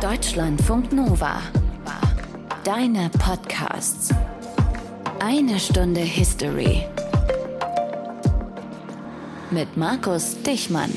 Deutschlandfunk 0.00 0.92
Nova. 0.92 1.42
Deine 2.62 3.10
Podcasts. 3.18 4.10
Eine 5.18 5.58
Stunde 5.58 6.02
History. 6.02 6.84
Mit 9.50 9.76
Markus 9.76 10.40
Dichmann. 10.44 10.92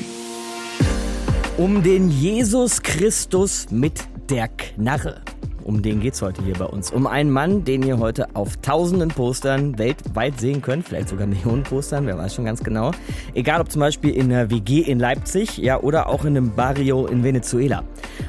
Um 1.56 1.82
den 1.82 2.10
Jesus 2.10 2.80
Christus 2.80 3.66
mit 3.70 4.04
der 4.30 4.46
Knarre. 4.46 5.20
Um 5.64 5.82
den 5.82 6.00
geht's 6.00 6.22
heute 6.22 6.42
hier 6.42 6.54
bei 6.54 6.64
uns. 6.64 6.90
Um 6.90 7.06
einen 7.06 7.30
Mann, 7.30 7.64
den 7.64 7.82
ihr 7.82 7.98
heute 7.98 8.34
auf 8.34 8.56
tausenden 8.58 9.08
Postern 9.08 9.78
weltweit 9.78 10.38
sehen 10.38 10.62
könnt, 10.62 10.86
vielleicht 10.86 11.08
sogar 11.08 11.26
Millionen 11.26 11.62
Postern, 11.62 12.06
wer 12.06 12.18
weiß 12.18 12.34
schon 12.34 12.44
ganz 12.44 12.62
genau. 12.62 12.90
Egal 13.34 13.60
ob 13.60 13.70
zum 13.70 13.80
Beispiel 13.80 14.10
in 14.10 14.32
einer 14.32 14.50
WG 14.50 14.80
in 14.80 14.98
Leipzig, 14.98 15.58
ja, 15.58 15.80
oder 15.80 16.08
auch 16.08 16.24
in 16.24 16.36
einem 16.36 16.54
Barrio 16.54 17.06
in 17.06 17.24
Venezuela. 17.24 17.84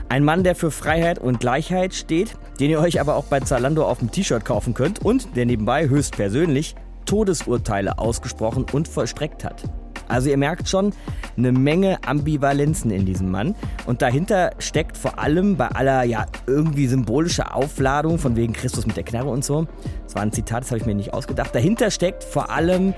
Ein 0.09 0.23
Mann, 0.23 0.43
der 0.43 0.55
für 0.55 0.71
Freiheit 0.71 1.19
und 1.19 1.39
Gleichheit 1.39 1.93
steht, 1.93 2.35
den 2.59 2.69
ihr 2.69 2.79
euch 2.79 3.01
aber 3.01 3.15
auch 3.15 3.25
bei 3.25 3.39
Zalando 3.39 3.85
auf 3.85 3.99
dem 3.99 4.11
T-Shirt 4.11 4.45
kaufen 4.45 4.73
könnt 4.73 5.03
und 5.03 5.35
der 5.35 5.45
nebenbei 5.45 5.89
höchstpersönlich 5.89 6.75
Todesurteile 7.05 7.97
ausgesprochen 7.97 8.65
und 8.71 8.87
vollstreckt 8.87 9.43
hat. 9.43 9.63
Also 10.07 10.29
ihr 10.29 10.37
merkt 10.37 10.69
schon 10.69 10.93
eine 11.37 11.51
Menge 11.51 11.97
Ambivalenzen 12.05 12.91
in 12.91 13.05
diesem 13.05 13.31
Mann. 13.31 13.55
Und 13.85 14.01
dahinter 14.01 14.51
steckt 14.59 14.97
vor 14.97 15.19
allem 15.19 15.57
bei 15.57 15.67
aller 15.67 16.03
ja 16.03 16.25
irgendwie 16.47 16.87
symbolischer 16.87 17.55
Aufladung 17.55 18.19
von 18.19 18.35
wegen 18.35 18.53
Christus 18.53 18.85
mit 18.85 18.97
der 18.97 19.03
Knarre 19.03 19.29
und 19.29 19.43
so. 19.43 19.67
Das 20.03 20.15
war 20.15 20.21
ein 20.21 20.31
Zitat, 20.31 20.63
das 20.63 20.71
habe 20.71 20.79
ich 20.79 20.85
mir 20.85 20.95
nicht 20.95 21.13
ausgedacht. 21.13 21.55
Dahinter 21.55 21.91
steckt 21.91 22.23
vor 22.23 22.49
allem 22.51 22.93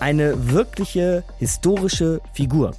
eine 0.00 0.52
wirkliche 0.52 1.24
historische 1.38 2.20
Figur 2.32 2.72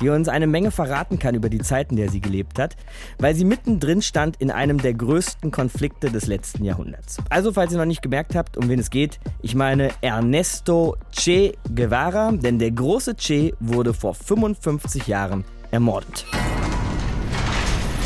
die 0.00 0.08
uns 0.08 0.28
eine 0.28 0.46
Menge 0.46 0.70
verraten 0.70 1.18
kann 1.18 1.34
über 1.34 1.48
die 1.48 1.60
Zeiten, 1.60 1.94
in 1.94 1.96
der 1.98 2.10
sie 2.10 2.20
gelebt 2.20 2.58
hat, 2.58 2.76
weil 3.18 3.34
sie 3.34 3.44
mittendrin 3.44 4.02
stand 4.02 4.36
in 4.38 4.50
einem 4.50 4.80
der 4.80 4.94
größten 4.94 5.50
Konflikte 5.50 6.10
des 6.10 6.26
letzten 6.26 6.64
Jahrhunderts. 6.64 7.18
Also, 7.30 7.52
falls 7.52 7.72
ihr 7.72 7.78
noch 7.78 7.84
nicht 7.84 8.02
gemerkt 8.02 8.34
habt, 8.34 8.56
um 8.56 8.68
wen 8.68 8.78
es 8.78 8.90
geht, 8.90 9.18
ich 9.42 9.54
meine 9.54 9.90
Ernesto 10.00 10.96
Che 11.12 11.56
Guevara, 11.74 12.32
denn 12.32 12.58
der 12.58 12.70
große 12.70 13.14
Che 13.14 13.54
wurde 13.60 13.94
vor 13.94 14.14
55 14.14 15.06
Jahren 15.06 15.44
ermordet. 15.70 16.26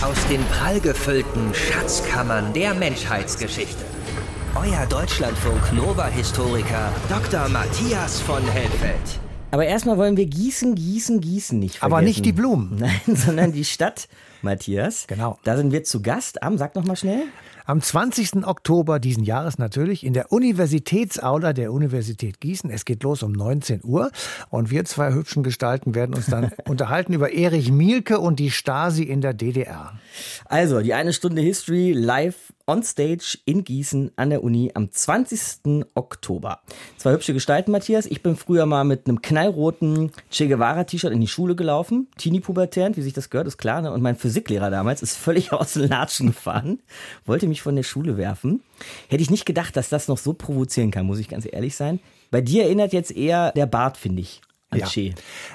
Aus 0.02 0.26
den 0.28 0.42
prallgefüllten 0.46 1.52
Schatzkammern 1.52 2.52
der 2.54 2.72
Menschheitsgeschichte. 2.74 3.84
Euer 4.54 4.86
Deutschlandfunk 4.86 5.72
Nova-Historiker 5.72 6.92
Dr. 7.08 7.48
Matthias 7.48 8.20
von 8.20 8.42
Helfeld. 8.48 9.20
Aber 9.52 9.66
erstmal 9.66 9.98
wollen 9.98 10.16
wir 10.16 10.26
Gießen, 10.26 10.76
Gießen, 10.76 11.20
Gießen 11.20 11.58
nicht 11.58 11.78
vergessen. 11.78 11.92
Aber 11.92 12.02
nicht 12.02 12.24
die 12.24 12.32
Blumen. 12.32 12.76
Nein, 12.78 13.16
sondern 13.16 13.52
die 13.52 13.64
Stadt, 13.64 14.08
Matthias. 14.42 15.06
Genau. 15.08 15.38
Da 15.42 15.56
sind 15.56 15.72
wir 15.72 15.82
zu 15.82 16.02
Gast 16.02 16.42
am, 16.42 16.56
sag 16.56 16.76
noch 16.76 16.84
mal 16.84 16.96
schnell. 16.96 17.24
Am 17.66 17.80
20. 17.80 18.46
Oktober 18.46 18.98
diesen 18.98 19.24
Jahres 19.24 19.58
natürlich 19.58 20.04
in 20.04 20.12
der 20.12 20.32
Universitätsaula 20.32 21.52
der 21.52 21.72
Universität 21.72 22.40
Gießen. 22.40 22.70
Es 22.70 22.84
geht 22.84 23.02
los 23.02 23.22
um 23.22 23.32
19 23.32 23.80
Uhr 23.84 24.10
und 24.48 24.70
wir 24.70 24.84
zwei 24.84 25.12
hübschen 25.12 25.42
Gestalten 25.42 25.94
werden 25.94 26.14
uns 26.14 26.26
dann 26.26 26.52
unterhalten 26.68 27.12
über 27.12 27.32
Erich 27.32 27.70
Mielke 27.70 28.18
und 28.18 28.38
die 28.38 28.50
Stasi 28.50 29.02
in 29.02 29.20
der 29.20 29.34
DDR. 29.34 29.92
Also, 30.46 30.80
die 30.80 30.94
eine 30.94 31.12
Stunde 31.12 31.42
History 31.42 31.92
live 31.92 32.52
on 32.70 32.82
stage 32.84 33.38
in 33.46 33.64
Gießen 33.64 34.12
an 34.14 34.30
der 34.30 34.44
Uni 34.44 34.70
am 34.74 34.92
20. 34.92 35.86
Oktober. 35.94 36.60
Zwei 36.98 37.12
hübsche 37.12 37.34
Gestalten, 37.34 37.72
Matthias. 37.72 38.06
Ich 38.06 38.22
bin 38.22 38.36
früher 38.36 38.64
mal 38.64 38.84
mit 38.84 39.08
einem 39.08 39.20
knallroten 39.20 40.12
Che 40.30 40.46
Guevara 40.46 40.84
T-Shirt 40.84 41.12
in 41.12 41.20
die 41.20 41.26
Schule 41.26 41.56
gelaufen. 41.56 42.06
Teenie-pubertärend, 42.16 42.96
wie 42.96 43.02
sich 43.02 43.12
das 43.12 43.28
gehört, 43.28 43.48
ist 43.48 43.58
klar. 43.58 43.82
Ne? 43.82 43.90
Und 43.90 44.02
mein 44.02 44.14
Physiklehrer 44.14 44.70
damals 44.70 45.02
ist 45.02 45.16
völlig 45.16 45.52
aus 45.52 45.72
den 45.72 45.88
Latschen 45.88 46.28
gefahren, 46.28 46.78
wollte 47.26 47.48
mich 47.50 47.60
von 47.60 47.76
der 47.76 47.82
Schule 47.82 48.16
werfen. 48.16 48.62
Hätte 49.08 49.22
ich 49.22 49.30
nicht 49.30 49.44
gedacht, 49.44 49.76
dass 49.76 49.90
das 49.90 50.08
noch 50.08 50.18
so 50.18 50.32
provozieren 50.32 50.90
kann, 50.90 51.04
muss 51.04 51.18
ich 51.18 51.28
ganz 51.28 51.46
ehrlich 51.50 51.76
sein. 51.76 52.00
Bei 52.30 52.40
dir 52.40 52.64
erinnert 52.64 52.94
jetzt 52.94 53.10
eher 53.14 53.52
der 53.52 53.66
Bart, 53.66 53.98
finde 53.98 54.22
ich. 54.22 54.40
Ja. 54.72 54.86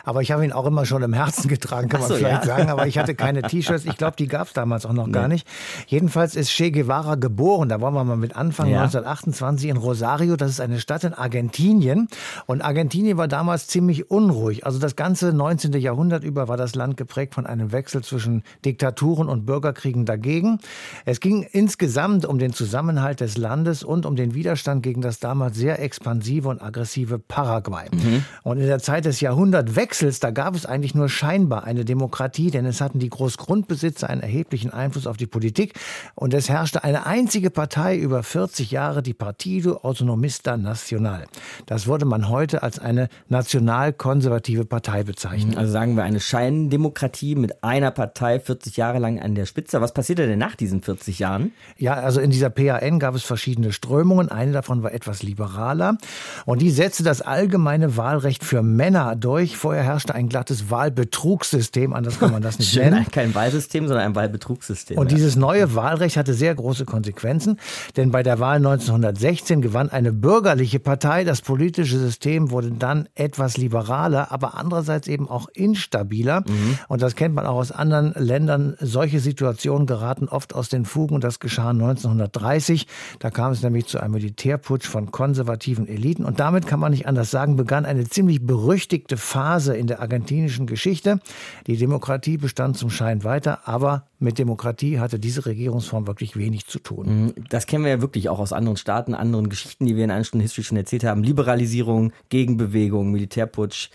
Aber 0.03 0.21
ich 0.21 0.31
habe 0.31 0.43
ihn 0.43 0.51
auch 0.51 0.65
immer 0.65 0.85
schon 0.85 1.01
im 1.01 1.13
Herzen 1.13 1.47
getragen, 1.47 1.87
kann 1.87 2.01
man 2.01 2.09
so, 2.09 2.15
vielleicht 2.15 2.45
ja. 2.45 2.57
sagen. 2.57 2.69
Aber 2.69 2.85
ich 2.85 2.97
hatte 2.97 3.15
keine 3.15 3.43
T-Shirts. 3.43 3.85
Ich 3.85 3.95
glaube, 3.97 4.17
die 4.17 4.27
gab 4.27 4.47
es 4.47 4.53
damals 4.53 4.85
auch 4.85 4.91
noch 4.91 5.05
nee. 5.05 5.13
gar 5.13 5.29
nicht. 5.29 5.47
Jedenfalls 5.87 6.35
ist 6.35 6.49
Che 6.49 6.69
Guevara 6.71 7.15
geboren. 7.15 7.69
Da 7.69 7.79
wollen 7.79 7.93
wir 7.93 8.03
mal 8.03 8.17
mit 8.17 8.35
anfangen. 8.35 8.71
Ja. 8.71 8.81
1928 8.81 9.69
in 9.69 9.77
Rosario. 9.77 10.35
Das 10.35 10.51
ist 10.51 10.59
eine 10.59 10.81
Stadt 10.81 11.05
in 11.05 11.13
Argentinien. 11.13 12.09
Und 12.45 12.61
Argentinien 12.61 13.17
war 13.17 13.29
damals 13.29 13.67
ziemlich 13.67 14.11
unruhig. 14.11 14.65
Also 14.65 14.79
das 14.79 14.97
ganze 14.97 15.31
19. 15.31 15.71
Jahrhundert 15.73 16.25
über 16.25 16.49
war 16.49 16.57
das 16.57 16.75
Land 16.75 16.97
geprägt 16.97 17.35
von 17.35 17.45
einem 17.45 17.71
Wechsel 17.71 18.03
zwischen 18.03 18.43
Diktaturen 18.65 19.29
und 19.29 19.45
Bürgerkriegen 19.45 20.05
dagegen. 20.05 20.59
Es 21.05 21.21
ging 21.21 21.47
insgesamt 21.49 22.25
um 22.25 22.37
den 22.37 22.51
Zusammenhalt 22.51 23.21
des 23.21 23.37
Landes 23.37 23.81
und 23.81 24.05
um 24.05 24.17
den 24.17 24.33
Widerstand 24.33 24.83
gegen 24.83 24.99
das 24.99 25.19
damals 25.19 25.55
sehr 25.55 25.81
expansive 25.81 26.49
und 26.49 26.61
aggressive 26.61 27.17
Paraguay. 27.17 27.85
Mhm. 27.93 28.25
Und 28.43 28.57
in 28.57 28.67
der 28.67 28.79
Zeit 28.79 29.04
des 29.05 29.21
Jahrhundertwechsels, 29.21 30.19
da 30.19 30.31
gab 30.31 30.55
es 30.55 30.65
eigentlich 30.65 30.95
nur 30.95 31.09
scheinbar 31.09 31.63
eine 31.63 31.85
Demokratie, 31.85 32.51
denn 32.51 32.65
es 32.65 32.81
hatten 32.81 32.99
die 32.99 33.09
Großgrundbesitzer 33.09 34.09
einen 34.09 34.21
erheblichen 34.21 34.71
Einfluss 34.71 35.07
auf 35.07 35.17
die 35.17 35.27
Politik 35.27 35.73
und 36.15 36.33
es 36.33 36.49
herrschte 36.49 36.83
eine 36.83 37.05
einzige 37.05 37.51
Partei 37.51 37.97
über 37.97 38.23
40 38.23 38.71
Jahre, 38.71 39.03
die 39.03 39.13
Partido 39.13 39.77
Autonomista 39.83 40.57
Nacional. 40.57 41.25
Das 41.67 41.87
würde 41.87 42.05
man 42.05 42.29
heute 42.29 42.63
als 42.63 42.79
eine 42.79 43.09
nationalkonservative 43.29 44.65
Partei 44.65 45.03
bezeichnen. 45.03 45.57
Also 45.57 45.71
sagen 45.71 45.95
wir 45.95 46.03
eine 46.03 46.19
Scheindemokratie 46.19 47.35
mit 47.35 47.63
einer 47.63 47.91
Partei 47.91 48.39
40 48.39 48.77
Jahre 48.77 48.99
lang 48.99 49.19
an 49.19 49.35
der 49.35 49.45
Spitze. 49.45 49.81
Was 49.81 49.93
passierte 49.93 50.27
denn 50.27 50.39
nach 50.39 50.55
diesen 50.55 50.81
40 50.81 51.19
Jahren? 51.19 51.51
Ja, 51.77 51.93
also 51.93 52.19
in 52.19 52.31
dieser 52.31 52.49
PAN 52.49 52.99
gab 52.99 53.15
es 53.15 53.23
verschiedene 53.23 53.71
Strömungen. 53.71 54.29
Eine 54.29 54.51
davon 54.51 54.83
war 54.83 54.93
etwas 54.93 55.21
liberaler 55.21 55.97
und 56.45 56.61
die 56.61 56.71
setzte 56.71 57.03
das 57.03 57.21
allgemeine 57.21 57.97
Wahlrecht 57.97 58.43
für 58.43 58.63
Männer 58.63 58.94
Männer 58.95 59.15
durch. 59.15 59.57
Vorher 59.57 59.83
herrschte 59.83 60.15
ein 60.15 60.29
glattes 60.29 60.69
Wahlbetrugssystem, 60.69 61.93
anders 61.93 62.19
kann 62.19 62.31
man 62.31 62.41
das 62.41 62.59
nicht 62.59 62.69
Schön, 62.73 62.91
nennen. 62.91 63.05
Kein 63.11 63.35
Wahlsystem, 63.35 63.87
sondern 63.87 64.05
ein 64.05 64.15
Wahlbetrugssystem. 64.15 64.97
Und 64.97 65.11
ja. 65.11 65.17
dieses 65.17 65.35
neue 65.35 65.75
Wahlrecht 65.75 66.15
hatte 66.15 66.33
sehr 66.33 66.55
große 66.55 66.85
Konsequenzen, 66.85 67.59
denn 67.97 68.11
bei 68.11 68.23
der 68.23 68.39
Wahl 68.39 68.57
1916 68.57 69.61
gewann 69.61 69.89
eine 69.89 70.13
bürgerliche 70.13 70.79
Partei. 70.79 71.25
Das 71.25 71.41
politische 71.41 71.97
System 71.97 72.51
wurde 72.51 72.71
dann 72.71 73.09
etwas 73.15 73.57
liberaler, 73.57 74.31
aber 74.31 74.55
andererseits 74.55 75.07
eben 75.07 75.27
auch 75.29 75.49
instabiler. 75.53 76.41
Mhm. 76.41 76.79
Und 76.87 77.01
das 77.01 77.15
kennt 77.15 77.35
man 77.35 77.45
auch 77.45 77.57
aus 77.57 77.71
anderen 77.71 78.13
Ländern. 78.13 78.75
Solche 78.79 79.19
Situationen 79.19 79.87
geraten 79.87 80.29
oft 80.29 80.55
aus 80.55 80.69
den 80.69 80.85
Fugen 80.85 81.15
und 81.15 81.23
das 81.23 81.39
geschah 81.39 81.71
1930. 81.71 82.87
Da 83.19 83.29
kam 83.29 83.51
es 83.51 83.61
nämlich 83.61 83.87
zu 83.87 83.99
einem 83.99 84.13
Militärputsch 84.13 84.87
von 84.87 85.11
konservativen 85.11 85.87
Eliten 85.87 86.23
und 86.23 86.39
damit 86.39 86.65
kann 86.65 86.79
man 86.79 86.91
nicht 86.91 87.07
anders 87.07 87.29
sagen, 87.29 87.57
begann 87.57 87.85
eine 87.85 88.05
ziemlich 88.05 88.45
berüchtigte 88.45 88.84
berüchtigte 88.85 89.17
Phase 89.17 89.75
in 89.75 89.87
der 89.87 89.99
argentinischen 89.99 90.67
Geschichte. 90.67 91.19
Die 91.65 91.75
Demokratie 91.75 92.37
bestand 92.37 92.77
zum 92.77 92.91
Schein 92.91 93.23
weiter, 93.23 93.67
aber 93.67 94.05
mit 94.19 94.37
Demokratie 94.37 94.99
hatte 94.99 95.17
diese 95.17 95.45
Regierungsform 95.47 96.05
wirklich 96.05 96.37
wenig 96.37 96.67
zu 96.67 96.77
tun. 96.77 97.25
Mhm. 97.25 97.33
Das 97.49 97.65
kennen 97.65 97.83
wir 97.83 97.91
ja 97.91 98.01
wirklich 98.01 98.29
auch 98.29 98.37
aus 98.37 98.53
anderen 98.53 98.77
Staaten, 98.77 99.15
anderen 99.15 99.49
Geschichten, 99.49 99.87
die 99.87 99.95
wir 99.95 100.03
in 100.03 100.11
einer 100.11 100.23
Stunde 100.23 100.43
History 100.43 100.63
schon 100.63 100.77
erzählt 100.77 101.03
haben. 101.03 101.23
Liberalisierung, 101.23 102.11
Gegenbewegung, 102.29 103.11
Militärputsch. 103.11 103.89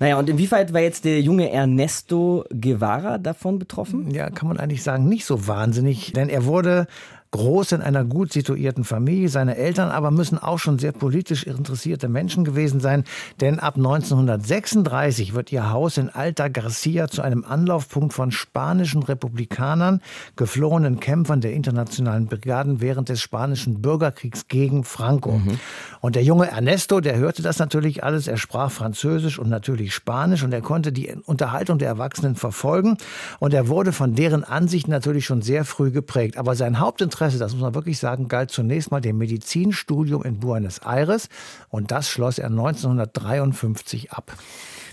Naja, 0.00 0.18
und 0.18 0.28
inwieweit 0.28 0.74
war 0.74 0.82
jetzt 0.82 1.06
der 1.06 1.22
junge 1.22 1.50
Ernesto 1.50 2.44
Guevara 2.50 3.16
davon 3.16 3.58
betroffen? 3.58 4.10
Ja, 4.10 4.28
kann 4.28 4.48
man 4.48 4.58
eigentlich 4.58 4.82
sagen, 4.82 5.08
nicht 5.08 5.24
so 5.24 5.46
wahnsinnig, 5.46 6.12
denn 6.12 6.28
er 6.28 6.44
wurde 6.44 6.86
groß 7.30 7.72
in 7.72 7.82
einer 7.82 8.04
gut 8.04 8.32
situierten 8.32 8.84
Familie. 8.84 9.28
Seine 9.28 9.56
Eltern 9.56 9.90
aber 9.90 10.10
müssen 10.10 10.38
auch 10.38 10.58
schon 10.58 10.78
sehr 10.78 10.92
politisch 10.92 11.44
interessierte 11.44 12.08
Menschen 12.08 12.44
gewesen 12.44 12.80
sein, 12.80 13.04
denn 13.40 13.58
ab 13.58 13.76
1936 13.76 15.34
wird 15.34 15.52
ihr 15.52 15.70
Haus 15.70 15.96
in 15.96 16.08
Alta 16.08 16.48
Garcia 16.48 17.08
zu 17.08 17.22
einem 17.22 17.44
Anlaufpunkt 17.44 18.12
von 18.12 18.30
spanischen 18.30 19.02
Republikanern, 19.02 20.00
geflohenen 20.36 21.00
Kämpfern 21.00 21.40
der 21.40 21.52
internationalen 21.52 22.26
Brigaden 22.26 22.80
während 22.80 23.08
des 23.08 23.20
spanischen 23.20 23.82
Bürgerkriegs 23.82 24.48
gegen 24.48 24.84
Franco. 24.84 25.32
Mhm. 25.32 25.58
Und 26.06 26.14
der 26.14 26.22
junge 26.22 26.48
Ernesto, 26.48 27.00
der 27.00 27.16
hörte 27.16 27.42
das 27.42 27.58
natürlich 27.58 28.04
alles. 28.04 28.28
Er 28.28 28.36
sprach 28.36 28.70
Französisch 28.70 29.40
und 29.40 29.48
natürlich 29.48 29.92
Spanisch 29.92 30.44
und 30.44 30.52
er 30.52 30.60
konnte 30.60 30.92
die 30.92 31.12
Unterhaltung 31.24 31.78
der 31.78 31.88
Erwachsenen 31.88 32.36
verfolgen 32.36 32.96
und 33.40 33.52
er 33.52 33.66
wurde 33.66 33.90
von 33.90 34.14
deren 34.14 34.44
Ansicht 34.44 34.86
natürlich 34.86 35.24
schon 35.24 35.42
sehr 35.42 35.64
früh 35.64 35.90
geprägt. 35.90 36.36
Aber 36.36 36.54
sein 36.54 36.78
Hauptinteresse 36.78 37.16
Interesse, 37.16 37.38
das 37.40 37.54
muss 37.54 37.62
man 37.62 37.74
wirklich 37.74 37.98
sagen, 37.98 38.28
galt 38.28 38.52
zunächst 38.52 38.92
mal 38.92 39.00
dem 39.00 39.18
Medizinstudium 39.18 40.22
in 40.22 40.38
Buenos 40.38 40.78
Aires 40.78 41.28
und 41.70 41.90
das 41.90 42.08
schloss 42.08 42.38
er 42.38 42.50
1953 42.50 44.12
ab. 44.12 44.32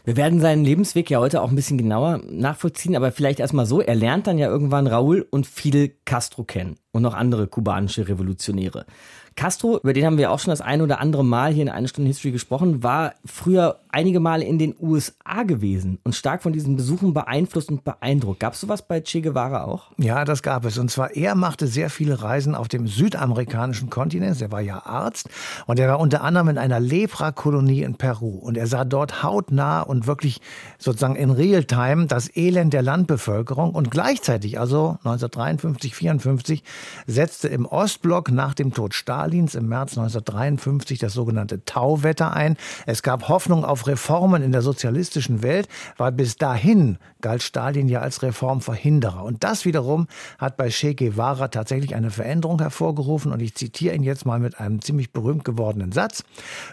Wir 0.05 0.17
werden 0.17 0.41
seinen 0.41 0.65
Lebensweg 0.65 1.09
ja 1.11 1.19
heute 1.19 1.43
auch 1.43 1.49
ein 1.49 1.55
bisschen 1.55 1.77
genauer 1.77 2.21
nachvollziehen, 2.27 2.95
aber 2.95 3.11
vielleicht 3.11 3.39
erstmal 3.39 3.67
so, 3.67 3.81
er 3.81 3.93
lernt 3.93 4.25
dann 4.25 4.39
ja 4.39 4.47
irgendwann 4.47 4.87
Raúl 4.87 5.25
und 5.29 5.45
Fidel 5.45 5.91
Castro 6.05 6.43
kennen. 6.43 6.77
und 6.91 7.01
noch 7.01 7.13
andere 7.13 7.47
kubanische 7.47 8.07
Revolutionäre. 8.07 8.85
Castro, 9.35 9.77
über 9.77 9.93
den 9.93 10.05
haben 10.05 10.17
wir 10.17 10.31
auch 10.31 10.39
schon 10.39 10.51
das 10.51 10.61
ein 10.61 10.81
oder 10.81 10.99
andere 10.99 11.23
Mal 11.25 11.53
hier 11.53 11.63
in 11.63 11.69
einer 11.69 11.87
Stunde 11.87 12.07
History 12.07 12.31
gesprochen, 12.31 12.83
war 12.83 13.13
früher 13.25 13.79
einige 13.93 14.19
Male 14.19 14.43
in 14.43 14.57
den 14.57 14.75
USA 14.79 15.43
gewesen 15.43 15.99
und 16.03 16.15
stark 16.15 16.43
von 16.43 16.53
diesen 16.53 16.75
Besuchen 16.75 17.13
beeinflusst 17.13 17.69
und 17.69 17.83
beeindruckt. 17.83 18.39
Gab 18.39 18.53
es 18.53 18.61
sowas 18.61 18.81
bei 18.87 19.01
Che 19.01 19.21
Guevara 19.21 19.63
auch? 19.63 19.91
Ja, 19.97 20.25
das 20.25 20.43
gab 20.43 20.65
es. 20.65 20.77
Und 20.77 20.91
zwar, 20.91 21.15
er 21.15 21.35
machte 21.35 21.67
sehr 21.67 21.89
viele 21.89 22.21
Reisen 22.21 22.55
auf 22.55 22.67
dem 22.67 22.87
südamerikanischen 22.87 23.89
Kontinent. 23.89 24.41
Er 24.41 24.51
war 24.51 24.61
ja 24.61 24.85
Arzt 24.85 25.29
und 25.65 25.79
er 25.79 25.87
war 25.87 25.99
unter 25.99 26.23
anderem 26.23 26.49
in 26.49 26.57
einer 26.57 26.79
Lepra-Kolonie 26.79 27.83
in 27.83 27.95
Peru. 27.95 28.37
Und 28.37 28.57
er 28.57 28.67
sah 28.67 28.85
dort 28.85 29.23
hautnah 29.23 29.81
und 29.81 30.07
wirklich 30.07 30.41
sozusagen 30.77 31.15
in 31.15 31.29
Realtime 31.29 32.07
das 32.07 32.35
Elend 32.35 32.73
der 32.73 32.81
Landbevölkerung. 32.81 33.71
Und 33.71 33.91
gleichzeitig, 33.91 34.59
also 34.59 34.97
1953, 35.03 35.95
54, 35.95 36.63
setzte 37.07 37.47
im 37.47 37.65
Ostblock 37.65 38.31
nach 38.31 38.53
dem 38.53 38.73
Tod 38.73 38.93
Stalin 38.93 39.13
Stalins 39.13 39.55
im 39.55 39.67
März 39.67 39.97
1953 39.97 40.99
das 40.99 41.13
sogenannte 41.13 41.65
Tauwetter 41.65 42.33
ein. 42.33 42.57
Es 42.85 43.03
gab 43.03 43.29
Hoffnung 43.29 43.63
auf 43.63 43.82
Reformen 43.87 44.41
in 44.41 44.51
der 44.51 44.61
sozialistischen 44.61 45.43
Welt, 45.43 45.67
weil 45.97 46.11
bis 46.11 46.37
dahin 46.37 46.97
galt 47.21 47.41
Stalin 47.41 47.87
ja 47.87 48.01
als 48.01 48.21
Reformverhinderer. 48.21 49.23
Und 49.23 49.43
das 49.43 49.65
wiederum 49.65 50.07
hat 50.37 50.57
bei 50.57 50.69
Che 50.69 50.93
Guevara 50.93 51.47
tatsächlich 51.47 51.95
eine 51.95 52.11
Veränderung 52.11 52.59
hervorgerufen. 52.59 53.31
Und 53.31 53.41
ich 53.41 53.55
zitiere 53.55 53.95
ihn 53.95 54.03
jetzt 54.03 54.25
mal 54.25 54.39
mit 54.39 54.59
einem 54.59 54.81
ziemlich 54.81 55.11
berühmt 55.11 55.45
gewordenen 55.45 55.91
Satz. 55.91 56.23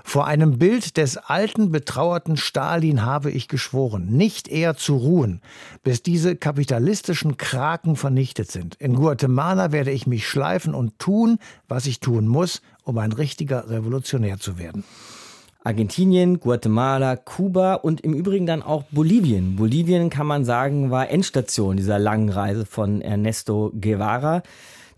Vor 0.05 0.27
einem 0.27 0.59
Bild 0.59 0.97
des 0.97 1.17
alten, 1.17 1.71
betrauerten 1.71 2.37
Stalin 2.37 3.05
habe 3.05 3.31
ich 3.31 3.49
geschworen, 3.49 4.07
nicht 4.07 4.49
eher 4.49 4.77
zu 4.77 4.97
ruhen, 4.97 5.41
bis 5.83 6.03
diese 6.03 6.37
kapitalistischen 6.37 7.37
Kraken 7.37 7.97
vernichtet 7.97 8.51
sind. 8.51 8.75
In 8.77 8.95
Guatemala 8.95 9.73
werde 9.73 9.91
ich 9.91 10.07
mich 10.07 10.29
schleifen 10.29 10.75
und 10.75 10.99
tun, 10.99 11.39
was 11.69 11.87
ich 11.87 12.01
tun 12.01 12.27
muss, 12.27 12.63
um 12.85 12.99
ein 12.99 13.13
richtiger 13.13 13.71
Revolutionär 13.71 14.39
zu 14.39 14.59
werden. 14.59 14.85
Argentinien, 15.63 16.41
Guatemala, 16.41 17.17
Kuba 17.17 17.75
und 17.75 18.01
im 18.01 18.15
Übrigen 18.15 18.47
dann 18.47 18.63
auch 18.63 18.85
Bolivien. 18.91 19.57
Bolivien 19.57 20.09
kann 20.09 20.27
man 20.27 20.47
sagen, 20.47 20.91
war 20.91 21.11
Endstation 21.11 21.77
dieser 21.77 21.99
langen 21.99 22.31
Reise 22.31 22.65
von 22.65 23.03
Ernesto 23.03 23.71
Guevara. 23.79 24.43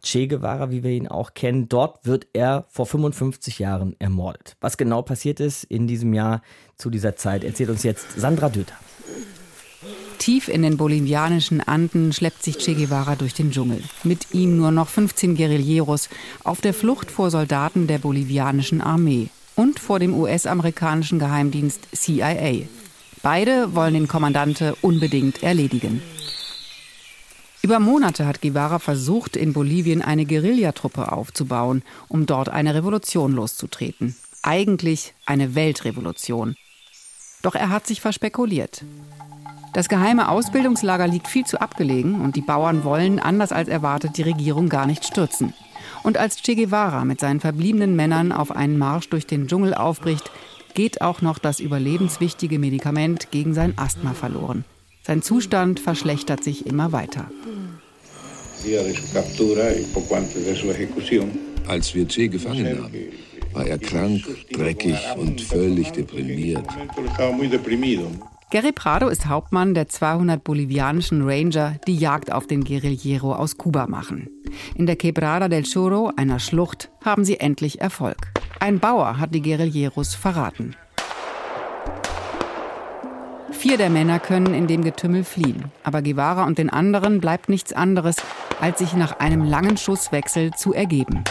Che 0.05 0.29
Guevara, 0.29 0.71
wie 0.71 0.85
wir 0.85 0.93
ihn 0.93 1.09
auch 1.09 1.35
kennen, 1.35 1.69
dort 1.69 2.07
wird 2.07 2.29
er 2.33 2.65
vor 2.69 2.87
55 2.87 3.59
Jahren 3.59 3.97
ermordet. 3.99 4.57
Was 4.61 4.77
genau 4.77 5.03
passiert 5.03 5.41
ist 5.41 5.65
in 5.65 5.89
diesem 5.89 6.15
Jahr 6.15 6.43
zu 6.77 6.91
dieser 6.91 7.17
Zeit, 7.17 7.43
erzählt 7.43 7.71
uns 7.71 7.83
jetzt 7.83 8.07
Sandra 8.17 8.49
Döter. 8.49 8.75
Tief 10.19 10.47
in 10.47 10.63
den 10.63 10.77
bolivianischen 10.77 11.61
Anden 11.61 12.13
schleppt 12.13 12.45
sich 12.45 12.59
Che 12.59 12.75
Guevara 12.75 13.17
durch 13.17 13.35
den 13.35 13.51
Dschungel. 13.51 13.83
Mit 14.05 14.33
ihm 14.33 14.57
nur 14.57 14.71
noch 14.71 14.89
15 14.89 15.37
Guerilleros 15.37 16.09
auf 16.45 16.61
der 16.61 16.73
Flucht 16.73 17.11
vor 17.11 17.33
Soldaten 17.33 17.89
der 17.89 17.99
bolivianischen 17.99 18.81
Armee 18.81 19.29
und 19.63 19.79
vor 19.79 20.01
dem 20.01 20.13
US-amerikanischen 20.13 21.21
Geheimdienst 21.21 21.87
CIA. 21.95 22.67
Beide 23.23 23.77
wollen 23.77 23.95
den 23.95 24.09
Kommandante 24.09 24.75
unbedingt 24.83 25.45
erledigen. 25.45 26.03
Über 27.63 27.79
Monate 27.79 28.27
hat 28.27 28.41
Guevara 28.41 28.81
versucht, 28.81 29.37
in 29.37 29.53
Bolivien 29.53 30.03
eine 30.03 30.27
Guerillatruppe 30.27 31.13
aufzubauen, 31.13 31.85
um 32.09 32.27
dort 32.27 32.49
eine 32.49 32.75
Revolution 32.75 33.35
loszutreten. 33.35 34.17
Eigentlich 34.43 35.15
eine 35.27 35.55
Weltrevolution. 35.55 36.57
Doch 37.43 37.55
er 37.55 37.69
hat 37.69 37.87
sich 37.87 38.01
verspekuliert. 38.01 38.85
Das 39.75 39.89
geheime 39.89 40.29
Ausbildungslager 40.29 41.07
liegt 41.07 41.29
viel 41.29 41.47
zu 41.47 41.61
abgelegen 41.61 42.21
und 42.21 42.35
die 42.35 42.43
Bauern 42.43 42.83
wollen, 42.83 43.21
anders 43.21 43.53
als 43.53 43.69
erwartet, 43.69 44.17
die 44.17 44.23
Regierung 44.23 44.69
gar 44.69 44.87
nicht 44.87 45.05
stürzen. 45.05 45.55
Und 46.03 46.19
als 46.19 46.43
Che 46.43 46.55
Guevara 46.55 47.05
mit 47.05 47.21
seinen 47.21 47.41
verbliebenen 47.41 47.95
Männern 47.97 48.33
auf 48.33 48.51
einen 48.51 48.79
Marsch 48.79 49.09
durch 49.09 49.27
den 49.27 49.47
Dschungel 49.47 49.75
aufbricht, 49.75 50.31
geht 50.75 51.01
auch 51.01 51.23
noch 51.23 51.39
das 51.39 51.61
überlebenswichtige 51.61 52.59
Medikament 52.59 53.31
gegen 53.31 53.55
sein 53.55 53.75
Asthma 53.77 54.15
verloren. 54.15 54.65
Sein 55.03 55.23
Zustand 55.23 55.81
verschlechtert 55.81 56.45
sich 56.45 56.67
immer 56.67 56.93
weiter. 56.93 57.31
Als 61.69 61.95
wir 61.95 62.09
Che 62.09 62.29
gefangen 62.29 62.83
haben, 62.83 62.95
war 63.53 63.67
er 63.67 63.79
krank, 63.79 64.23
dreckig 64.53 64.99
und 65.17 65.41
völlig 65.41 65.91
deprimiert. 65.93 66.67
Gary 68.53 68.73
Prado 68.73 69.09
ist 69.09 69.29
Hauptmann 69.29 69.73
der 69.73 69.89
200 69.89 70.45
bolivianischen 70.45 71.27
Ranger, 71.27 71.77
die 71.87 71.97
Jagd 71.97 72.31
auf 72.31 72.47
den 72.47 72.65
Guerillero 72.65 73.35
aus 73.35 73.57
Kuba 73.57 73.87
machen. 73.87 74.29
In 74.75 74.85
der 74.85 74.97
Quebrada 74.97 75.49
del 75.49 75.65
Choro, 75.65 76.13
einer 76.19 76.39
Schlucht, 76.39 76.91
haben 77.03 77.25
sie 77.25 77.41
endlich 77.41 77.81
Erfolg. 77.81 78.19
Ein 78.61 78.79
Bauer 78.79 79.19
hat 79.19 79.35
die 79.35 79.41
Guerilleros 79.41 80.15
verraten. 80.15 80.77
Vier 83.53 83.79
der 83.79 83.89
Männer 83.89 84.19
können 84.19 84.53
in 84.53 84.67
dem 84.67 84.85
Getümmel 84.85 85.25
fliehen, 85.25 85.73
aber 85.83 86.03
Guevara 86.03 86.45
und 86.45 86.59
den 86.59 86.69
anderen 86.69 87.23
bleibt 87.23 87.49
nichts 87.49 87.73
anderes, 87.73 88.17
als 88.61 88.81
sich 88.81 88.93
nach 88.93 89.19
einem 89.19 89.45
langen 89.45 89.79
Schusswechsel 89.79 90.51
zu 90.51 90.75
ergeben. 90.75 91.25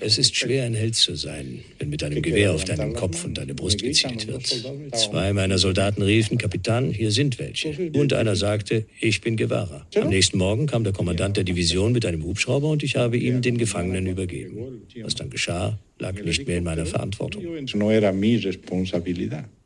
Es 0.00 0.18
ist 0.18 0.36
schwer, 0.36 0.64
ein 0.64 0.74
Held 0.74 0.94
zu 0.94 1.14
sein, 1.14 1.64
wenn 1.78 1.90
mit 1.90 2.02
einem 2.04 2.22
Gewehr 2.22 2.52
auf 2.52 2.64
deinen 2.64 2.94
Kopf 2.94 3.24
und 3.24 3.38
deine 3.38 3.54
Brust 3.54 3.82
gezielt 3.82 4.26
wird. 4.28 4.46
Zwei 4.94 5.32
meiner 5.32 5.58
Soldaten 5.58 6.02
riefen, 6.02 6.38
Kapitän, 6.38 6.90
hier 6.90 7.10
sind 7.10 7.38
welche. 7.38 7.90
Und 7.92 8.12
einer 8.12 8.36
sagte, 8.36 8.86
ich 9.00 9.20
bin 9.20 9.36
Guevara. 9.36 9.86
Am 9.96 10.08
nächsten 10.08 10.38
Morgen 10.38 10.66
kam 10.66 10.84
der 10.84 10.92
Kommandant 10.92 11.36
der 11.36 11.44
Division 11.44 11.92
mit 11.92 12.06
einem 12.06 12.24
Hubschrauber 12.24 12.68
und 12.68 12.82
ich 12.82 12.96
habe 12.96 13.16
ihm 13.16 13.42
den 13.42 13.58
Gefangenen 13.58 14.06
übergeben. 14.06 14.82
Was 15.02 15.14
dann 15.14 15.30
geschah, 15.30 15.78
lag 15.98 16.14
nicht 16.22 16.46
mehr 16.46 16.58
in 16.58 16.64
meiner 16.64 16.86
Verantwortung. 16.86 17.44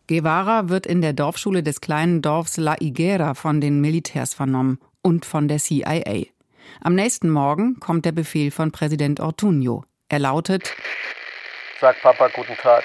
Guevara 0.09 0.69
wird 0.69 0.87
in 0.87 1.01
der 1.03 1.13
Dorfschule 1.13 1.63
des 1.63 1.81
kleinen 1.81 2.23
Dorfs 2.23 2.57
La 2.57 2.77
Higuera 2.79 3.35
von 3.35 3.61
den 3.61 3.81
Militärs 3.81 4.35
vernommen 4.35 4.79
und 5.03 5.25
von 5.25 5.49
der 5.49 5.59
CIA. 5.59 6.27
Am 6.81 6.95
nächsten 6.95 7.31
Morgen 7.31 7.81
kommt 7.81 8.05
der 8.05 8.13
Befehl 8.13 8.51
von 8.51 8.71
Präsident 8.71 9.21
Ortuño. 9.21 9.85
Er 10.09 10.19
lautet: 10.19 10.75
Sag 11.81 12.01
Papa 12.03 12.29
guten 12.29 12.55
Tag. 12.61 12.85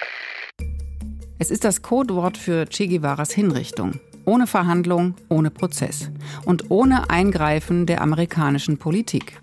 Es 1.40 1.52
ist 1.52 1.64
das 1.64 1.82
Codewort 1.82 2.38
für 2.38 2.68
Che 2.68 2.88
Guevaras 2.88 3.32
Hinrichtung. 3.32 4.00
Ohne 4.26 4.48
Verhandlung, 4.48 5.16
ohne 5.30 5.50
Prozess 5.50 6.12
und 6.46 6.70
ohne 6.70 7.10
Eingreifen 7.10 7.86
der 7.86 8.02
amerikanischen 8.02 8.78
Politik. 8.78 9.42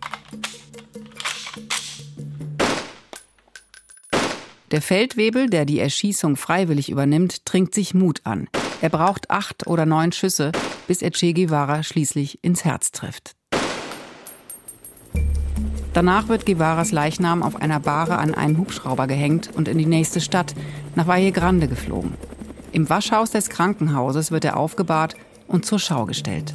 Der 4.71 4.83
Feldwebel, 4.83 5.49
der 5.49 5.65
die 5.65 5.81
Erschießung 5.81 6.37
freiwillig 6.37 6.91
übernimmt, 6.91 7.45
trinkt 7.45 7.75
sich 7.75 7.95
Mut 7.95 8.21
an. 8.25 8.49
Er 8.81 8.91
braucht 8.91 9.31
acht 9.31 9.67
oder 9.67 9.87
neun 9.87 10.13
Schüsse, 10.13 10.53
bis 10.87 11.03
er 11.03 11.11
Che 11.11 11.33
Guevara 11.33 11.83
schließlich 11.83 12.45
ins 12.45 12.65
Herz 12.65 12.93
trifft. 12.93 13.38
Danach 15.93 16.29
wird 16.29 16.47
Guevaras 16.47 16.93
Leichnam 16.93 17.43
auf 17.43 17.57
einer 17.57 17.81
Bahre 17.81 18.19
an 18.19 18.35
einen 18.35 18.59
Hubschrauber 18.59 19.07
gehängt 19.07 19.51
und 19.55 19.69
in 19.69 19.79
die 19.79 19.87
nächste 19.87 20.21
Stadt, 20.21 20.55
nach 20.95 21.07
Valle 21.07 21.33
Grande, 21.33 21.69
geflogen. 21.69 22.15
Im 22.73 22.89
Waschhaus 22.89 23.31
des 23.31 23.49
Krankenhauses 23.49 24.31
wird 24.31 24.45
er 24.45 24.57
aufgebahrt 24.57 25.15
und 25.47 25.65
zur 25.65 25.79
Schau 25.79 26.05
gestellt. 26.05 26.55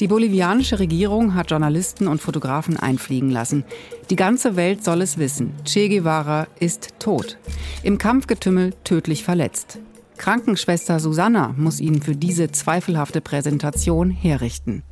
Die 0.00 0.08
bolivianische 0.08 0.78
Regierung 0.78 1.34
hat 1.34 1.50
Journalisten 1.50 2.08
und 2.08 2.22
Fotografen 2.22 2.78
einfliegen 2.78 3.30
lassen. 3.30 3.64
Die 4.08 4.16
ganze 4.16 4.56
Welt 4.56 4.82
soll 4.82 5.02
es 5.02 5.18
wissen. 5.18 5.52
Che 5.64 5.88
Guevara 5.88 6.46
ist 6.58 6.94
tot. 6.98 7.36
Im 7.82 7.98
Kampfgetümmel 7.98 8.72
tödlich 8.82 9.24
verletzt. 9.24 9.78
Krankenschwester 10.20 11.00
Susanna 11.00 11.54
muss 11.56 11.80
ihn 11.80 12.02
für 12.02 12.14
diese 12.14 12.52
zweifelhafte 12.52 13.22
Präsentation 13.22 14.10
herrichten. 14.10 14.82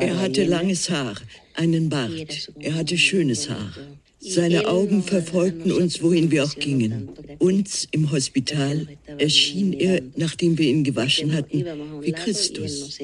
Er 0.00 0.20
hatte 0.22 0.44
langes 0.44 0.88
Haar, 0.88 1.16
einen 1.52 1.90
Bart. 1.90 2.50
Er 2.58 2.74
hatte 2.76 2.96
schönes 2.96 3.50
Haar. 3.50 3.74
Seine 4.20 4.66
Augen 4.66 5.02
verfolgten 5.02 5.70
uns, 5.70 6.02
wohin 6.02 6.30
wir 6.30 6.44
auch 6.44 6.54
gingen. 6.54 7.10
Uns 7.38 7.86
im 7.90 8.10
Hospital 8.10 8.88
erschien 9.18 9.74
er, 9.74 10.00
nachdem 10.16 10.56
wir 10.56 10.70
ihn 10.70 10.82
gewaschen 10.82 11.34
hatten, 11.34 11.62
wie 12.00 12.12
Christus. 12.12 12.98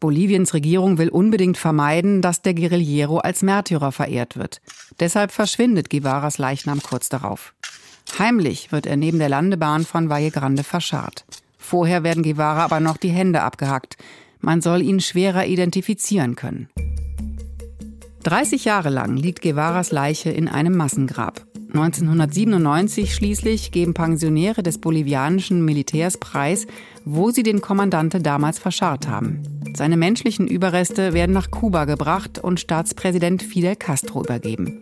Boliviens 0.00 0.54
Regierung 0.54 0.96
will 0.96 1.10
unbedingt 1.10 1.58
vermeiden, 1.58 2.22
dass 2.22 2.40
der 2.40 2.54
Guerillero 2.54 3.18
als 3.18 3.42
Märtyrer 3.42 3.92
verehrt 3.92 4.38
wird. 4.38 4.62
Deshalb 4.98 5.30
verschwindet 5.30 5.90
Guevaras 5.90 6.38
Leichnam 6.38 6.82
kurz 6.82 7.10
darauf. 7.10 7.52
Heimlich 8.16 8.72
wird 8.72 8.86
er 8.86 8.96
neben 8.96 9.18
der 9.18 9.28
Landebahn 9.28 9.84
von 9.84 10.08
Valle 10.08 10.30
Grande 10.30 10.64
verscharrt. 10.64 11.24
Vorher 11.58 12.02
werden 12.02 12.22
Guevara 12.22 12.64
aber 12.64 12.80
noch 12.80 12.96
die 12.96 13.10
Hände 13.10 13.42
abgehackt. 13.42 13.96
Man 14.40 14.60
soll 14.60 14.82
ihn 14.82 15.00
schwerer 15.00 15.46
identifizieren 15.46 16.36
können. 16.36 16.68
30 18.22 18.64
Jahre 18.64 18.90
lang 18.90 19.16
liegt 19.16 19.42
Guevaras 19.42 19.92
Leiche 19.92 20.30
in 20.30 20.48
einem 20.48 20.76
Massengrab. 20.76 21.46
1997 21.68 23.14
schließlich 23.14 23.72
geben 23.72 23.92
Pensionäre 23.92 24.62
des 24.62 24.78
bolivianischen 24.78 25.64
Militärs 25.64 26.16
preis, 26.16 26.66
wo 27.04 27.30
sie 27.30 27.42
den 27.42 27.60
Kommandante 27.60 28.20
damals 28.20 28.58
verscharrt 28.58 29.06
haben. 29.06 29.42
Seine 29.76 29.98
menschlichen 29.98 30.48
Überreste 30.48 31.12
werden 31.12 31.32
nach 31.32 31.50
Kuba 31.50 31.84
gebracht 31.84 32.38
und 32.38 32.58
Staatspräsident 32.58 33.42
Fidel 33.42 33.76
Castro 33.76 34.22
übergeben. 34.22 34.80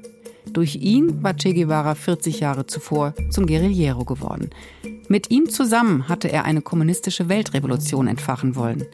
Durch 0.52 0.76
ihn 0.76 1.22
war 1.22 1.34
Che 1.36 1.52
Guevara 1.52 1.94
40 1.94 2.40
Jahre 2.40 2.66
zuvor 2.66 3.14
zum 3.30 3.46
Guerillero 3.46 4.04
geworden. 4.04 4.50
Mit 5.08 5.30
ihm 5.30 5.48
zusammen 5.48 6.08
hatte 6.08 6.30
er 6.30 6.44
eine 6.44 6.62
kommunistische 6.62 7.28
Weltrevolution 7.28 8.08
entfachen 8.08 8.56
wollen. 8.56 8.84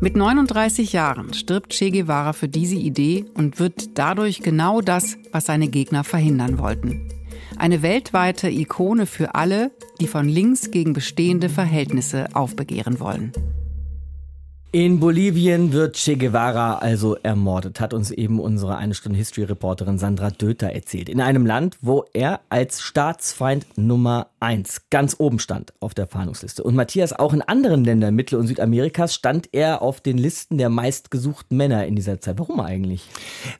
Mit 0.00 0.14
39 0.14 0.92
Jahren 0.92 1.32
stirbt 1.32 1.72
Che 1.72 1.90
Guevara 1.90 2.32
für 2.32 2.48
diese 2.48 2.76
Idee 2.76 3.24
und 3.34 3.58
wird 3.58 3.98
dadurch 3.98 4.40
genau 4.42 4.80
das, 4.80 5.16
was 5.32 5.46
seine 5.46 5.68
Gegner 5.68 6.04
verhindern 6.04 6.58
wollten. 6.58 7.08
Eine 7.56 7.80
weltweite 7.80 8.50
Ikone 8.50 9.06
für 9.06 9.34
alle, 9.34 9.70
die 10.00 10.06
von 10.06 10.28
links 10.28 10.70
gegen 10.70 10.92
bestehende 10.92 11.48
Verhältnisse 11.48 12.28
aufbegehren 12.34 13.00
wollen. 13.00 13.32
In 14.72 14.98
Bolivien 14.98 15.72
wird 15.72 15.94
Che 15.96 16.16
Guevara 16.16 16.78
also 16.78 17.14
ermordet, 17.22 17.80
hat 17.80 17.94
uns 17.94 18.10
eben 18.10 18.40
unsere 18.40 18.76
eine 18.76 18.94
Stunde 18.94 19.16
History-Reporterin 19.16 19.96
Sandra 19.96 20.30
Döter 20.30 20.70
erzählt. 20.70 21.08
In 21.08 21.20
einem 21.20 21.46
Land, 21.46 21.78
wo 21.80 22.04
er 22.12 22.40
als 22.48 22.82
Staatsfeind 22.82 23.64
Nummer 23.78 24.26
eins 24.40 24.82
ganz 24.90 25.16
oben 25.18 25.38
stand 25.38 25.72
auf 25.80 25.94
der 25.94 26.08
Fahndungsliste. 26.08 26.62
Und 26.62 26.74
Matthias, 26.74 27.12
auch 27.12 27.32
in 27.32 27.42
anderen 27.42 27.84
Ländern 27.84 28.14
Mittel- 28.16 28.38
und 28.38 28.48
Südamerikas 28.48 29.14
stand 29.14 29.48
er 29.52 29.82
auf 29.82 30.00
den 30.00 30.18
Listen 30.18 30.58
der 30.58 30.68
meistgesuchten 30.68 31.56
Männer 31.56 31.86
in 31.86 31.96
dieser 31.96 32.20
Zeit. 32.20 32.38
Warum 32.38 32.60
eigentlich? 32.60 33.08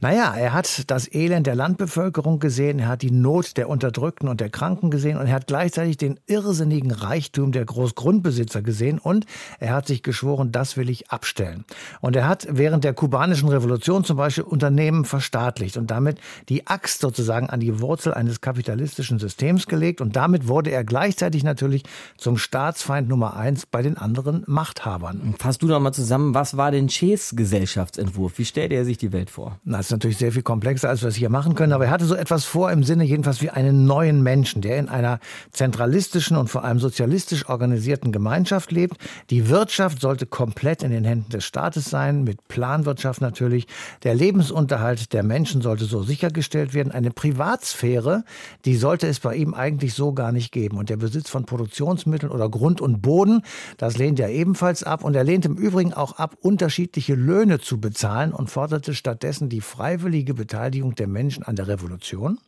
Naja, 0.00 0.34
er 0.36 0.52
hat 0.52 0.90
das 0.90 1.12
Elend 1.12 1.46
der 1.46 1.54
Landbevölkerung 1.54 2.40
gesehen, 2.40 2.78
er 2.80 2.88
hat 2.88 3.02
die 3.02 3.10
Not 3.10 3.56
der 3.56 3.68
Unterdrückten 3.68 4.28
und 4.28 4.40
der 4.40 4.50
Kranken 4.50 4.90
gesehen 4.90 5.16
und 5.16 5.28
er 5.28 5.34
hat 5.34 5.46
gleichzeitig 5.46 5.96
den 5.96 6.20
irrsinnigen 6.26 6.90
Reichtum 6.90 7.52
der 7.52 7.64
Großgrundbesitzer 7.64 8.60
gesehen 8.62 8.98
und 8.98 9.24
er 9.60 9.72
hat 9.72 9.86
sich 9.86 10.02
geschworen, 10.02 10.52
das 10.52 10.76
will 10.76 10.90
ich 10.90 10.95
abstellen. 11.10 11.64
Und 12.00 12.16
er 12.16 12.28
hat 12.28 12.46
während 12.50 12.84
der 12.84 12.94
kubanischen 12.94 13.48
Revolution 13.48 14.04
zum 14.04 14.16
Beispiel 14.16 14.44
Unternehmen 14.44 15.04
verstaatlicht 15.04 15.76
und 15.76 15.90
damit 15.90 16.18
die 16.48 16.66
Axt 16.66 17.00
sozusagen 17.00 17.50
an 17.50 17.60
die 17.60 17.80
Wurzel 17.80 18.14
eines 18.14 18.40
kapitalistischen 18.40 19.18
Systems 19.18 19.66
gelegt. 19.66 20.00
Und 20.00 20.16
damit 20.16 20.48
wurde 20.48 20.70
er 20.70 20.84
gleichzeitig 20.84 21.44
natürlich 21.44 21.82
zum 22.16 22.36
Staatsfeind 22.36 23.08
Nummer 23.08 23.36
eins 23.36 23.66
bei 23.66 23.82
den 23.82 23.96
anderen 23.96 24.44
Machthabern. 24.46 25.34
Fass 25.38 25.58
du 25.58 25.68
doch 25.68 25.80
mal 25.80 25.92
zusammen, 25.92 26.34
was 26.34 26.56
war 26.56 26.70
denn 26.70 26.88
Ches 26.88 27.34
Gesellschaftsentwurf? 27.36 28.38
Wie 28.38 28.44
stellt 28.44 28.72
er 28.72 28.84
sich 28.84 28.98
die 28.98 29.12
Welt 29.12 29.30
vor? 29.30 29.58
das 29.64 29.86
ist 29.86 29.92
natürlich 29.92 30.18
sehr 30.18 30.32
viel 30.32 30.42
komplexer, 30.42 30.88
als 30.88 31.02
wir 31.02 31.08
es 31.08 31.16
hier 31.16 31.30
machen 31.30 31.54
können. 31.54 31.72
Aber 31.72 31.86
er 31.86 31.90
hatte 31.90 32.04
so 32.04 32.14
etwas 32.14 32.44
vor 32.44 32.70
im 32.70 32.82
Sinne 32.82 33.04
jedenfalls 33.04 33.42
wie 33.42 33.50
einen 33.50 33.84
neuen 33.86 34.22
Menschen, 34.22 34.62
der 34.62 34.78
in 34.78 34.88
einer 34.88 35.20
zentralistischen 35.52 36.36
und 36.36 36.48
vor 36.48 36.64
allem 36.64 36.78
sozialistisch 36.78 37.48
organisierten 37.48 38.12
Gemeinschaft 38.12 38.72
lebt. 38.72 38.96
Die 39.30 39.48
Wirtschaft 39.48 40.00
sollte 40.00 40.26
komplett 40.26 40.82
in 40.86 40.92
den 40.92 41.04
Händen 41.04 41.30
des 41.30 41.44
Staates 41.44 41.84
sein, 41.90 42.24
mit 42.24 42.48
Planwirtschaft 42.48 43.20
natürlich. 43.20 43.66
Der 44.02 44.14
Lebensunterhalt 44.14 45.12
der 45.12 45.22
Menschen 45.22 45.60
sollte 45.60 45.84
so 45.84 46.02
sichergestellt 46.02 46.72
werden. 46.72 46.92
Eine 46.92 47.10
Privatsphäre, 47.10 48.24
die 48.64 48.76
sollte 48.76 49.06
es 49.06 49.20
bei 49.20 49.34
ihm 49.36 49.52
eigentlich 49.52 49.94
so 49.94 50.12
gar 50.12 50.32
nicht 50.32 50.52
geben. 50.52 50.78
Und 50.78 50.88
der 50.88 50.96
Besitz 50.96 51.28
von 51.28 51.44
Produktionsmitteln 51.44 52.32
oder 52.32 52.48
Grund 52.48 52.80
und 52.80 53.02
Boden, 53.02 53.42
das 53.76 53.98
lehnt 53.98 54.18
er 54.20 54.30
ebenfalls 54.30 54.82
ab. 54.82 55.04
Und 55.04 55.14
er 55.14 55.24
lehnt 55.24 55.44
im 55.44 55.56
Übrigen 55.56 55.92
auch 55.92 56.18
ab, 56.18 56.36
unterschiedliche 56.40 57.14
Löhne 57.14 57.60
zu 57.60 57.80
bezahlen 57.80 58.32
und 58.32 58.50
forderte 58.50 58.94
stattdessen 58.94 59.48
die 59.48 59.60
freiwillige 59.60 60.34
Beteiligung 60.34 60.94
der 60.94 61.08
Menschen 61.08 61.42
an 61.42 61.56
der 61.56 61.68
Revolution, 61.68 62.38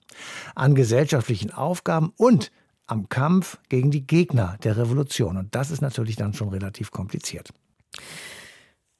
an 0.54 0.74
gesellschaftlichen 0.74 1.50
Aufgaben 1.50 2.12
und 2.16 2.50
am 2.88 3.08
Kampf 3.08 3.58
gegen 3.68 3.90
die 3.90 4.06
Gegner 4.06 4.56
der 4.64 4.76
Revolution. 4.76 5.36
Und 5.36 5.54
das 5.54 5.70
ist 5.70 5.82
natürlich 5.82 6.16
dann 6.16 6.34
schon 6.34 6.48
relativ 6.48 6.90
kompliziert. 6.90 7.50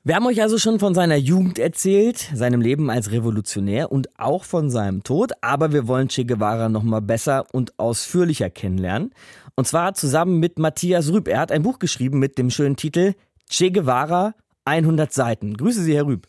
Wir 0.05 0.15
haben 0.15 0.27
euch 0.27 0.41
also 0.41 0.59
schon 0.59 0.79
von 0.79 0.95
seiner 0.95 1.17
Jugend 1.17 1.59
erzählt, 1.59 2.19
seinem 2.33 2.61
Leben 2.61 2.89
als 2.89 3.11
Revolutionär 3.11 3.91
und 3.91 4.09
auch 4.17 4.45
von 4.45 4.71
seinem 4.71 5.03
Tod, 5.03 5.33
aber 5.41 5.73
wir 5.73 5.89
wollen 5.89 6.09
Che 6.09 6.25
Guevara 6.25 6.69
noch 6.69 6.85
mal 6.85 7.01
besser 7.01 7.47
und 7.53 7.77
ausführlicher 7.81 8.49
kennenlernen. 8.49 9.13
Und 9.57 9.67
zwar 9.67 9.95
zusammen 9.95 10.39
mit 10.39 10.59
Matthias 10.59 11.11
Rüb. 11.13 11.27
Er 11.27 11.41
hat 11.41 11.51
ein 11.51 11.63
Buch 11.63 11.81
geschrieben 11.81 12.21
mit 12.21 12.39
dem 12.39 12.51
schönen 12.51 12.77
Titel 12.77 13.15
Che 13.51 13.71
Guevara 13.71 14.35
100 14.65 15.13
Seiten. 15.13 15.57
Grüße 15.57 15.83
Sie, 15.83 15.97
Herr 15.97 16.07
Rüb. 16.07 16.29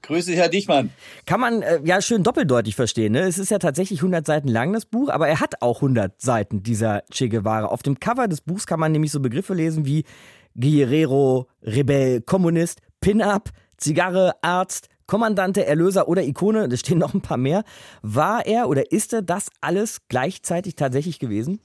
Grüße, 0.00 0.32
Herr 0.32 0.48
Dichmann. 0.48 0.90
Kann 1.26 1.40
man 1.40 1.62
äh, 1.62 1.80
ja 1.84 2.00
schön 2.00 2.22
doppeldeutig 2.22 2.74
verstehen. 2.74 3.12
Ne? 3.12 3.20
Es 3.20 3.38
ist 3.38 3.50
ja 3.50 3.58
tatsächlich 3.58 4.00
100 4.00 4.24
Seiten 4.24 4.48
lang, 4.48 4.72
das 4.72 4.86
Buch, 4.86 5.10
aber 5.10 5.28
er 5.28 5.40
hat 5.40 5.60
auch 5.60 5.76
100 5.76 6.20
Seiten, 6.20 6.62
dieser 6.62 7.02
Che 7.10 7.28
Guevara. 7.28 7.66
Auf 7.66 7.82
dem 7.82 8.00
Cover 8.00 8.28
des 8.28 8.40
Buchs 8.40 8.66
kann 8.66 8.80
man 8.80 8.92
nämlich 8.92 9.12
so 9.12 9.20
Begriffe 9.20 9.52
lesen 9.52 9.84
wie 9.84 10.04
Guerrero, 10.54 11.48
Rebell, 11.62 12.20
Kommunist, 12.20 12.80
Pin-Up, 13.00 13.50
Zigarre, 13.76 14.32
Arzt, 14.42 14.88
Kommandante, 15.06 15.66
Erlöser 15.66 16.08
oder 16.08 16.22
Ikone, 16.22 16.68
da 16.70 16.76
stehen 16.76 16.98
noch 16.98 17.14
ein 17.14 17.20
paar 17.20 17.36
mehr. 17.36 17.64
War 18.02 18.46
er 18.46 18.68
oder 18.68 18.92
ist 18.92 19.12
er 19.12 19.22
das 19.22 19.48
alles 19.60 20.02
gleichzeitig 20.08 20.76
tatsächlich 20.76 21.18
gewesen? 21.18 21.60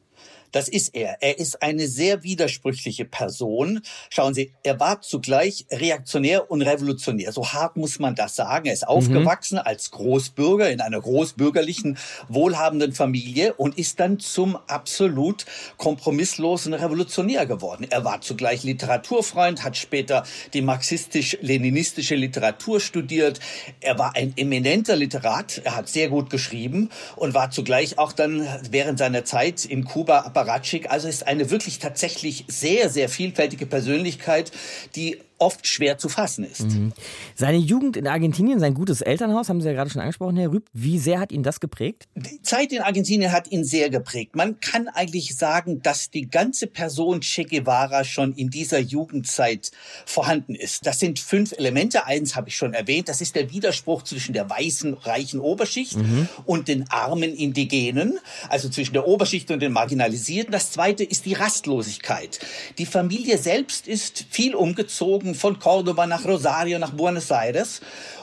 Das 0.51 0.67
ist 0.67 0.95
er. 0.95 1.17
Er 1.21 1.37
ist 1.39 1.61
eine 1.61 1.87
sehr 1.87 2.23
widersprüchliche 2.23 3.05
Person. 3.05 3.81
Schauen 4.09 4.33
Sie, 4.33 4.53
er 4.63 4.79
war 4.79 5.01
zugleich 5.01 5.65
reaktionär 5.71 6.49
und 6.49 6.61
revolutionär. 6.61 7.31
So 7.31 7.47
hart 7.47 7.77
muss 7.77 7.99
man 7.99 8.15
das 8.15 8.35
sagen. 8.35 8.65
Er 8.65 8.73
ist 8.73 8.83
mhm. 8.83 8.89
aufgewachsen 8.89 9.57
als 9.57 9.91
Großbürger 9.91 10.69
in 10.69 10.81
einer 10.81 10.99
großbürgerlichen, 10.99 11.97
wohlhabenden 12.27 12.93
Familie 12.93 13.53
und 13.53 13.77
ist 13.77 13.99
dann 13.99 14.19
zum 14.19 14.57
absolut 14.67 15.45
kompromisslosen 15.77 16.73
Revolutionär 16.73 17.45
geworden. 17.45 17.85
Er 17.89 18.03
war 18.03 18.21
zugleich 18.21 18.63
Literaturfreund, 18.63 19.63
hat 19.63 19.77
später 19.77 20.23
die 20.53 20.61
marxistisch-leninistische 20.61 22.15
Literatur 22.15 22.79
studiert. 22.79 23.39
Er 23.81 23.97
war 23.99 24.15
ein 24.15 24.33
eminenter 24.35 24.95
Literat. 24.95 25.61
Er 25.63 25.75
hat 25.75 25.89
sehr 25.89 26.09
gut 26.09 26.29
geschrieben 26.29 26.89
und 27.15 27.33
war 27.33 27.51
zugleich 27.51 27.97
auch 27.97 28.13
dann 28.13 28.47
während 28.69 28.99
seiner 28.99 29.25
Zeit 29.25 29.65
in 29.65 29.85
Kuba 29.85 30.31
Baratschik. 30.39 30.89
Also 30.89 31.09
ist 31.09 31.27
eine 31.27 31.51
wirklich 31.51 31.79
tatsächlich 31.79 32.45
sehr, 32.47 32.89
sehr 32.89 33.09
vielfältige 33.09 33.65
Persönlichkeit, 33.65 34.51
die 34.95 35.19
oft 35.39 35.65
schwer 35.67 35.97
zu 35.97 36.09
fassen 36.09 36.43
ist. 36.43 36.67
Mhm. 36.67 36.93
Seine 37.35 37.57
Jugend 37.57 37.97
in 37.97 38.07
Argentinien, 38.07 38.59
sein 38.59 38.73
gutes 38.73 39.01
Elternhaus, 39.01 39.49
haben 39.49 39.61
Sie 39.61 39.67
ja 39.67 39.73
gerade 39.73 39.89
schon 39.89 40.01
angesprochen, 40.01 40.37
Herr 40.37 40.51
Rüb. 40.51 40.67
Wie 40.73 40.99
sehr 40.99 41.19
hat 41.19 41.31
ihn 41.31 41.43
das 41.43 41.59
geprägt? 41.59 42.07
Die 42.15 42.41
Zeit 42.41 42.71
in 42.71 42.81
Argentinien 42.81 43.31
hat 43.31 43.51
ihn 43.51 43.63
sehr 43.63 43.89
geprägt. 43.89 44.35
Man 44.35 44.59
kann 44.59 44.87
eigentlich 44.87 45.35
sagen, 45.35 45.81
dass 45.81 46.11
die 46.11 46.29
ganze 46.29 46.67
Person 46.67 47.21
Che 47.21 47.45
Guevara 47.45 48.03
schon 48.03 48.33
in 48.33 48.49
dieser 48.49 48.79
Jugendzeit 48.79 49.71
vorhanden 50.05 50.55
ist. 50.55 50.85
Das 50.85 50.99
sind 50.99 51.19
fünf 51.19 51.53
Elemente. 51.53 52.05
Eins 52.05 52.35
habe 52.35 52.49
ich 52.49 52.55
schon 52.55 52.73
erwähnt. 52.73 53.09
Das 53.09 53.21
ist 53.21 53.35
der 53.35 53.51
Widerspruch 53.51 54.03
zwischen 54.03 54.33
der 54.33 54.49
weißen, 54.49 54.93
reichen 54.93 55.39
Oberschicht 55.39 55.97
mhm. 55.97 56.27
und 56.45 56.67
den 56.67 56.89
armen 56.89 57.33
Indigenen, 57.33 58.19
also 58.49 58.69
zwischen 58.69 58.93
der 58.93 59.07
Oberschicht 59.07 59.49
und 59.51 59.61
den 59.61 59.71
Marginalisierten. 59.71 60.51
Das 60.51 60.71
zweite 60.71 61.03
ist 61.03 61.25
die 61.25 61.33
Rastlosigkeit. 61.33 62.39
Die 62.77 62.85
Familie 62.85 63.37
selbst 63.37 63.87
ist 63.87 64.25
viel 64.29 64.55
umgezogen 64.55 65.28
von 65.35 65.59
Cordoba 65.59 66.05
nach 66.05 66.25
Rosario, 66.25 66.79
nach 66.79 66.91
Buenos 66.91 67.31
Aires. 67.31 67.81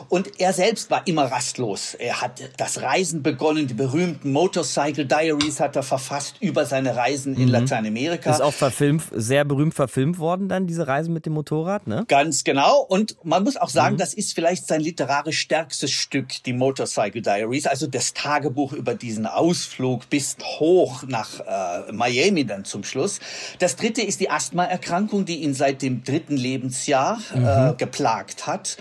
Und 0.08 0.40
er 0.40 0.52
selbst 0.52 0.90
war 0.90 1.06
immer 1.06 1.24
rastlos. 1.24 1.94
Er 1.94 2.20
hat 2.20 2.42
das 2.56 2.82
Reisen 2.82 3.22
begonnen, 3.22 3.66
die 3.66 3.74
berühmten 3.74 4.32
Motorcycle 4.32 5.06
Diaries 5.06 5.60
hat 5.60 5.76
er 5.76 5.82
verfasst 5.82 6.36
über 6.40 6.66
seine 6.66 6.96
Reisen 6.96 7.36
in 7.36 7.44
mhm. 7.44 7.52
Lateinamerika. 7.52 8.30
Ist 8.30 8.42
auch 8.42 8.52
verfilmt, 8.52 9.04
sehr 9.12 9.44
berühmt 9.44 9.74
verfilmt 9.74 10.18
worden 10.18 10.48
dann, 10.48 10.66
diese 10.66 10.88
Reisen 10.88 11.14
mit 11.14 11.26
dem 11.26 11.34
Motorrad, 11.34 11.86
ne? 11.86 12.04
Ganz 12.08 12.44
genau. 12.44 12.80
Und 12.80 13.16
man 13.24 13.44
muss 13.44 13.56
auch 13.56 13.68
sagen, 13.68 13.94
mhm. 13.94 13.98
das 13.98 14.14
ist 14.14 14.34
vielleicht 14.34 14.66
sein 14.66 14.80
literarisch 14.80 15.38
stärkstes 15.38 15.92
Stück, 15.92 16.42
die 16.44 16.52
Motorcycle 16.52 17.22
Diaries, 17.22 17.66
also 17.66 17.86
das 17.86 18.14
Tagebuch 18.14 18.72
über 18.72 18.94
diesen 18.94 19.26
Ausflug 19.26 20.10
bis 20.10 20.36
hoch 20.58 21.04
nach 21.06 21.40
äh, 21.40 21.92
Miami 21.92 22.44
dann 22.44 22.64
zum 22.64 22.84
Schluss. 22.84 23.20
Das 23.60 23.76
dritte 23.76 24.02
ist 24.02 24.20
die 24.20 24.30
Asthmaerkrankung, 24.30 25.24
die 25.24 25.36
ihn 25.36 25.54
seit 25.54 25.82
dem 25.82 26.02
dritten 26.04 26.36
Lebensjahr 26.36 26.96
Jahr 26.96 27.18
äh, 27.34 27.38
mhm. 27.38 27.46
äh, 27.46 27.74
geplagt 27.76 28.46
hat 28.46 28.76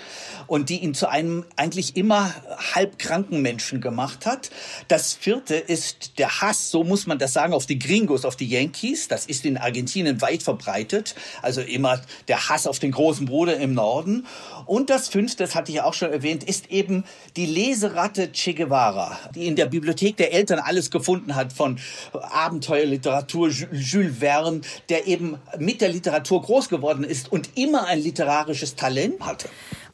und 0.48 0.70
die 0.70 0.84
ihn 0.84 0.94
zu 0.94 1.10
einem 1.16 1.46
eigentlich 1.56 1.96
immer 1.96 2.34
halbkranken 2.74 3.42
Menschen 3.42 3.80
gemacht 3.80 4.26
hat. 4.26 4.50
Das 4.90 5.14
vierte 5.14 5.56
ist 5.56 6.20
der 6.20 6.42
Hass, 6.42 6.72
so 6.72 6.84
muss 6.84 7.08
man 7.08 7.20
das 7.20 7.32
sagen, 7.32 7.54
auf 7.54 7.66
die 7.66 7.80
Gringos, 7.80 8.26
auf 8.26 8.36
die 8.36 8.48
Yankees. 8.48 9.08
Das 9.08 9.26
ist 9.26 9.46
in 9.46 9.58
Argentinien 9.58 10.22
weit 10.22 10.44
verbreitet. 10.44 11.16
Also 11.42 11.62
immer 11.62 12.02
der 12.28 12.50
Hass 12.50 12.68
auf 12.68 12.80
den 12.80 12.92
großen 12.92 13.28
Bruder 13.28 13.56
im 13.56 13.74
Norden. 13.74 14.28
Und 14.66 14.90
das 14.90 15.08
fünfte, 15.08 15.44
das 15.44 15.56
hatte 15.56 15.72
ich 15.72 15.80
auch 15.80 15.94
schon 15.94 16.12
erwähnt, 16.12 16.44
ist 16.44 16.70
eben 16.70 17.06
die 17.38 17.46
Leseratte 17.46 18.34
Che 18.34 18.54
Guevara, 18.54 19.18
die 19.34 19.48
in 19.48 19.56
der 19.56 19.68
Bibliothek 19.68 20.18
der 20.18 20.34
Eltern 20.34 20.60
alles 20.60 20.92
gefunden 20.92 21.36
hat 21.36 21.54
von 21.54 21.80
Abenteuerliteratur, 22.12 23.50
Jules 23.50 24.18
Verne, 24.20 24.62
der 24.90 25.08
eben 25.08 25.38
mit 25.60 25.80
der 25.80 25.90
Literatur 25.90 26.42
groß 26.42 26.68
geworden 26.68 27.06
ist 27.06 27.32
und 27.32 27.52
immer 27.56 27.86
ein 27.88 28.02
literarisches 28.02 28.76
Talent 28.76 29.22
hatte. 29.22 29.48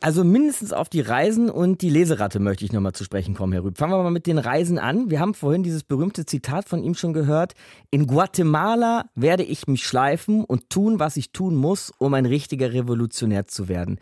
Also 0.03 0.23
mindestens 0.23 0.73
auf 0.73 0.89
die 0.89 1.01
Reisen 1.01 1.51
und 1.51 1.83
die 1.83 1.91
Leseratte 1.91 2.39
möchte 2.39 2.65
ich 2.65 2.71
nochmal 2.73 2.93
zu 2.93 3.03
sprechen 3.03 3.35
kommen, 3.35 3.53
Herr 3.53 3.63
Rüb. 3.63 3.77
Fangen 3.77 3.93
wir 3.93 4.01
mal 4.01 4.09
mit 4.09 4.25
den 4.25 4.39
Reisen 4.39 4.79
an. 4.79 5.11
Wir 5.11 5.19
haben 5.19 5.35
vorhin 5.35 5.61
dieses 5.61 5.83
berühmte 5.83 6.25
Zitat 6.25 6.67
von 6.67 6.81
ihm 6.81 6.95
schon 6.95 7.13
gehört. 7.13 7.53
In 7.91 8.07
Guatemala 8.07 9.05
werde 9.13 9.43
ich 9.43 9.67
mich 9.67 9.85
schleifen 9.85 10.43
und 10.43 10.71
tun, 10.71 10.99
was 10.99 11.17
ich 11.17 11.33
tun 11.33 11.53
muss, 11.53 11.93
um 11.99 12.15
ein 12.15 12.25
richtiger 12.25 12.73
Revolutionär 12.73 13.45
zu 13.45 13.67
werden. 13.67 13.99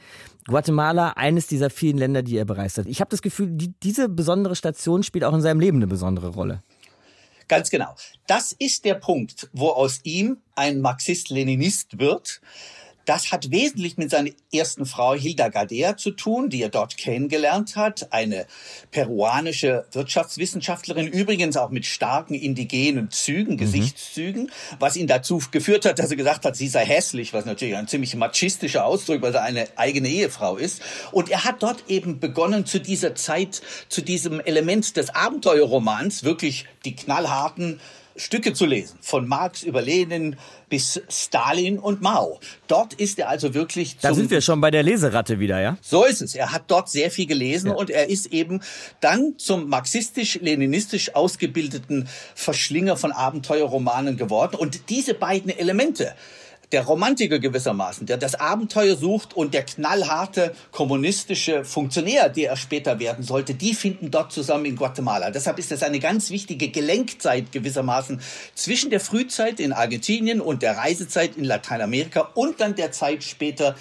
Guatemala, 0.48 1.10
eines 1.18 1.48
dieser 1.48 1.70
vielen 1.70 1.98
Länder, 1.98 2.24
die 2.24 2.38
er 2.38 2.46
bereist 2.46 2.78
hat. 2.78 2.86
Ich 2.86 3.02
habe 3.02 3.10
das 3.10 3.22
Gefühl, 3.22 3.50
die, 3.52 3.74
diese 3.84 4.08
besondere 4.08 4.56
Station 4.56 5.04
spielt 5.04 5.26
auch 5.26 5.34
in 5.34 5.42
seinem 5.42 5.60
Leben 5.60 5.80
eine 5.80 5.88
besondere 5.88 6.30
Rolle. 6.30 6.64
Ganz 7.50 7.70
genau. 7.70 7.94
Das 8.26 8.54
ist 8.54 8.86
der 8.86 8.94
Punkt, 8.94 9.50
wo 9.52 9.68
aus 9.68 10.00
ihm 10.04 10.38
ein 10.56 10.80
Marxist-Leninist 10.80 12.00
wird. 12.00 12.40
Das 13.06 13.32
hat 13.32 13.52
wesentlich 13.52 13.98
mit 13.98 14.12
seiner 14.12 14.30
ersten 14.54 14.86
Frau 14.86 15.16
Hilda 15.16 15.50
Gadea 15.50 15.98
zu 15.98 16.12
tun, 16.12 16.50
die 16.50 16.62
er 16.62 16.70
dort 16.70 16.98
kennengelernt 16.98 17.76
hat. 17.76 18.14
Eine 18.14 18.46
peruanische 18.92 19.86
Wirtschaftswissenschaftlerin, 19.92 21.08
übrigens 21.08 21.58
auch 21.58 21.70
mit 21.70 21.86
starken 21.86 22.36
indigenen 22.36 23.10
Zügen, 23.10 23.54
mhm. 23.54 23.58
Gesichtszügen, 23.58 24.52
was 24.78 24.96
ihn 24.96 25.08
dazu 25.08 25.42
geführt 25.52 25.86
hat, 25.86 26.00
dass 26.00 26.12
er 26.12 26.18
gesagt 26.18 26.46
hat, 26.46 26.56
sie 26.56 26.68
sei 26.68 26.86
hässlich, 26.86 27.34
was 27.34 27.46
natürlich 27.46 27.76
ein 27.76 27.88
ziemlich 27.88 28.16
machistischer 28.16 28.86
Ausdruck, 28.86 29.22
weil 29.22 29.34
er 29.34 29.44
eine 29.44 29.68
eigene 29.76 30.08
Ehefrau 30.08 30.58
ist. 30.58 30.82
Und 31.12 31.30
er 31.30 31.46
hat 31.46 31.64
dort 31.64 31.86
eben 31.88 32.20
begonnen, 32.20 32.66
zu 32.66 32.80
dieser 32.80 33.16
Zeit, 33.16 33.62
zu 33.90 34.02
diesem 34.02 34.40
Element 34.40 34.98
des 34.98 35.10
Abenteuerromans 35.10 36.24
wirklich 36.24 36.66
die 36.86 36.96
knallharten 36.96 37.80
Stücke 38.20 38.54
zu 38.54 38.66
lesen, 38.66 38.98
von 39.02 39.28
Marx 39.28 39.64
über 39.64 39.82
Lenin 39.82 40.36
bis 40.68 41.02
Stalin 41.10 41.80
und 41.80 42.02
Mao. 42.02 42.40
Dort 42.68 42.94
ist 42.94 43.18
er 43.18 43.30
also 43.30 43.54
wirklich. 43.54 43.98
Da 44.02 44.14
sind 44.14 44.30
wir 44.30 44.42
schon 44.42 44.62
bei 44.62 44.72
der 44.72 44.84
Leseratte 44.84 45.40
wieder, 45.40 45.60
ja? 45.62 45.78
So 45.82 46.04
ist 46.04 46.22
es. 46.22 46.36
Er 46.36 46.52
hat 46.52 46.64
dort 46.68 46.90
sehr 46.90 47.12
viel 47.12 47.26
gelesen 47.26 47.68
ja. 47.68 47.74
und 47.76 47.90
er 47.90 48.10
ist 48.10 48.28
eben 48.28 48.62
dann 49.00 49.36
zum 49.38 49.70
marxistisch-leninistisch 49.70 51.16
ausgebildeten 51.16 52.08
Verschlinger 52.36 52.98
von 52.98 53.12
Abenteuerromanen 53.12 54.18
geworden. 54.18 54.56
Und 54.56 54.90
diese 54.90 55.14
beiden 55.14 55.50
Elemente, 55.50 56.14
der 56.72 56.84
Romantiker 56.86 57.40
gewissermaßen, 57.40 58.06
der 58.06 58.18
das 58.18 58.36
Abenteuer 58.36 58.96
sucht 58.96 59.36
und 59.36 59.54
der 59.54 59.64
knallharte 59.64 60.54
kommunistische 60.72 61.66
Funktionär, 61.66 62.30
der 62.30 62.52
er 62.52 62.58
später 62.58 63.00
werden 63.00 63.24
sollte, 63.24 63.56
die 63.56 63.74
finden 63.74 64.12
dort 64.12 64.32
zusammen 64.32 64.66
in 64.66 64.76
Guatemala. 64.76 65.32
Deshalb 65.32 65.58
ist 65.58 65.72
das 65.72 65.82
eine 65.82 66.00
ganz 66.00 66.30
wichtige 66.30 66.70
Gelenkzeit 66.70 67.52
gewissermaßen 67.52 68.22
zwischen 68.54 68.92
der 68.92 69.00
Frühzeit 69.00 69.60
in 69.60 69.74
Argentinien 69.74 70.42
und 70.42 70.62
der 70.62 70.78
Reisezeit 70.78 71.38
in 71.38 71.44
Lateinamerika 71.44 72.30
und 72.36 72.60
dann 72.62 72.76
der 72.76 72.92
Zeit 72.92 73.24
später 73.24 73.76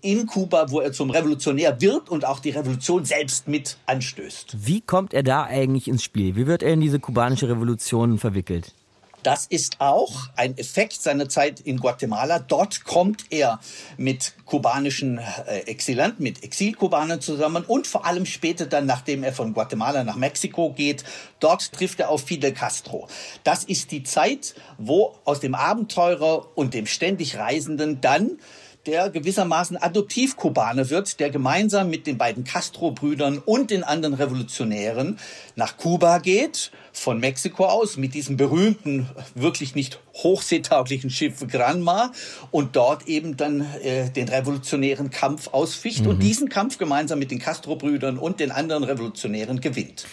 in 0.00 0.26
Kuba, 0.26 0.70
wo 0.70 0.80
er 0.80 0.92
zum 0.92 1.10
Revolutionär 1.10 1.80
wird 1.80 2.08
und 2.08 2.24
auch 2.24 2.40
die 2.40 2.50
Revolution 2.50 3.04
selbst 3.04 3.48
mit 3.48 3.76
anstößt. 3.86 4.56
Wie 4.66 4.80
kommt 4.80 5.12
er 5.12 5.22
da 5.22 5.44
eigentlich 5.44 5.88
ins 5.88 6.02
Spiel? 6.02 6.36
Wie 6.36 6.46
wird 6.46 6.62
er 6.62 6.72
in 6.72 6.80
diese 6.80 7.00
kubanische 7.00 7.48
Revolution 7.48 8.18
verwickelt? 8.18 8.74
Das 9.22 9.46
ist 9.46 9.80
auch 9.80 10.28
ein 10.36 10.56
Effekt 10.56 10.94
seiner 10.94 11.28
Zeit 11.28 11.60
in 11.60 11.78
Guatemala. 11.78 12.38
Dort 12.38 12.84
kommt 12.84 13.24
er 13.30 13.60
mit 13.96 14.34
kubanischen 14.46 15.18
äh, 15.18 15.60
Exilanten, 15.66 16.22
mit 16.22 16.42
Exilkubanern 16.42 17.20
zusammen 17.20 17.64
und 17.64 17.86
vor 17.86 18.06
allem 18.06 18.26
später 18.26 18.66
dann, 18.66 18.86
nachdem 18.86 19.22
er 19.22 19.32
von 19.32 19.52
Guatemala 19.52 20.04
nach 20.04 20.16
Mexiko 20.16 20.72
geht, 20.72 21.04
dort 21.38 21.72
trifft 21.72 22.00
er 22.00 22.08
auf 22.08 22.22
Fidel 22.22 22.52
Castro. 22.52 23.08
Das 23.44 23.64
ist 23.64 23.90
die 23.90 24.02
Zeit, 24.02 24.54
wo 24.78 25.14
aus 25.24 25.40
dem 25.40 25.54
Abenteurer 25.54 26.46
und 26.56 26.74
dem 26.74 26.86
ständig 26.86 27.36
Reisenden 27.36 28.00
dann 28.00 28.38
der 28.86 29.10
gewissermaßen 29.10 29.76
Adoptivkubaner 29.76 30.88
wird, 30.90 31.20
der 31.20 31.30
gemeinsam 31.30 31.90
mit 31.90 32.06
den 32.06 32.16
beiden 32.16 32.44
Castro-Brüdern 32.44 33.38
und 33.38 33.70
den 33.70 33.84
anderen 33.84 34.14
Revolutionären 34.14 35.18
nach 35.54 35.76
Kuba 35.76 36.18
geht 36.18 36.70
von 36.92 37.20
Mexiko 37.20 37.66
aus 37.66 37.96
mit 37.96 38.14
diesem 38.14 38.36
berühmten, 38.36 39.08
wirklich 39.34 39.74
nicht 39.74 40.00
hochseetauglichen 40.14 41.10
Schiff 41.10 41.46
Granma 41.46 42.12
und 42.50 42.74
dort 42.74 43.06
eben 43.06 43.36
dann 43.36 43.66
äh, 43.82 44.10
den 44.10 44.28
revolutionären 44.28 45.10
Kampf 45.10 45.48
ausficht 45.48 46.04
mhm. 46.04 46.10
und 46.10 46.22
diesen 46.22 46.48
Kampf 46.48 46.78
gemeinsam 46.78 47.18
mit 47.18 47.30
den 47.30 47.38
Castro-Brüdern 47.38 48.18
und 48.18 48.40
den 48.40 48.50
anderen 48.50 48.84
Revolutionären 48.84 49.60
gewinnt. 49.60 50.06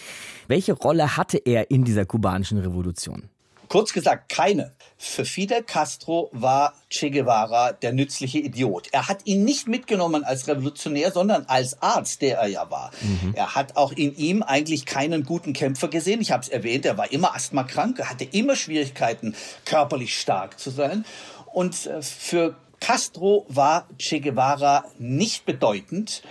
Welche 0.46 0.72
Rolle 0.72 1.16
hatte 1.16 1.38
er 1.38 1.70
in 1.70 1.84
dieser 1.84 2.06
kubanischen 2.06 2.58
Revolution? 2.58 3.28
Kurz 3.68 3.92
gesagt, 3.92 4.30
keine. 4.30 4.72
Für 4.96 5.24
Fidel 5.24 5.62
Castro 5.62 6.28
war 6.32 6.74
Che 6.90 7.10
Guevara 7.10 7.72
der 7.72 7.92
nützliche 7.92 8.38
Idiot. 8.38 8.88
Er 8.92 9.08
hat 9.08 9.26
ihn 9.26 9.44
nicht 9.44 9.68
mitgenommen 9.68 10.24
als 10.24 10.48
Revolutionär, 10.48 11.12
sondern 11.12 11.44
als 11.46 11.80
Arzt, 11.82 12.22
der 12.22 12.38
er 12.38 12.48
ja 12.48 12.70
war. 12.70 12.90
Mhm. 13.00 13.34
Er 13.34 13.54
hat 13.54 13.76
auch 13.76 13.92
in 13.92 14.16
ihm 14.16 14.42
eigentlich 14.42 14.86
keinen 14.86 15.24
guten 15.24 15.52
Kämpfer 15.52 15.88
gesehen. 15.88 16.20
Ich 16.20 16.32
habe 16.32 16.42
es 16.42 16.48
erwähnt, 16.48 16.86
er 16.86 16.98
war 16.98 17.12
immer 17.12 17.34
asthmakrank, 17.34 17.98
er 17.98 18.10
hatte 18.10 18.24
immer 18.24 18.56
Schwierigkeiten, 18.56 19.36
körperlich 19.64 20.18
stark 20.18 20.58
zu 20.58 20.70
sein. 20.70 21.04
Und 21.52 21.86
äh, 21.86 22.02
für 22.02 22.56
Castro 22.80 23.46
war 23.48 23.88
Che 23.98 24.20
Guevara 24.20 24.84
nicht 24.98 25.44
bedeutend 25.44 26.22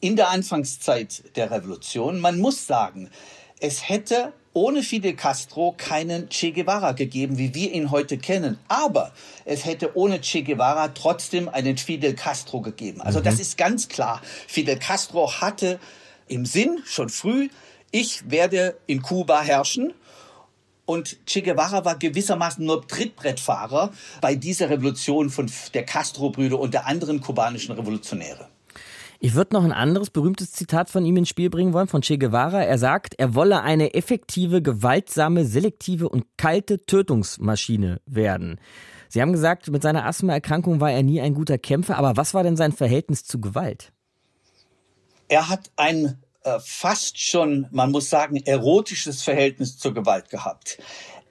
in 0.00 0.16
der 0.16 0.28
Anfangszeit 0.30 1.36
der 1.36 1.50
Revolution. 1.50 2.20
Man 2.20 2.38
muss 2.38 2.66
sagen, 2.66 3.10
es 3.58 3.88
hätte 3.88 4.32
ohne 4.54 4.82
Fidel 4.82 5.14
Castro 5.14 5.74
keinen 5.76 6.28
Che 6.30 6.52
Guevara 6.52 6.92
gegeben, 6.92 7.36
wie 7.38 7.54
wir 7.54 7.72
ihn 7.72 7.90
heute 7.90 8.16
kennen. 8.16 8.58
Aber 8.68 9.12
es 9.44 9.64
hätte 9.64 9.96
ohne 9.96 10.20
Che 10.20 10.42
Guevara 10.42 10.88
trotzdem 10.88 11.48
einen 11.48 11.76
Fidel 11.76 12.14
Castro 12.14 12.60
gegeben. 12.60 13.02
Also 13.02 13.18
mhm. 13.18 13.24
das 13.24 13.40
ist 13.40 13.58
ganz 13.58 13.88
klar. 13.88 14.22
Fidel 14.46 14.78
Castro 14.78 15.40
hatte 15.40 15.78
im 16.28 16.46
Sinn 16.46 16.78
schon 16.86 17.10
früh, 17.10 17.48
ich 17.90 18.30
werde 18.30 18.78
in 18.86 19.02
Kuba 19.02 19.42
herrschen. 19.42 19.92
Und 20.86 21.18
Che 21.26 21.42
Guevara 21.42 21.84
war 21.84 21.98
gewissermaßen 21.98 22.64
nur 22.64 22.86
Trittbrettfahrer 22.86 23.90
bei 24.20 24.34
dieser 24.34 24.70
Revolution 24.70 25.30
von 25.30 25.50
der 25.72 25.84
Castro-Brüder 25.84 26.58
und 26.60 26.74
der 26.74 26.86
anderen 26.86 27.20
kubanischen 27.20 27.74
Revolutionäre. 27.74 28.48
Ich 29.20 29.34
würde 29.34 29.54
noch 29.54 29.64
ein 29.64 29.72
anderes 29.72 30.10
berühmtes 30.10 30.52
Zitat 30.52 30.90
von 30.90 31.04
ihm 31.04 31.16
ins 31.16 31.28
Spiel 31.28 31.50
bringen 31.50 31.72
wollen, 31.72 31.88
von 31.88 32.02
Che 32.02 32.18
Guevara. 32.18 32.62
Er 32.62 32.78
sagt, 32.78 33.14
er 33.18 33.34
wolle 33.34 33.62
eine 33.62 33.94
effektive, 33.94 34.62
gewaltsame, 34.62 35.44
selektive 35.44 36.08
und 36.08 36.24
kalte 36.36 36.84
Tötungsmaschine 36.84 38.00
werden. 38.06 38.60
Sie 39.08 39.22
haben 39.22 39.32
gesagt, 39.32 39.70
mit 39.70 39.82
seiner 39.82 40.06
Asthmaerkrankung 40.06 40.80
war 40.80 40.90
er 40.90 41.02
nie 41.02 41.20
ein 41.20 41.34
guter 41.34 41.58
Kämpfer, 41.58 41.96
aber 41.96 42.16
was 42.16 42.34
war 42.34 42.42
denn 42.42 42.56
sein 42.56 42.72
Verhältnis 42.72 43.24
zu 43.24 43.40
Gewalt? 43.40 43.92
Er 45.28 45.48
hat 45.48 45.70
ein 45.76 46.22
äh, 46.42 46.58
fast 46.60 47.18
schon, 47.18 47.66
man 47.70 47.90
muss 47.90 48.10
sagen, 48.10 48.36
erotisches 48.36 49.22
Verhältnis 49.22 49.78
zur 49.78 49.94
Gewalt 49.94 50.28
gehabt. 50.28 50.78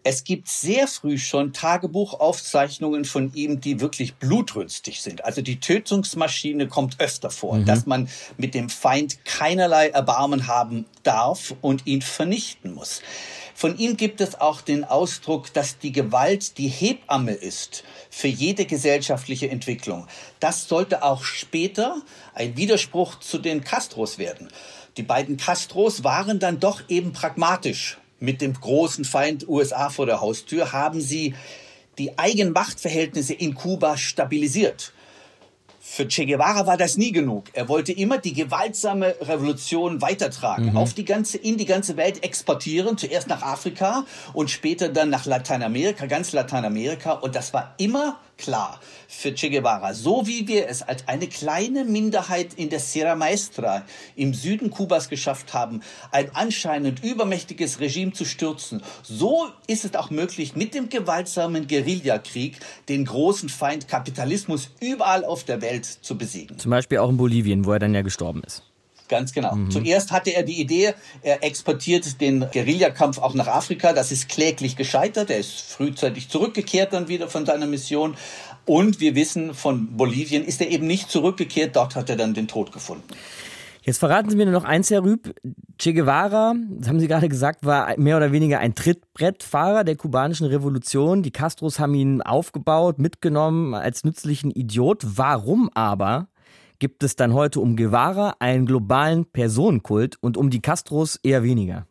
Es 0.05 0.25
gibt 0.25 0.49
sehr 0.49 0.87
früh 0.89 1.17
schon 1.17 1.53
Tagebuchaufzeichnungen 1.53 3.05
von 3.05 3.33
ihm, 3.33 3.61
die 3.61 3.79
wirklich 3.79 4.15
blutrünstig 4.15 5.01
sind. 5.01 5.23
Also 5.23 5.41
die 5.41 5.61
Tötungsmaschine 5.61 6.67
kommt 6.67 6.99
öfter 6.99 7.29
vor, 7.29 7.55
mhm. 7.55 7.65
dass 7.65 7.85
man 7.85 8.09
mit 8.37 8.53
dem 8.53 8.69
Feind 8.69 9.23
keinerlei 9.23 9.89
Erbarmen 9.89 10.47
haben 10.47 10.85
darf 11.03 11.55
und 11.61 11.87
ihn 11.87 12.01
vernichten 12.01 12.73
muss. 12.73 13.01
Von 13.55 13.77
ihm 13.77 13.95
gibt 13.95 14.19
es 14.19 14.41
auch 14.41 14.59
den 14.59 14.83
Ausdruck, 14.83 15.53
dass 15.53 15.77
die 15.77 15.93
Gewalt 15.93 16.57
die 16.57 16.67
Hebamme 16.67 17.33
ist 17.33 17.85
für 18.09 18.27
jede 18.27 18.65
gesellschaftliche 18.65 19.49
Entwicklung. 19.49 20.07
Das 20.41 20.67
sollte 20.67 21.03
auch 21.03 21.23
später 21.23 22.01
ein 22.33 22.57
Widerspruch 22.57 23.19
zu 23.19 23.37
den 23.37 23.63
Castros 23.63 24.17
werden. 24.17 24.49
Die 24.97 25.03
beiden 25.03 25.37
Castros 25.37 26.03
waren 26.03 26.39
dann 26.39 26.59
doch 26.59 26.81
eben 26.89 27.13
pragmatisch 27.13 27.97
mit 28.19 28.41
dem 28.41 28.53
großen 28.53 29.05
Feind 29.05 29.47
USA 29.47 29.89
vor 29.89 30.05
der 30.05 30.21
Haustür 30.21 30.71
haben 30.71 31.01
sie 31.01 31.35
die 31.97 32.17
Eigenmachtverhältnisse 32.17 33.33
in 33.33 33.53
Kuba 33.53 33.97
stabilisiert. 33.97 34.93
Für 35.85 36.07
Che 36.07 36.25
Guevara 36.25 36.65
war 36.65 36.77
das 36.77 36.97
nie 36.97 37.11
genug. 37.11 37.43
Er 37.53 37.67
wollte 37.67 37.91
immer 37.91 38.17
die 38.17 38.33
gewaltsame 38.33 39.15
Revolution 39.21 40.01
weitertragen, 40.01 40.71
mhm. 40.71 40.77
auf 40.77 40.93
die 40.93 41.05
ganze, 41.05 41.37
in 41.37 41.57
die 41.57 41.65
ganze 41.65 41.97
Welt 41.97 42.23
exportieren, 42.23 42.97
zuerst 42.97 43.27
nach 43.27 43.43
Afrika 43.43 44.05
und 44.33 44.49
später 44.49 44.89
dann 44.89 45.09
nach 45.09 45.25
Lateinamerika, 45.25 46.05
ganz 46.05 46.31
Lateinamerika. 46.31 47.11
Und 47.11 47.35
das 47.35 47.53
war 47.53 47.75
immer 47.77 48.17
klar 48.37 48.79
für 49.07 49.33
Che 49.33 49.49
Guevara. 49.49 49.93
So 49.93 50.27
wie 50.27 50.47
wir 50.47 50.67
es 50.67 50.81
als 50.81 51.07
eine 51.07 51.27
kleine 51.27 51.85
Minderheit 51.85 52.53
in 52.55 52.69
der 52.69 52.79
Sierra 52.79 53.15
Maestra 53.15 53.83
im 54.15 54.33
Süden 54.33 54.69
Kubas 54.69 55.09
geschafft 55.09 55.53
haben, 55.53 55.81
ein 56.11 56.29
anscheinend 56.33 57.03
übermächtiges 57.03 57.79
Regime 57.79 58.13
zu 58.13 58.25
stürzen, 58.25 58.81
so 59.03 59.47
ist 59.67 59.85
es 59.85 59.95
auch 59.95 60.09
möglich, 60.09 60.55
mit 60.55 60.73
dem 60.73 60.89
gewaltsamen 60.89 61.67
Guerillakrieg 61.67 62.57
den 62.89 63.05
großen 63.05 63.49
Feind 63.49 63.87
Kapitalismus 63.87 64.69
überall 64.79 65.25
auf 65.25 65.43
der 65.43 65.61
Welt 65.61 65.85
zu 65.85 66.17
besiegen. 66.17 66.57
Zum 66.57 66.71
Beispiel 66.71 66.97
auch 66.97 67.09
in 67.09 67.17
Bolivien, 67.17 67.65
wo 67.65 67.71
er 67.71 67.79
dann 67.79 67.93
ja 67.93 68.01
gestorben 68.01 68.41
ist. 68.45 68.63
Ganz 69.09 69.33
genau. 69.33 69.55
Mhm. 69.55 69.71
Zuerst 69.71 70.11
hatte 70.11 70.31
er 70.31 70.43
die 70.43 70.59
Idee, 70.59 70.93
er 71.21 71.43
exportiert 71.43 72.21
den 72.21 72.47
Guerillakampf 72.51 73.17
auch 73.19 73.33
nach 73.33 73.47
Afrika. 73.47 73.93
Das 73.93 74.11
ist 74.11 74.29
kläglich 74.29 74.75
gescheitert. 74.75 75.29
Er 75.29 75.39
ist 75.39 75.59
frühzeitig 75.59 76.29
zurückgekehrt 76.29 76.93
dann 76.93 77.07
wieder 77.07 77.27
von 77.27 77.45
seiner 77.45 77.67
Mission. 77.67 78.15
Und 78.65 78.99
wir 78.99 79.15
wissen, 79.15 79.53
von 79.53 79.97
Bolivien 79.97 80.45
ist 80.45 80.61
er 80.61 80.69
eben 80.69 80.87
nicht 80.87 81.11
zurückgekehrt. 81.11 81.75
Dort 81.75 81.95
hat 81.95 82.09
er 82.09 82.15
dann 82.15 82.33
den 82.33 82.47
Tod 82.47 82.71
gefunden. 82.71 83.03
Jetzt 83.85 83.97
verraten 83.97 84.29
Sie 84.29 84.37
mir 84.37 84.45
nur 84.45 84.53
noch 84.53 84.63
eins, 84.63 84.89
Herr 84.89 85.03
Rüb. 85.03 85.35
Che 85.77 85.91
Guevara, 85.91 86.55
das 86.69 86.87
haben 86.87 87.01
Sie 87.01 87.07
gerade 87.07 87.27
gesagt, 87.27 87.65
war 87.65 87.99
mehr 87.99 88.15
oder 88.15 88.31
weniger 88.31 88.59
ein 88.59 88.75
Trittbrettfahrer 88.75 89.83
der 89.83 89.97
kubanischen 89.97 90.47
Revolution. 90.47 91.21
Die 91.21 91.31
Castros 91.31 91.79
haben 91.79 91.93
ihn 91.93 92.21
aufgebaut, 92.21 92.99
mitgenommen 92.99 93.73
als 93.73 94.05
nützlichen 94.05 94.51
Idiot. 94.51 95.03
Warum 95.03 95.69
aber 95.73 96.29
gibt 96.83 97.01
es 97.01 97.15
dann 97.15 97.33
heute 97.33 97.61
um 97.61 97.77
Guevara 97.77 98.35
einen 98.39 98.65
globalen 98.65 99.23
Personenkult 99.23 100.17
und 100.19 100.35
um 100.35 100.49
die 100.49 100.61
Castros 100.61 101.17
eher 101.23 101.41
weniger? 101.41 101.87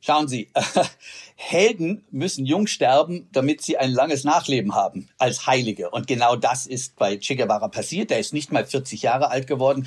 Schauen 0.00 0.26
Sie, 0.26 0.50
Helden 1.36 2.02
müssen 2.10 2.46
jung 2.46 2.66
sterben, 2.66 3.28
damit 3.30 3.60
sie 3.60 3.76
ein 3.76 3.90
langes 3.90 4.24
Nachleben 4.24 4.74
haben 4.74 5.10
als 5.18 5.46
Heilige. 5.46 5.90
Und 5.90 6.06
genau 6.06 6.34
das 6.34 6.64
ist 6.66 6.96
bei 6.96 7.18
Che 7.18 7.36
Guevara 7.36 7.68
passiert. 7.68 8.10
Er 8.10 8.18
ist 8.18 8.32
nicht 8.32 8.50
mal 8.52 8.64
40 8.64 9.02
Jahre 9.02 9.30
alt 9.30 9.46
geworden. 9.46 9.86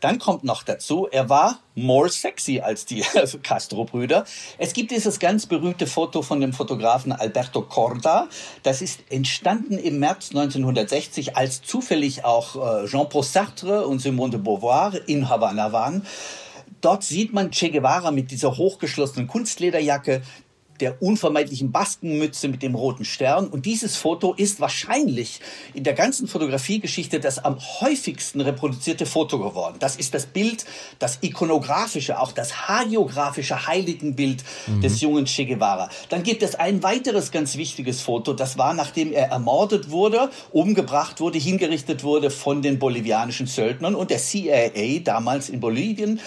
Dann 0.00 0.18
kommt 0.18 0.44
noch 0.44 0.62
dazu, 0.62 1.06
er 1.10 1.28
war 1.28 1.60
more 1.74 2.08
sexy 2.08 2.60
als 2.60 2.86
die 2.86 3.04
Castro-Brüder. 3.42 4.24
Es 4.58 4.72
gibt 4.72 4.90
dieses 4.90 5.18
ganz 5.18 5.46
berühmte 5.46 5.86
Foto 5.86 6.22
von 6.22 6.40
dem 6.40 6.52
Fotografen 6.52 7.12
Alberto 7.12 7.62
Corda. 7.62 8.28
Das 8.62 8.80
ist 8.80 9.00
entstanden 9.10 9.78
im 9.78 9.98
März 9.98 10.30
1960, 10.30 11.36
als 11.36 11.62
zufällig 11.62 12.24
auch 12.24 12.84
äh, 12.84 12.86
Jean-Paul 12.86 13.22
Sartre 13.22 13.86
und 13.86 14.00
Simone 14.00 14.32
de 14.32 14.40
Beauvoir 14.40 14.94
in 15.06 15.28
Havanna 15.28 15.72
waren. 15.72 16.06
Dort 16.80 17.04
sieht 17.04 17.34
man 17.34 17.50
Che 17.50 17.70
Guevara 17.70 18.10
mit 18.10 18.30
dieser 18.30 18.56
hochgeschlossenen 18.56 19.26
Kunstlederjacke, 19.26 20.22
der 20.80 21.02
unvermeidlichen 21.02 21.72
Baskenmütze 21.72 22.48
mit 22.48 22.62
dem 22.62 22.74
roten 22.74 23.04
Stern. 23.04 23.48
Und 23.48 23.66
dieses 23.66 23.96
Foto 23.96 24.34
ist 24.34 24.60
wahrscheinlich 24.60 25.40
in 25.74 25.84
der 25.84 25.94
ganzen 25.94 26.26
Fotografiegeschichte 26.26 27.20
das 27.20 27.38
am 27.38 27.58
häufigsten 27.80 28.40
reproduzierte 28.40 29.06
Foto 29.06 29.38
geworden. 29.38 29.76
Das 29.78 29.96
ist 29.96 30.14
das 30.14 30.26
Bild, 30.26 30.64
das 30.98 31.18
ikonografische, 31.22 32.18
auch 32.18 32.32
das 32.32 32.68
hagiografische 32.68 33.66
Heiligenbild 33.66 34.44
mhm. 34.66 34.80
des 34.80 35.00
jungen 35.00 35.26
Che 35.26 35.46
Guevara. 35.46 35.90
Dann 36.08 36.22
gibt 36.22 36.42
es 36.42 36.54
ein 36.54 36.82
weiteres 36.82 37.30
ganz 37.30 37.56
wichtiges 37.56 38.00
Foto. 38.00 38.32
Das 38.32 38.58
war, 38.58 38.74
nachdem 38.74 39.12
er 39.12 39.28
ermordet 39.28 39.90
wurde, 39.90 40.30
umgebracht 40.52 41.20
wurde, 41.20 41.38
hingerichtet 41.38 42.04
wurde 42.04 42.30
von 42.30 42.62
den 42.62 42.78
bolivianischen 42.78 43.46
Söldnern 43.46 43.94
und 43.94 44.10
der 44.10 44.18
CIA 44.18 45.00
damals 45.04 45.48
in 45.48 45.60
Bolivien 45.60 46.20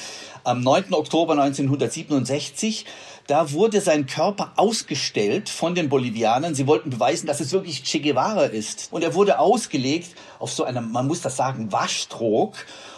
am 0.43 0.61
9. 0.61 0.93
Oktober 0.93 1.33
1967 1.33 2.85
da 3.27 3.51
wurde 3.51 3.79
sein 3.79 4.05
Körper 4.05 4.53
ausgestellt 4.57 5.49
von 5.49 5.75
den 5.75 5.89
Bolivianern. 5.89 6.55
Sie 6.55 6.67
wollten 6.67 6.89
beweisen, 6.89 7.27
dass 7.27 7.39
es 7.39 7.51
wirklich 7.53 7.83
Che 7.83 7.99
Guevara 7.99 8.45
ist. 8.45 8.89
Und 8.91 9.03
er 9.03 9.13
wurde 9.13 9.39
ausgelegt 9.39 10.15
auf 10.39 10.51
so 10.51 10.63
einem, 10.63 10.91
man 10.91 11.07
muss 11.07 11.21
das 11.21 11.37
sagen, 11.37 11.71
Waschtrog. 11.71 12.53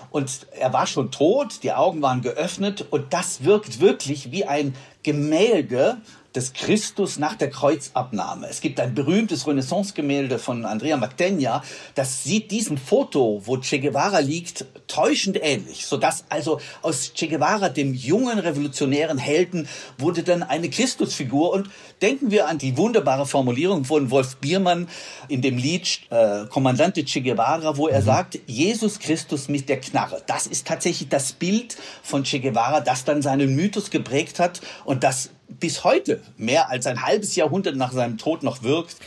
Und 0.10 0.48
er 0.52 0.74
war 0.74 0.88
schon 0.88 1.12
tot, 1.12 1.64
die 1.64 1.74
Augen 1.74 2.02
waren 2.02 2.22
geöffnet 2.22 2.86
und 2.90 3.14
das 3.14 3.44
wirkt 3.44 3.82
wirklich 3.82 4.32
wie 4.32 4.46
ein 4.46 4.74
Gemälde 5.04 5.98
des 6.36 6.54
Christus 6.54 7.18
nach 7.18 7.36
der 7.36 7.50
Kreuzabnahme. 7.50 8.48
Es 8.50 8.62
gibt 8.62 8.80
ein 8.80 8.94
berühmtes 8.94 9.48
Renaissance-Gemälde 9.48 10.38
von 10.38 10.66
Andrea 10.66 10.98
Magdegna, 10.98 11.64
das 11.96 12.24
sieht 12.24 12.52
diesem 12.52 12.78
Foto, 12.78 13.42
wo 13.46 13.58
Che 13.58 13.80
Guevara 13.80 14.20
liegt, 14.20 14.66
täuschend 14.88 15.38
ähnlich, 15.42 15.86
sodass 15.86 16.26
also 16.30 16.60
aus 16.82 17.14
Che 17.14 17.28
Guevara, 17.28 17.70
dem 17.70 17.94
jungen 17.94 18.40
revolutionären 18.40 19.18
Helden, 19.18 19.68
wurde 19.98 20.24
dann 20.24 20.44
eine 20.44 20.70
Christusfigur 20.70 21.54
und 21.54 21.70
denken 22.02 22.32
wir 22.32 22.48
an 22.48 22.58
die 22.58 22.76
wunderbare 22.78 23.26
Formulierung 23.26 23.86
von 23.86 24.12
Wolf 24.12 24.36
Biermann 24.38 24.90
in 25.30 25.42
dem 25.42 25.58
Lied 25.58 26.02
äh, 26.10 26.46
Kommandante 26.48 27.06
Che 27.06 27.22
Guevara, 27.22 27.78
wo 27.78 27.88
er 27.88 28.02
mhm. 28.02 28.06
sagt, 28.06 28.40
Jesus 28.46 29.00
Christus 29.00 29.48
mit 29.48 29.70
der 29.70 29.80
Knarre. 29.80 30.22
Das 30.28 30.48
ist 30.48 30.68
tatsächlich 30.68 31.08
das 31.08 31.34
Bild 31.34 31.78
von 32.04 32.24
Che 32.24 32.40
Guevara, 32.40 32.82
das 32.82 33.06
dann 33.06 33.22
seinen 33.22 33.56
Mythos 33.56 33.90
geprägt 33.90 34.40
hat 34.40 34.62
und 34.84 35.04
das 35.04 35.30
bis 35.48 35.84
heute, 35.84 36.22
mehr 36.38 36.70
als 36.70 36.88
ein 36.88 37.02
halbes 37.02 37.36
Jahrhundert 37.36 37.76
nach 37.76 37.92
seinem 37.92 38.18
Tod 38.18 38.44
noch 38.44 38.64
wirkt. 38.64 38.98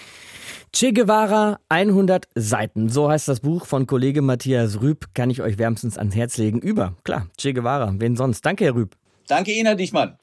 Che 0.73 0.93
Guevara, 0.93 1.59
100 1.71 2.29
Seiten. 2.35 2.91
So 2.91 3.11
heißt 3.11 3.27
das 3.27 3.41
Buch 3.41 3.65
von 3.65 3.87
Kollege 3.87 4.21
Matthias 4.21 4.81
Rüb. 4.83 5.07
Kann 5.15 5.31
ich 5.31 5.41
euch 5.41 5.57
wärmstens 5.59 5.97
ans 5.97 6.15
Herz 6.15 6.37
legen. 6.37 6.61
Über, 6.61 6.95
klar, 7.05 7.27
Che 7.39 7.55
Guevara. 7.55 7.95
Wen 7.97 8.17
sonst? 8.17 8.45
Danke, 8.45 8.67
Herr 8.67 8.75
Rüb. 8.75 8.95
Danke 9.27 9.53
Ihnen, 9.53 9.67
Herr 9.67 9.77
Dichmann. 9.77 10.19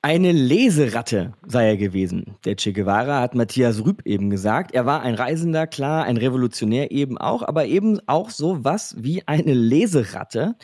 Eine 0.00 0.32
Leseratte 0.32 1.34
sei 1.46 1.68
er 1.68 1.76
gewesen. 1.76 2.36
Der 2.44 2.56
Che 2.56 2.72
Guevara 2.72 3.20
hat 3.20 3.34
Matthias 3.34 3.84
Rüb 3.84 4.06
eben 4.06 4.30
gesagt. 4.30 4.72
Er 4.72 4.86
war 4.86 5.02
ein 5.02 5.14
Reisender, 5.14 5.66
klar, 5.66 6.04
ein 6.04 6.16
Revolutionär 6.16 6.90
eben 6.90 7.18
auch, 7.18 7.42
aber 7.42 7.66
eben 7.66 8.00
auch 8.06 8.30
so 8.30 8.64
was 8.64 8.94
wie 8.98 9.26
eine 9.26 9.54
Leseratte. 9.54 10.54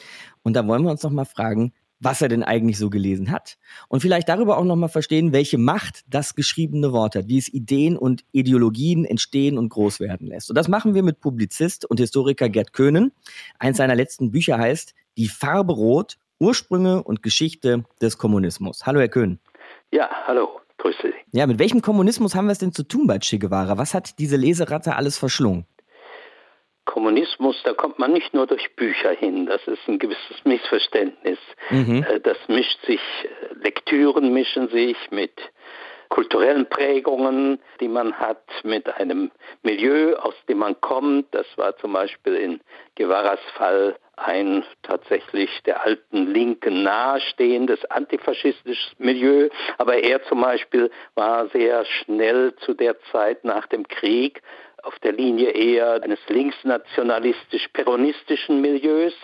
Und 0.42 0.54
da 0.54 0.66
wollen 0.66 0.84
wir 0.84 0.90
uns 0.90 1.02
noch 1.02 1.10
mal 1.10 1.24
fragen, 1.24 1.72
was 2.04 2.22
er 2.22 2.28
denn 2.28 2.42
eigentlich 2.42 2.78
so 2.78 2.90
gelesen 2.90 3.30
hat. 3.30 3.56
Und 3.88 4.00
vielleicht 4.00 4.28
darüber 4.28 4.58
auch 4.58 4.64
nochmal 4.64 4.88
verstehen, 4.88 5.32
welche 5.32 5.58
Macht 5.58 6.04
das 6.06 6.34
geschriebene 6.34 6.92
Wort 6.92 7.16
hat, 7.16 7.28
wie 7.28 7.38
es 7.38 7.52
Ideen 7.52 7.96
und 7.96 8.24
Ideologien 8.32 9.04
entstehen 9.04 9.58
und 9.58 9.70
groß 9.70 10.00
werden 10.00 10.26
lässt. 10.26 10.50
Und 10.50 10.56
das 10.56 10.68
machen 10.68 10.94
wir 10.94 11.02
mit 11.02 11.20
Publizist 11.20 11.84
und 11.84 11.98
Historiker 11.98 12.48
Gerd 12.48 12.72
Köhnen. 12.72 13.12
Eins 13.58 13.78
seiner 13.78 13.94
letzten 13.94 14.30
Bücher 14.30 14.58
heißt 14.58 14.94
Die 15.16 15.28
Farbe 15.28 15.72
Rot, 15.72 16.18
Ursprünge 16.38 17.02
und 17.02 17.22
Geschichte 17.22 17.84
des 18.00 18.18
Kommunismus. 18.18 18.86
Hallo, 18.86 19.00
Herr 19.00 19.08
Köhn. 19.08 19.38
Ja, 19.90 20.08
hallo. 20.26 20.60
Grüße 20.78 20.98
Sie. 21.02 21.38
Ja, 21.38 21.46
mit 21.46 21.58
welchem 21.58 21.80
Kommunismus 21.80 22.34
haben 22.34 22.46
wir 22.46 22.52
es 22.52 22.58
denn 22.58 22.72
zu 22.72 22.82
tun 22.82 23.06
bei 23.06 23.18
Che 23.18 23.38
Guevara? 23.38 23.78
Was 23.78 23.94
hat 23.94 24.18
diese 24.18 24.36
Leseratte 24.36 24.96
alles 24.96 25.16
verschlungen? 25.16 25.64
Kommunismus, 26.84 27.60
da 27.64 27.72
kommt 27.72 27.98
man 27.98 28.12
nicht 28.12 28.34
nur 28.34 28.46
durch 28.46 28.74
Bücher 28.76 29.10
hin. 29.10 29.46
Das 29.46 29.66
ist 29.66 29.86
ein 29.88 29.98
gewisses 29.98 30.44
Missverständnis. 30.44 31.38
Mhm. 31.70 32.04
Äh, 32.08 32.20
das 32.20 32.36
mischt 32.48 32.84
sich, 32.86 33.00
äh, 33.00 33.54
Lektüren 33.62 34.32
mischen 34.32 34.68
sich 34.68 34.96
mit 35.10 35.32
kulturellen 36.08 36.68
Prägungen, 36.68 37.58
die 37.80 37.88
man 37.88 38.16
hat, 38.18 38.44
mit 38.62 38.88
einem 38.96 39.32
Milieu, 39.62 40.14
aus 40.14 40.34
dem 40.48 40.58
man 40.58 40.80
kommt. 40.80 41.34
Das 41.34 41.46
war 41.56 41.76
zum 41.78 41.92
Beispiel 41.92 42.34
in 42.34 42.60
Guevaras 42.96 43.40
Fall 43.56 43.96
ein 44.16 44.64
tatsächlich 44.82 45.50
der 45.64 45.84
alten 45.84 46.32
Linken 46.32 46.84
nahestehendes 46.84 47.84
antifaschistisches 47.86 48.92
Milieu. 48.98 49.48
Aber 49.78 49.96
er 49.96 50.22
zum 50.24 50.40
Beispiel 50.40 50.90
war 51.16 51.48
sehr 51.48 51.84
schnell 51.84 52.54
zu 52.56 52.74
der 52.74 52.96
Zeit 53.10 53.44
nach 53.44 53.66
dem 53.66 53.88
Krieg 53.88 54.40
auf 54.84 54.98
der 55.00 55.12
Linie 55.12 55.50
eher 55.50 56.02
eines 56.02 56.20
linksnationalistisch-peronistischen 56.28 58.60
Milieus, 58.60 59.14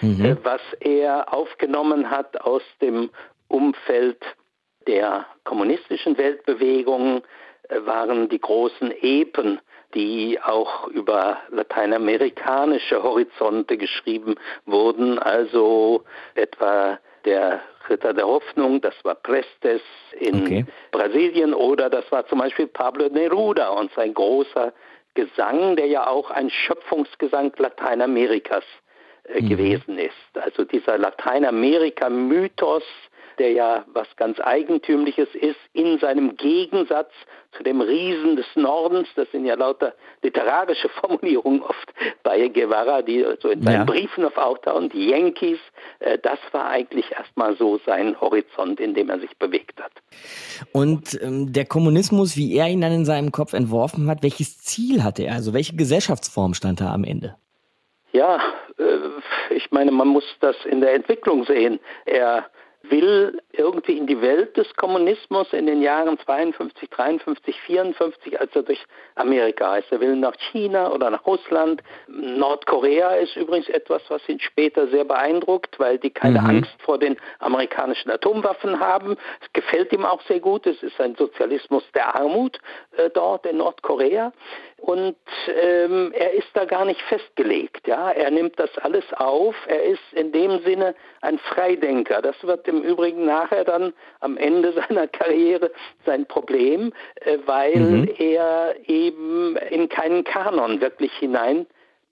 mhm. 0.00 0.24
Äh, 0.24 0.36
was 0.42 0.62
er 0.80 1.32
aufgenommen 1.32 2.10
hat 2.10 2.40
aus 2.40 2.62
dem 2.80 3.10
Umfeld 3.48 4.20
der 4.86 5.26
kommunistischen 5.44 6.18
Weltbewegung, 6.18 7.22
äh, 7.68 7.84
waren 7.84 8.28
die 8.28 8.40
großen 8.40 8.92
Epen, 9.02 9.60
die 9.94 10.40
auch 10.40 10.88
über 10.88 11.38
lateinamerikanische 11.50 13.00
Horizonte 13.02 13.76
geschrieben 13.76 14.36
wurden, 14.64 15.18
also 15.18 16.04
etwa 16.34 16.98
der 17.24 17.60
Ritter 17.88 18.14
der 18.14 18.26
Hoffnung, 18.26 18.80
das 18.80 18.94
war 19.02 19.16
Prestes 19.16 19.82
in 20.18 20.42
okay. 20.42 20.64
Brasilien 20.92 21.54
oder 21.54 21.90
das 21.90 22.10
war 22.12 22.26
zum 22.26 22.38
Beispiel 22.38 22.66
Pablo 22.66 23.08
Neruda 23.08 23.70
und 23.70 23.92
sein 23.94 24.14
großer 24.14 24.72
Gesang, 25.14 25.76
der 25.76 25.86
ja 25.86 26.06
auch 26.06 26.30
ein 26.30 26.50
Schöpfungsgesang 26.50 27.52
Lateinamerikas 27.56 28.64
äh, 29.24 29.40
mhm. 29.40 29.48
gewesen 29.48 29.98
ist. 29.98 30.14
Also 30.34 30.64
dieser 30.64 30.98
Lateinamerika-Mythos, 30.98 32.84
der 33.40 33.52
ja 33.52 33.84
was 33.94 34.06
ganz 34.16 34.38
Eigentümliches 34.38 35.28
ist, 35.34 35.56
in 35.72 35.98
seinem 35.98 36.36
Gegensatz 36.36 37.10
zu 37.56 37.62
dem 37.62 37.80
Riesen 37.80 38.36
des 38.36 38.44
Nordens, 38.54 39.08
das 39.16 39.28
sind 39.32 39.46
ja 39.46 39.54
lauter 39.54 39.94
literarische 40.22 40.88
Formulierungen 41.00 41.62
oft 41.62 41.92
bei 42.22 42.48
Guevara, 42.48 43.00
die 43.00 43.24
so 43.40 43.48
in 43.48 43.62
seinen 43.62 43.74
ja. 43.74 43.84
Briefen 43.84 44.26
auf 44.26 44.36
auftauchen, 44.36 44.90
die 44.90 45.08
Yankees, 45.08 45.58
äh, 46.00 46.18
das 46.18 46.38
war 46.52 46.68
eigentlich 46.68 47.10
erstmal 47.12 47.56
so 47.56 47.80
sein 47.86 48.20
Horizont, 48.20 48.78
in 48.78 48.92
dem 48.92 49.08
er 49.08 49.18
sich 49.18 49.34
bewegt 49.38 49.80
hat. 49.82 49.92
Und 50.72 51.20
ähm, 51.22 51.50
der 51.52 51.64
Kommunismus, 51.64 52.36
wie 52.36 52.54
er 52.54 52.68
ihn 52.68 52.82
dann 52.82 52.92
in 52.92 53.04
seinem 53.06 53.32
Kopf 53.32 53.54
entworfen 53.54 54.08
hat, 54.10 54.22
welches 54.22 54.58
Ziel 54.58 55.02
hatte 55.02 55.22
er? 55.22 55.34
Also 55.34 55.54
welche 55.54 55.74
Gesellschaftsform 55.74 56.52
stand 56.52 56.82
da 56.82 56.92
am 56.92 57.04
Ende? 57.04 57.36
Ja, 58.12 58.38
äh, 58.78 59.54
ich 59.54 59.70
meine, 59.70 59.92
man 59.92 60.08
muss 60.08 60.24
das 60.40 60.56
in 60.66 60.82
der 60.82 60.94
Entwicklung 60.94 61.44
sehen. 61.44 61.80
Er 62.04 62.50
will 62.90 63.40
irgendwie 63.52 63.96
in 63.96 64.06
die 64.06 64.20
Welt 64.20 64.56
des 64.56 64.74
Kommunismus 64.76 65.52
in 65.52 65.66
den 65.66 65.82
Jahren 65.82 66.18
52, 66.18 66.88
53, 66.90 67.60
54, 67.62 68.40
als 68.40 68.54
er 68.54 68.62
durch 68.62 68.84
Amerika 69.14 69.76
ist. 69.76 69.90
Er 69.92 70.00
will 70.00 70.16
nach 70.16 70.34
China 70.50 70.92
oder 70.92 71.10
nach 71.10 71.26
Russland. 71.26 71.82
Nordkorea 72.08 73.14
ist 73.16 73.36
übrigens 73.36 73.68
etwas, 73.68 74.02
was 74.08 74.26
ihn 74.28 74.40
später 74.40 74.88
sehr 74.88 75.04
beeindruckt, 75.04 75.78
weil 75.78 75.98
die 75.98 76.10
keine 76.10 76.40
mhm. 76.40 76.46
Angst 76.46 76.82
vor 76.84 76.98
den 76.98 77.16
amerikanischen 77.38 78.10
Atomwaffen 78.10 78.80
haben. 78.80 79.16
Es 79.40 79.52
gefällt 79.52 79.92
ihm 79.92 80.04
auch 80.04 80.22
sehr 80.22 80.40
gut. 80.40 80.66
Es 80.66 80.82
ist 80.82 81.00
ein 81.00 81.14
Sozialismus 81.16 81.84
der 81.94 82.14
Armut 82.14 82.58
äh, 82.96 83.10
dort 83.10 83.46
in 83.46 83.58
Nordkorea. 83.58 84.32
Und 84.80 85.16
ähm, 85.48 86.12
er 86.14 86.32
ist 86.32 86.48
da 86.54 86.64
gar 86.64 86.84
nicht 86.84 87.00
festgelegt. 87.02 87.86
Ja, 87.86 88.10
er 88.10 88.30
nimmt 88.30 88.58
das 88.58 88.70
alles 88.78 89.04
auf. 89.14 89.54
Er 89.66 89.82
ist 89.84 90.12
in 90.12 90.32
dem 90.32 90.60
Sinne 90.60 90.94
ein 91.20 91.38
Freidenker. 91.38 92.22
Das 92.22 92.36
wird 92.42 92.66
im 92.66 92.82
Übrigen 92.82 93.26
nachher 93.26 93.64
dann 93.64 93.92
am 94.20 94.36
Ende 94.36 94.72
seiner 94.88 95.06
Karriere 95.06 95.70
sein 96.06 96.26
Problem, 96.26 96.92
äh, 97.16 97.38
weil 97.46 97.76
mhm. 97.76 98.08
er 98.18 98.74
eben 98.86 99.56
in 99.70 99.88
keinen 99.88 100.24
Kanon 100.24 100.80
wirklich 100.80 101.12
hinein 101.18 101.66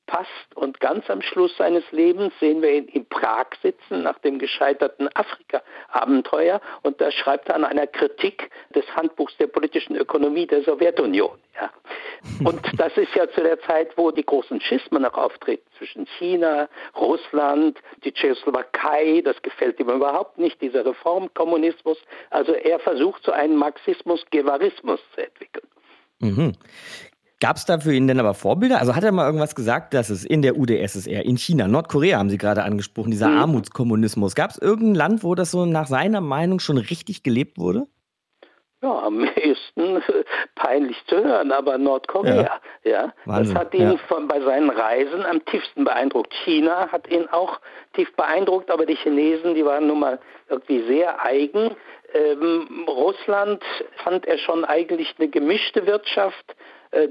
passt. 0.09 0.57
Und 0.57 0.81
ganz 0.81 1.09
am 1.09 1.23
Schluss 1.23 1.57
seines 1.57 1.85
Lebens 1.93 2.33
sehen 2.41 2.61
wir 2.63 2.73
ihn 2.73 2.89
in 2.89 3.07
Prag 3.07 3.47
sitzen 3.63 4.03
nach 4.03 4.19
dem 4.19 4.41
gescheiterten 4.41 5.09
Afrika-Abenteuer 5.15 6.61
und 6.83 7.01
da 7.01 7.13
schreibt 7.13 7.49
er 7.49 7.55
an 7.55 7.65
einer 7.65 7.87
Kritik 7.87 8.51
des 8.75 8.85
Handbuchs 8.97 9.37
der 9.37 9.47
politischen 9.47 9.95
Ökonomie 9.95 10.47
der 10.47 10.63
Sowjetunion. 10.63 11.39
Ja. 11.55 11.71
Und 12.45 12.61
das 12.81 12.97
ist 12.97 13.15
ja 13.15 13.29
zu 13.31 13.43
der 13.43 13.61
Zeit, 13.61 13.97
wo 13.97 14.11
die 14.11 14.25
großen 14.25 14.61
Schismen 14.61 15.03
noch 15.03 15.15
auftreten 15.15 15.67
zwischen 15.77 16.07
China, 16.19 16.69
Russland, 16.97 17.79
die 18.05 18.13
Tschechoslowakei. 18.13 19.23
Das 19.25 19.41
gefällt 19.43 19.79
ihm 19.79 19.91
überhaupt 19.91 20.39
nicht, 20.39 20.61
dieser 20.61 20.85
Reformkommunismus. 20.85 21.99
Also 22.31 22.53
er 22.53 22.81
versucht 22.81 23.23
so 23.25 23.33
einen 23.33 23.57
Marxismus-Gevarismus 23.57 25.01
zu 25.15 25.23
entwickeln. 25.23 25.69
Mhm. 26.21 26.53
Gab 27.41 27.57
es 27.57 27.65
da 27.67 27.79
für 27.79 27.95
ihn 27.95 28.09
denn 28.09 28.19
aber 28.19 28.35
Vorbilder? 28.35 28.81
Also 28.81 28.97
hat 28.97 29.05
er 29.05 29.13
mal 29.13 29.27
irgendwas 29.27 29.55
gesagt, 29.55 29.95
dass 29.95 30.11
es 30.11 30.25
in 30.25 30.43
der 30.43 30.57
UdSSR, 30.57 31.25
in 31.25 31.37
China, 31.37 31.69
Nordkorea 31.69 32.19
haben 32.19 32.31
Sie 32.31 32.39
gerade 32.39 32.65
angesprochen, 32.65 33.13
dieser 33.13 33.29
mhm. 33.29 33.39
Armutskommunismus. 33.39 34.35
Gab 34.35 34.51
es 34.51 34.59
irgendein 34.59 34.95
Land, 34.97 35.25
wo 35.25 35.37
das 35.37 35.53
so 35.53 35.65
nach 35.65 35.87
seiner 35.87 36.21
Meinung 36.21 36.59
schon 36.59 36.79
richtig 36.79 37.23
gelebt 37.23 37.59
wurde? 37.59 37.87
Ja, 38.83 39.03
am 39.03 39.25
ehesten 39.25 40.03
peinlich 40.57 40.97
zu 41.07 41.17
hören, 41.17 41.53
aber 41.53 41.79
Nordkorea, 41.79 42.61
ja, 42.85 42.91
ja 42.91 43.13
das 43.27 43.55
hat 43.55 43.75
ihn 43.75 43.93
ja. 43.93 43.97
von, 44.09 44.29
bei 44.29 44.41
seinen 44.41 44.71
Reisen 44.71 45.25
am 45.25 45.45
tiefsten 45.45 45.85
beeindruckt. 45.85 46.33
China 46.45 46.89
hat 46.91 47.09
ihn 47.11 47.29
auch 47.29 47.61
tief 47.95 48.13
beeindruckt, 48.15 48.71
aber 48.71 48.87
die 48.87 48.95
Chinesen, 48.95 49.55
die 49.55 49.65
waren 49.65 49.89
nun 49.89 50.01
mal 50.01 50.21
irgendwie 50.49 50.83
sehr 50.87 51.25
eigen. 51.25 51.77
Ähm, 52.15 52.87
Russland 52.89 53.63
fand 54.05 54.27
er 54.27 54.39
schon 54.39 54.65
eigentlich 54.65 55.15
eine 55.19 55.29
gemischte 55.29 55.87
Wirtschaft 55.87 56.55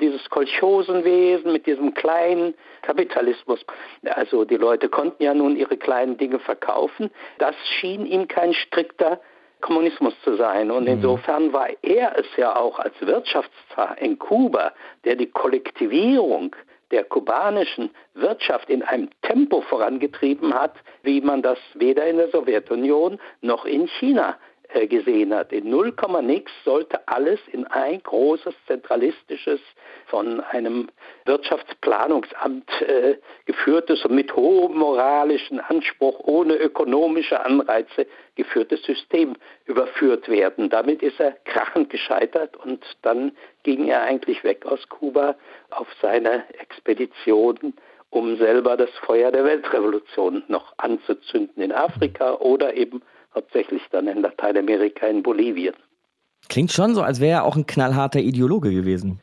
dieses 0.02 0.30
Kolchosenwesen 0.30 1.52
mit 1.52 1.66
diesem 1.66 1.94
kleinen 1.94 2.54
Kapitalismus. 2.82 3.64
Also 4.04 4.46
die 4.46 4.58
Leute 4.58 4.90
konnten 4.90 5.22
ja 5.24 5.34
nun 5.34 5.56
ihre 5.56 5.78
kleinen 5.78 6.18
Dinge 6.18 6.40
verkaufen. 6.40 7.12
Das 7.38 7.56
schien 7.80 8.06
ihm 8.06 8.28
kein 8.28 8.54
strikter 8.54 9.20
Kommunismus 9.62 10.14
zu 10.24 10.36
sein. 10.36 10.72
Und 10.72 10.84
mhm. 10.84 10.94
insofern 10.94 11.54
war 11.54 11.70
er 11.82 12.18
es 12.18 12.28
ja 12.38 12.56
auch 12.56 12.80
als 12.80 12.94
Wirtschaftszar 13.02 13.98
in 14.00 14.20
Kuba, 14.20 14.74
der 15.04 15.16
die 15.16 15.28
Kollektivierung 15.28 16.56
der 16.92 17.04
kubanischen 17.04 17.90
Wirtschaft 18.14 18.70
in 18.70 18.82
einem 18.82 19.10
Tempo 19.22 19.62
vorangetrieben 19.62 20.54
hat, 20.54 20.76
wie 21.04 21.20
man 21.20 21.42
das 21.42 21.58
weder 21.74 22.08
in 22.08 22.18
der 22.18 22.30
Sowjetunion 22.30 23.20
noch 23.42 23.66
in 23.66 23.88
China 24.00 24.30
äh, 24.32 24.47
gesehen 24.88 25.34
hat. 25.34 25.52
In 25.52 25.70
0, 25.70 25.94
nix 26.24 26.52
sollte 26.64 27.08
alles 27.08 27.40
in 27.52 27.66
ein 27.68 28.02
großes 28.04 28.54
zentralistisches, 28.68 29.60
von 30.08 30.40
einem 30.40 30.88
Wirtschaftsplanungsamt 31.26 32.70
äh, 32.82 33.18
geführtes 33.46 34.06
und 34.06 34.16
mit 34.16 34.36
hohem 34.36 34.78
moralischen 34.78 35.60
Anspruch, 35.60 36.20
ohne 36.20 36.56
ökonomische 36.56 37.44
Anreize 37.44 38.08
geführtes 38.36 38.84
System 38.84 39.36
überführt 39.66 40.30
werden. 40.30 40.70
Damit 40.70 41.02
ist 41.02 41.20
er 41.20 41.32
krachend 41.46 41.90
gescheitert 41.90 42.56
und 42.58 42.84
dann 43.02 43.32
ging 43.64 43.88
er 43.88 44.04
eigentlich 44.04 44.44
weg 44.44 44.66
aus 44.66 44.88
Kuba 44.90 45.36
auf 45.72 45.88
seine 46.02 46.44
Expedition 46.60 47.74
um 48.10 48.38
selber 48.38 48.78
das 48.78 48.90
Feuer 49.06 49.32
der 49.32 49.44
Weltrevolution 49.44 50.44
noch 50.48 50.74
anzuzünden 50.78 51.62
in 51.62 51.74
Afrika 51.74 52.36
oder 52.36 52.74
eben 52.74 53.02
hauptsächlich 53.38 53.84
dann 53.92 54.08
in 54.08 54.22
Lateinamerika, 54.22 55.08
in 55.08 55.24
Bolivien. 55.24 55.76
Klingt 56.50 56.72
schon 56.72 56.96
so, 56.96 57.02
als 57.02 57.22
wäre 57.22 57.40
er 57.40 57.44
auch 57.46 57.56
ein 57.56 57.66
knallharter 57.66 58.20
Ideologe 58.20 58.72
gewesen. 58.72 59.22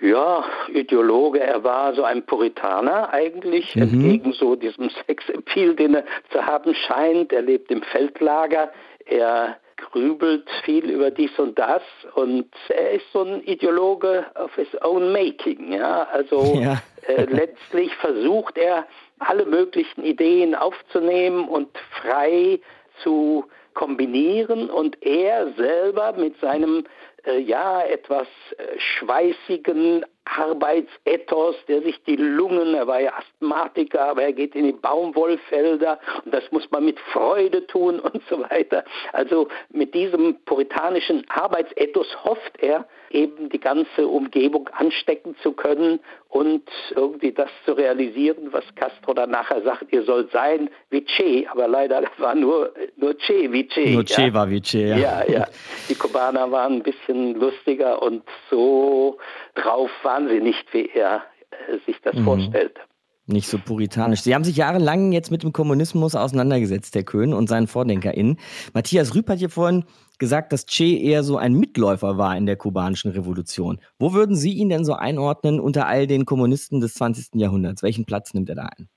Ja, 0.00 0.44
Ideologe, 0.68 1.40
er 1.40 1.64
war 1.64 1.94
so 1.94 2.04
ein 2.04 2.24
Puritaner 2.24 3.12
eigentlich, 3.12 3.74
mhm. 3.74 3.82
entgegen 3.82 4.32
so 4.32 4.54
diesem 4.54 4.90
Sexappeal, 5.06 5.74
den 5.74 5.94
er 5.94 6.04
zu 6.30 6.44
haben 6.44 6.74
scheint. 6.74 7.32
Er 7.32 7.42
lebt 7.42 7.70
im 7.70 7.82
Feldlager, 7.82 8.70
er 9.06 9.56
grübelt 9.76 10.48
viel 10.64 10.90
über 10.90 11.10
dies 11.10 11.38
und 11.38 11.58
das 11.58 11.82
und 12.14 12.48
er 12.68 12.92
ist 12.92 13.04
so 13.12 13.22
ein 13.22 13.42
Ideologe 13.42 14.24
of 14.34 14.54
his 14.54 14.68
own 14.82 15.12
making. 15.12 15.72
Ja, 15.72 16.04
also 16.12 16.58
ja. 16.60 16.82
äh, 17.06 17.24
letztlich 17.24 17.94
versucht 17.96 18.58
er 18.58 18.86
alle 19.18 19.46
möglichen 19.46 20.02
Ideen 20.02 20.54
aufzunehmen 20.54 21.48
und 21.48 21.68
frei 22.02 22.60
zu 23.02 23.44
kombinieren 23.74 24.70
und 24.70 25.02
er 25.04 25.52
selber 25.54 26.14
mit 26.14 26.38
seinem 26.40 26.84
äh, 27.26 27.38
ja 27.38 27.82
etwas 27.82 28.26
äh, 28.56 28.78
schweißigen 28.78 30.04
Arbeitsethos, 30.24 31.54
der 31.68 31.82
sich 31.82 32.02
die 32.04 32.16
Lungen, 32.16 32.74
er 32.74 32.86
war 32.86 33.00
ja 33.00 33.12
Asthmatiker, 33.14 34.02
aber 34.06 34.22
er 34.22 34.32
geht 34.32 34.54
in 34.54 34.64
die 34.64 34.72
Baumwollfelder 34.72 36.00
und 36.24 36.34
das 36.34 36.50
muss 36.50 36.68
man 36.70 36.84
mit 36.84 36.98
Freude 37.12 37.66
tun 37.66 38.00
und 38.12 38.22
so 38.28 38.40
weiter. 38.50 38.84
Also 39.12 39.48
mit 39.70 39.94
diesem 39.94 40.36
puritanischen 40.44 41.24
Arbeitsethos 41.28 42.24
hofft 42.24 42.60
er, 42.60 42.86
eben 43.10 43.48
die 43.48 43.60
ganze 43.60 44.06
Umgebung 44.06 44.68
anstecken 44.68 45.36
zu 45.42 45.52
können 45.52 46.00
und 46.28 46.62
irgendwie 46.94 47.32
das 47.32 47.50
zu 47.64 47.72
realisieren, 47.72 48.52
was 48.52 48.64
Castro 48.74 49.14
dann 49.14 49.30
nachher 49.30 49.62
sagt, 49.62 49.92
ihr 49.92 50.04
sollt 50.04 50.30
sein 50.32 50.70
wie 50.90 51.04
Che, 51.04 51.46
aber 51.50 51.68
leider 51.68 52.02
war 52.18 52.34
nur, 52.34 52.72
nur 52.96 53.16
Che 53.16 53.52
wie 53.52 53.66
Che. 53.66 53.90
Nur 53.90 54.04
Che 54.04 54.26
ja. 54.26 54.34
war 54.34 54.50
wie 54.50 54.60
Che, 54.60 54.88
ja. 54.88 54.96
Ja, 54.96 55.24
ja. 55.28 55.46
Die 55.88 55.94
Kubaner 55.94 56.50
waren 56.50 56.74
ein 56.74 56.82
bisschen 56.82 57.34
lustiger 57.34 58.02
und 58.02 58.22
so 58.50 59.18
drauf 59.54 59.90
waren 60.02 60.28
sie 60.28 60.40
nicht, 60.40 60.72
wie 60.72 60.90
er 60.94 61.24
äh, 61.50 61.78
sich 61.86 62.00
das 62.02 62.14
mhm. 62.14 62.24
vorstellte. 62.24 62.80
Nicht 63.28 63.48
so 63.48 63.58
puritanisch. 63.58 64.22
Sie 64.22 64.36
haben 64.36 64.44
sich 64.44 64.56
jahrelang 64.56 65.10
jetzt 65.10 65.32
mit 65.32 65.42
dem 65.42 65.52
Kommunismus 65.52 66.14
auseinandergesetzt, 66.14 66.94
Herr 66.94 67.02
Köhn 67.02 67.32
und 67.32 67.48
seinen 67.48 67.66
VordenkerInnen. 67.66 68.38
Matthias 68.72 69.16
Rüb 69.16 69.28
hat 69.28 69.40
hier 69.40 69.50
vorhin 69.50 69.84
gesagt, 70.18 70.52
dass 70.52 70.66
Che 70.66 70.96
eher 71.02 71.24
so 71.24 71.36
ein 71.36 71.54
Mitläufer 71.54 72.18
war 72.18 72.36
in 72.36 72.46
der 72.46 72.54
kubanischen 72.54 73.10
Revolution. 73.10 73.80
Wo 73.98 74.12
würden 74.12 74.36
Sie 74.36 74.52
ihn 74.52 74.68
denn 74.68 74.84
so 74.84 74.92
einordnen 74.92 75.58
unter 75.58 75.88
all 75.88 76.06
den 76.06 76.24
Kommunisten 76.24 76.80
des 76.80 76.94
20. 76.94 77.34
Jahrhunderts? 77.34 77.82
Welchen 77.82 78.04
Platz 78.04 78.32
nimmt 78.32 78.48
er 78.48 78.54
da 78.54 78.66
ein? 78.66 78.88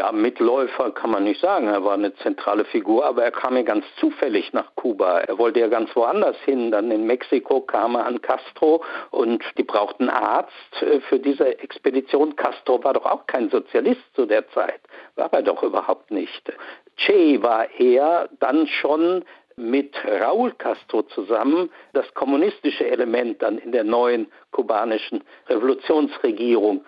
Ja, 0.00 0.12
Mitläufer 0.12 0.92
kann 0.92 1.10
man 1.10 1.24
nicht 1.24 1.42
sagen. 1.42 1.66
Er 1.68 1.84
war 1.84 1.92
eine 1.92 2.14
zentrale 2.14 2.64
Figur, 2.64 3.04
aber 3.04 3.22
er 3.22 3.32
kam 3.32 3.54
ja 3.54 3.60
ganz 3.60 3.84
zufällig 3.96 4.50
nach 4.54 4.74
Kuba. 4.74 5.18
Er 5.18 5.36
wollte 5.36 5.60
ja 5.60 5.68
ganz 5.68 5.94
woanders 5.94 6.38
hin. 6.46 6.70
Dann 6.70 6.90
in 6.90 7.04
Mexiko 7.04 7.60
kam 7.60 7.96
er 7.96 8.06
an 8.06 8.22
Castro 8.22 8.82
und 9.10 9.44
die 9.58 9.62
brauchten 9.62 10.08
Arzt 10.08 10.80
äh, 10.80 11.00
für 11.00 11.18
diese 11.18 11.58
Expedition. 11.58 12.34
Castro 12.34 12.82
war 12.82 12.94
doch 12.94 13.04
auch 13.04 13.26
kein 13.26 13.50
Sozialist 13.50 14.00
zu 14.14 14.24
der 14.24 14.48
Zeit. 14.52 14.80
War 15.16 15.30
er 15.34 15.42
doch 15.42 15.62
überhaupt 15.62 16.10
nicht. 16.10 16.50
Che 16.96 17.42
war 17.42 17.68
er 17.78 18.30
dann 18.38 18.68
schon 18.68 19.22
mit 19.56 19.94
Raúl 20.06 20.52
Castro 20.56 21.02
zusammen 21.02 21.68
das 21.92 22.06
kommunistische 22.14 22.86
Element 22.86 23.42
dann 23.42 23.58
in 23.58 23.72
der 23.72 23.84
neuen 23.84 24.32
kubanischen 24.50 25.22
Revolutionsregierung. 25.50 26.86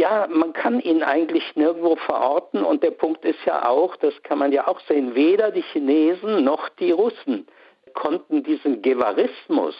Ja, 0.00 0.26
man 0.30 0.54
kann 0.54 0.80
ihn 0.80 1.02
eigentlich 1.02 1.44
nirgendwo 1.56 1.94
verorten 1.94 2.64
und 2.64 2.82
der 2.82 2.90
Punkt 2.90 3.22
ist 3.22 3.44
ja 3.44 3.68
auch, 3.68 3.96
das 3.96 4.14
kann 4.22 4.38
man 4.38 4.50
ja 4.50 4.66
auch 4.66 4.80
sehen, 4.88 5.14
weder 5.14 5.50
die 5.50 5.60
Chinesen 5.60 6.42
noch 6.42 6.70
die 6.70 6.90
Russen 6.90 7.46
konnten 7.92 8.42
diesen 8.42 8.80
Guevarismus 8.80 9.76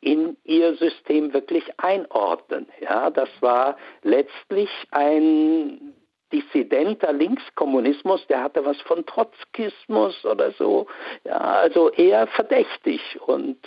in 0.00 0.36
ihr 0.44 0.76
System 0.76 1.34
wirklich 1.34 1.64
einordnen. 1.76 2.68
Ja, 2.80 3.10
das 3.10 3.30
war 3.40 3.76
letztlich 4.04 4.70
ein 4.92 5.92
dissidenter 6.32 7.12
Linkskommunismus, 7.12 8.26
der 8.26 8.42
hatte 8.42 8.64
was 8.64 8.80
von 8.82 9.04
Trotzkismus 9.06 10.24
oder 10.24 10.52
so. 10.52 10.86
Ja, 11.24 11.38
also 11.38 11.90
eher 11.90 12.26
verdächtig. 12.28 13.00
Und 13.26 13.58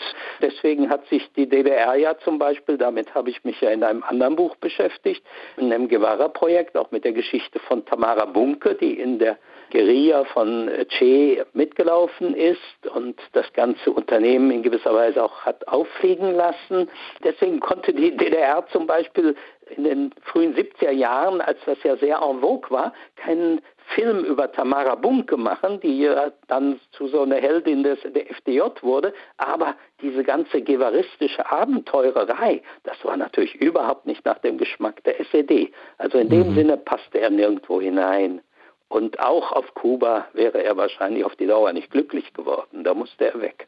deswegen 0.42 0.90
hat 0.90 1.06
sich 1.08 1.32
die 1.34 1.48
DDR 1.48 1.96
ja 1.96 2.18
zum 2.20 2.38
Beispiel, 2.40 2.78
damit 2.78 3.14
habe 3.16 3.30
ich 3.30 3.44
mich 3.44 3.60
ja 3.62 3.72
in 3.72 3.84
einem 3.84 4.04
anderen 4.04 4.36
Buch 4.36 4.56
beschäftigt, 4.58 5.24
in 5.58 5.72
einem 5.72 5.88
Guevara-Projekt, 5.88 6.78
auch 6.78 6.92
mit 6.92 7.04
der 7.04 7.14
Geschichte 7.14 7.60
von 7.60 7.86
Tamara 7.86 8.26
Bunke, 8.26 8.76
die 8.76 9.00
in 9.00 9.20
der 9.20 9.38
Guerilla 9.72 10.26
von 10.26 10.70
Che 10.90 11.44
mitgelaufen 11.54 12.36
ist 12.36 12.88
und 12.94 13.20
das 13.32 13.52
ganze 13.54 13.92
Unternehmen 13.92 14.52
in 14.52 14.64
gewisser 14.64 14.94
Weise 14.94 15.24
auch 15.24 15.46
hat 15.46 15.68
auffliegen 15.68 16.36
lassen. 16.36 16.90
Deswegen 17.24 17.60
konnte 17.60 17.94
die 17.94 18.16
DDR 18.16 18.66
zum 18.68 18.86
Beispiel 18.86 19.36
in 19.78 19.84
den 19.84 20.14
frühen 20.24 20.56
70er 20.56 20.92
Jahren, 20.92 21.42
als 21.42 21.60
das 21.66 21.82
ja 21.84 21.96
sehr 21.98 22.22
en 22.22 22.40
vogue 22.40 22.70
war, 22.70 22.94
keinen 23.16 23.62
Film 23.96 24.24
über 24.24 24.52
Tamara 24.52 24.96
Bunke 24.96 25.38
machen, 25.38 25.80
die 25.82 26.02
ja 26.02 26.32
dann 26.48 26.80
zu 26.92 27.08
so 27.08 27.22
einer 27.22 27.38
Heldin 27.38 27.84
des, 27.84 28.00
der 28.04 28.30
FDJ 28.32 28.62
wurde, 28.82 29.14
aber 29.38 29.76
diese 30.02 30.24
ganze 30.24 30.62
guevaristische 30.62 31.50
Abenteurerei, 31.52 32.62
das 32.84 33.04
war 33.04 33.18
natürlich 33.18 33.56
überhaupt 33.56 34.06
nicht 34.06 34.26
nach 34.26 34.40
dem 34.40 34.58
Geschmack 34.58 35.04
der 35.04 35.20
SED. 35.20 35.72
Also 35.98 36.18
in 36.18 36.30
dem 36.30 36.52
mhm. 36.52 36.56
Sinne 36.56 36.78
passte 36.78 37.20
er 37.20 37.30
nirgendwo 37.30 37.82
hinein. 37.82 38.42
Und 38.88 39.20
auch 39.20 39.54
auf 39.54 39.74
Kuba 39.74 40.28
wäre 40.34 40.64
er 40.64 40.76
wahrscheinlich 40.76 41.24
auf 41.24 41.36
die 41.38 41.48
Dauer 41.48 41.72
nicht 41.72 41.92
glücklich 41.92 42.34
geworden. 42.34 42.84
Da 42.84 42.94
musste 42.94 43.26
er 43.26 43.42
weg. 43.42 43.68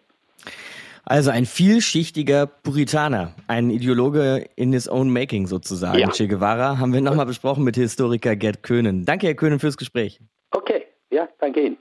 Also 1.06 1.32
ein 1.32 1.46
vielschichtiger 1.46 2.46
Puritaner, 2.48 3.34
ein 3.48 3.70
Ideologe 3.70 4.48
in 4.56 4.72
his 4.72 4.88
own 4.88 5.12
making 5.12 5.48
sozusagen. 5.48 6.00
Ja. 6.00 6.10
Che 6.10 6.28
Guevara 6.28 6.78
haben 6.78 6.94
wir 6.94 7.02
nochmal 7.02 7.26
besprochen 7.26 7.66
mit 7.66 7.76
Historiker 7.76 8.38
Gerd 8.38 8.63
Köhnen. 8.63 9.04
Danke, 9.06 9.28
Herr 9.28 9.36
Köhnen, 9.36 9.60
fürs 9.60 9.76
Gespräch. 9.76 10.22
Okay, 10.52 10.84
ja, 11.12 11.28
danke 11.39 11.66
Ihnen. 11.66 11.78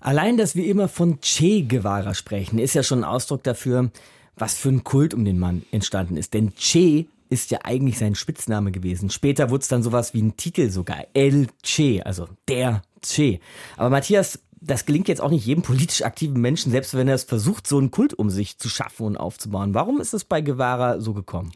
Allein, 0.00 0.36
dass 0.36 0.56
wir 0.56 0.66
immer 0.66 0.88
von 0.88 1.20
Che 1.20 1.62
Guevara 1.62 2.12
sprechen, 2.14 2.58
ist 2.58 2.74
ja 2.74 2.82
schon 2.82 3.00
ein 3.00 3.04
Ausdruck 3.04 3.42
dafür, 3.42 3.90
was 4.36 4.58
für 4.58 4.68
ein 4.68 4.84
Kult 4.84 5.14
um 5.14 5.24
den 5.24 5.38
Mann 5.38 5.64
entstanden 5.70 6.18
ist. 6.18 6.34
Denn 6.34 6.54
Che 6.54 7.06
ist 7.30 7.50
ja 7.50 7.60
eigentlich 7.64 7.98
sein 7.98 8.14
Spitzname 8.14 8.72
gewesen. 8.72 9.08
Später 9.08 9.48
wurde 9.50 9.62
es 9.62 9.68
dann 9.68 9.82
sowas 9.82 10.12
wie 10.12 10.22
ein 10.22 10.36
Titel 10.36 10.68
sogar. 10.68 11.06
El 11.14 11.46
Che, 11.62 12.02
also 12.04 12.28
der 12.48 12.82
Che. 13.02 13.40
Aber 13.76 13.88
Matthias, 13.88 14.38
das 14.60 14.84
gelingt 14.84 15.08
jetzt 15.08 15.20
auch 15.20 15.30
nicht 15.30 15.46
jedem 15.46 15.62
politisch 15.62 16.02
aktiven 16.02 16.40
Menschen, 16.40 16.70
selbst 16.70 16.94
wenn 16.94 17.08
er 17.08 17.14
es 17.14 17.24
versucht, 17.24 17.66
so 17.66 17.78
einen 17.78 17.90
Kult 17.90 18.14
um 18.14 18.30
sich 18.30 18.58
zu 18.58 18.68
schaffen 18.68 19.06
und 19.06 19.16
aufzubauen. 19.16 19.74
Warum 19.74 20.00
ist 20.00 20.12
es 20.12 20.24
bei 20.24 20.40
Guevara 20.40 21.00
so 21.00 21.14
gekommen? 21.14 21.52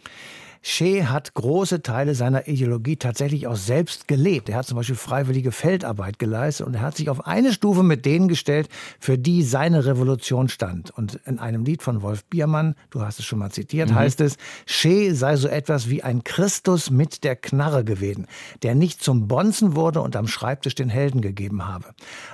Che 0.67 1.05
hat 1.05 1.35
große 1.35 1.83
Teile 1.83 2.15
seiner 2.15 2.49
Ideologie 2.49 2.97
tatsächlich 2.97 3.47
auch 3.47 3.55
selbst 3.55 4.09
gelebt. 4.09 4.49
Er 4.49 4.57
hat 4.57 4.67
zum 4.67 4.79
Beispiel 4.79 4.97
freiwillige 4.97 5.53
Feldarbeit 5.53 6.19
geleistet 6.19 6.67
und 6.67 6.73
er 6.73 6.81
hat 6.81 6.97
sich 6.97 7.11
auf 7.11 7.27
eine 7.27 7.53
Stufe 7.53 7.83
mit 7.83 8.07
denen 8.07 8.29
gestellt, 8.29 8.71
für 8.99 9.19
die 9.19 9.43
seine 9.43 9.85
Revolution 9.85 10.49
stand. 10.49 10.91
Und 10.91 11.21
in 11.27 11.39
einem 11.39 11.67
Lied 11.67 11.83
von 11.83 12.01
Wolf 12.01 12.25
Biermann, 12.25 12.77
du 12.89 13.03
hast 13.03 13.19
es 13.19 13.27
schon 13.27 13.41
mal 13.41 13.51
zitiert, 13.51 13.91
mhm. 13.91 13.97
heißt 13.97 14.23
es, 14.23 14.39
Che 14.65 15.13
sei 15.13 15.37
so 15.37 15.49
etwas 15.49 15.91
wie 15.91 16.03
ein 16.03 16.25
Christus 16.25 16.89
mit 16.89 17.25
der 17.25 17.37
Knarre 17.37 17.85
gewesen, 17.85 18.27
der 18.63 18.75
nicht 18.75 19.03
zum 19.03 19.29
Bonzen 19.29 19.77
wurde 19.77 20.01
und 20.01 20.17
am 20.17 20.27
Schreibtisch 20.27 20.75
den 20.75 20.89
Helden 20.89 21.21
gegeben 21.21 21.69
habe. 21.69 21.89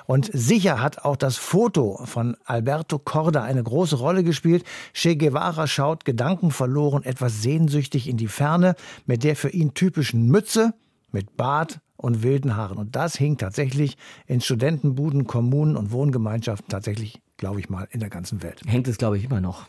Und 0.06 0.30
sicher 0.32 0.80
hat 0.80 1.04
auch 1.04 1.16
das 1.16 1.36
Foto 1.36 2.00
von 2.04 2.36
Alberto 2.44 3.00
Corda 3.00 3.42
eine 3.42 3.64
große 3.64 3.96
Rolle 3.96 4.22
gespielt. 4.22 4.62
Che 4.92 5.16
Guevara 5.16 5.66
schaut 5.66 6.04
gedankenverloren, 6.04 7.02
etwas 7.02 7.42
sehnsüchtig 7.42 8.08
in 8.08 8.19
die 8.20 8.28
Ferne 8.28 8.74
mit 9.06 9.24
der 9.24 9.36
für 9.36 9.50
ihn 9.50 9.74
typischen 9.74 10.26
Mütze, 10.28 10.74
mit 11.10 11.36
Bart 11.36 11.80
und 11.96 12.22
wilden 12.22 12.56
Haaren. 12.56 12.78
Und 12.78 12.96
das 12.96 13.16
hing 13.16 13.36
tatsächlich 13.36 13.96
in 14.26 14.40
Studentenbuden, 14.40 15.26
Kommunen 15.26 15.76
und 15.76 15.92
Wohngemeinschaften 15.92 16.68
tatsächlich, 16.68 17.20
glaube 17.36 17.60
ich 17.60 17.68
mal, 17.68 17.88
in 17.90 18.00
der 18.00 18.10
ganzen 18.10 18.42
Welt. 18.42 18.62
Hängt 18.66 18.88
es, 18.88 18.98
glaube 18.98 19.18
ich, 19.18 19.24
immer 19.24 19.40
noch. 19.40 19.66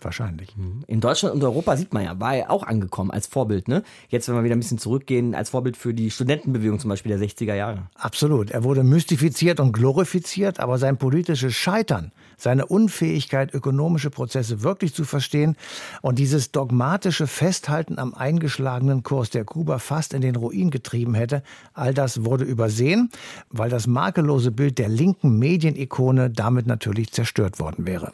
Wahrscheinlich. 0.00 0.56
Mhm. 0.56 0.82
In 0.86 1.00
Deutschland 1.00 1.34
und 1.34 1.42
Europa 1.42 1.76
sieht 1.76 1.94
man 1.94 2.04
ja, 2.04 2.18
war 2.20 2.34
er 2.34 2.50
auch 2.50 2.64
angekommen 2.64 3.10
als 3.10 3.26
Vorbild. 3.26 3.68
Ne? 3.68 3.82
Jetzt, 4.08 4.28
wenn 4.28 4.34
wir 4.34 4.44
wieder 4.44 4.56
ein 4.56 4.60
bisschen 4.60 4.78
zurückgehen, 4.78 5.34
als 5.34 5.50
Vorbild 5.50 5.76
für 5.76 5.94
die 5.94 6.10
Studentenbewegung 6.10 6.78
zum 6.78 6.90
Beispiel 6.90 7.16
der 7.16 7.26
60er 7.26 7.54
Jahre. 7.54 7.88
Absolut. 7.94 8.50
Er 8.50 8.64
wurde 8.64 8.82
mystifiziert 8.82 9.60
und 9.60 9.72
glorifiziert, 9.72 10.60
aber 10.60 10.78
sein 10.78 10.98
politisches 10.98 11.54
Scheitern, 11.54 12.12
seine 12.36 12.66
Unfähigkeit, 12.66 13.52
ökonomische 13.54 14.10
Prozesse 14.10 14.62
wirklich 14.62 14.94
zu 14.94 15.04
verstehen 15.04 15.56
und 16.02 16.18
dieses 16.18 16.52
dogmatische 16.52 17.26
Festhalten 17.26 17.98
am 17.98 18.14
eingeschlagenen 18.14 19.02
Kurs, 19.02 19.30
der 19.30 19.44
Kuba 19.44 19.78
fast 19.78 20.14
in 20.14 20.20
den 20.20 20.36
Ruin 20.36 20.70
getrieben 20.70 21.14
hätte, 21.14 21.42
all 21.72 21.94
das 21.94 22.24
wurde 22.24 22.44
übersehen, 22.44 23.10
weil 23.50 23.70
das 23.70 23.86
makellose 23.86 24.50
Bild 24.50 24.78
der 24.78 24.88
linken 24.88 25.38
Medienikone 25.38 26.30
damit 26.30 26.66
natürlich 26.66 27.12
zerstört 27.12 27.58
worden 27.58 27.86
wäre. 27.86 28.12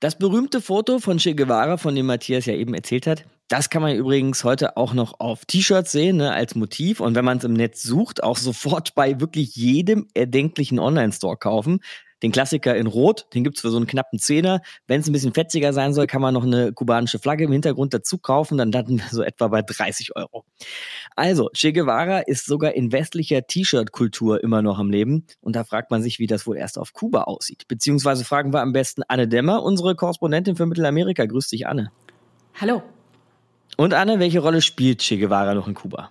Das 0.00 0.18
berühmte 0.18 0.60
Foto 0.60 0.98
von 0.98 1.18
Che 1.18 1.34
Guevara, 1.34 1.78
von 1.78 1.94
dem 1.94 2.06
Matthias 2.06 2.46
ja 2.46 2.54
eben 2.54 2.74
erzählt 2.74 3.06
hat, 3.06 3.24
das 3.48 3.68
kann 3.68 3.82
man 3.82 3.94
übrigens 3.94 4.42
heute 4.42 4.76
auch 4.76 4.94
noch 4.94 5.20
auf 5.20 5.44
T-Shirts 5.44 5.92
sehen, 5.92 6.16
ne, 6.16 6.32
als 6.32 6.54
Motiv. 6.54 7.00
Und 7.00 7.14
wenn 7.14 7.24
man 7.24 7.38
es 7.38 7.44
im 7.44 7.52
Netz 7.52 7.82
sucht, 7.82 8.22
auch 8.22 8.38
sofort 8.38 8.94
bei 8.94 9.20
wirklich 9.20 9.54
jedem 9.54 10.08
erdenklichen 10.14 10.78
Online-Store 10.78 11.36
kaufen. 11.36 11.80
Den 12.24 12.32
Klassiker 12.32 12.74
in 12.74 12.86
Rot, 12.86 13.26
den 13.34 13.44
gibt 13.44 13.56
es 13.56 13.60
für 13.60 13.68
so 13.68 13.76
einen 13.76 13.86
knappen 13.86 14.18
Zehner. 14.18 14.62
Wenn 14.86 15.02
es 15.02 15.06
ein 15.06 15.12
bisschen 15.12 15.34
fetziger 15.34 15.74
sein 15.74 15.92
soll, 15.92 16.06
kann 16.06 16.22
man 16.22 16.32
noch 16.32 16.44
eine 16.44 16.72
kubanische 16.72 17.18
Flagge 17.18 17.44
im 17.44 17.52
Hintergrund 17.52 17.92
dazu 17.92 18.16
kaufen. 18.16 18.56
Dann 18.56 18.72
landen 18.72 18.96
wir 18.96 19.04
so 19.10 19.22
etwa 19.22 19.48
bei 19.48 19.60
30 19.60 20.16
Euro. 20.16 20.46
Also, 21.16 21.50
Che 21.52 21.74
Guevara 21.74 22.20
ist 22.20 22.46
sogar 22.46 22.72
in 22.72 22.92
westlicher 22.92 23.46
T-Shirt-Kultur 23.46 24.42
immer 24.42 24.62
noch 24.62 24.78
am 24.78 24.88
Leben. 24.88 25.26
Und 25.42 25.54
da 25.54 25.64
fragt 25.64 25.90
man 25.90 26.02
sich, 26.02 26.18
wie 26.18 26.26
das 26.26 26.46
wohl 26.46 26.56
erst 26.56 26.78
auf 26.78 26.94
Kuba 26.94 27.24
aussieht. 27.24 27.68
Beziehungsweise 27.68 28.24
fragen 28.24 28.54
wir 28.54 28.62
am 28.62 28.72
besten 28.72 29.02
Anne 29.06 29.28
Dämmer, 29.28 29.62
unsere 29.62 29.94
Korrespondentin 29.94 30.56
für 30.56 30.64
Mittelamerika. 30.64 31.26
Grüß 31.26 31.48
dich, 31.48 31.66
Anne. 31.66 31.92
Hallo. 32.58 32.82
Und 33.76 33.92
Anne, 33.92 34.18
welche 34.18 34.40
Rolle 34.40 34.62
spielt 34.62 35.02
Che 35.02 35.18
Guevara 35.18 35.52
noch 35.52 35.68
in 35.68 35.74
Kuba? 35.74 36.10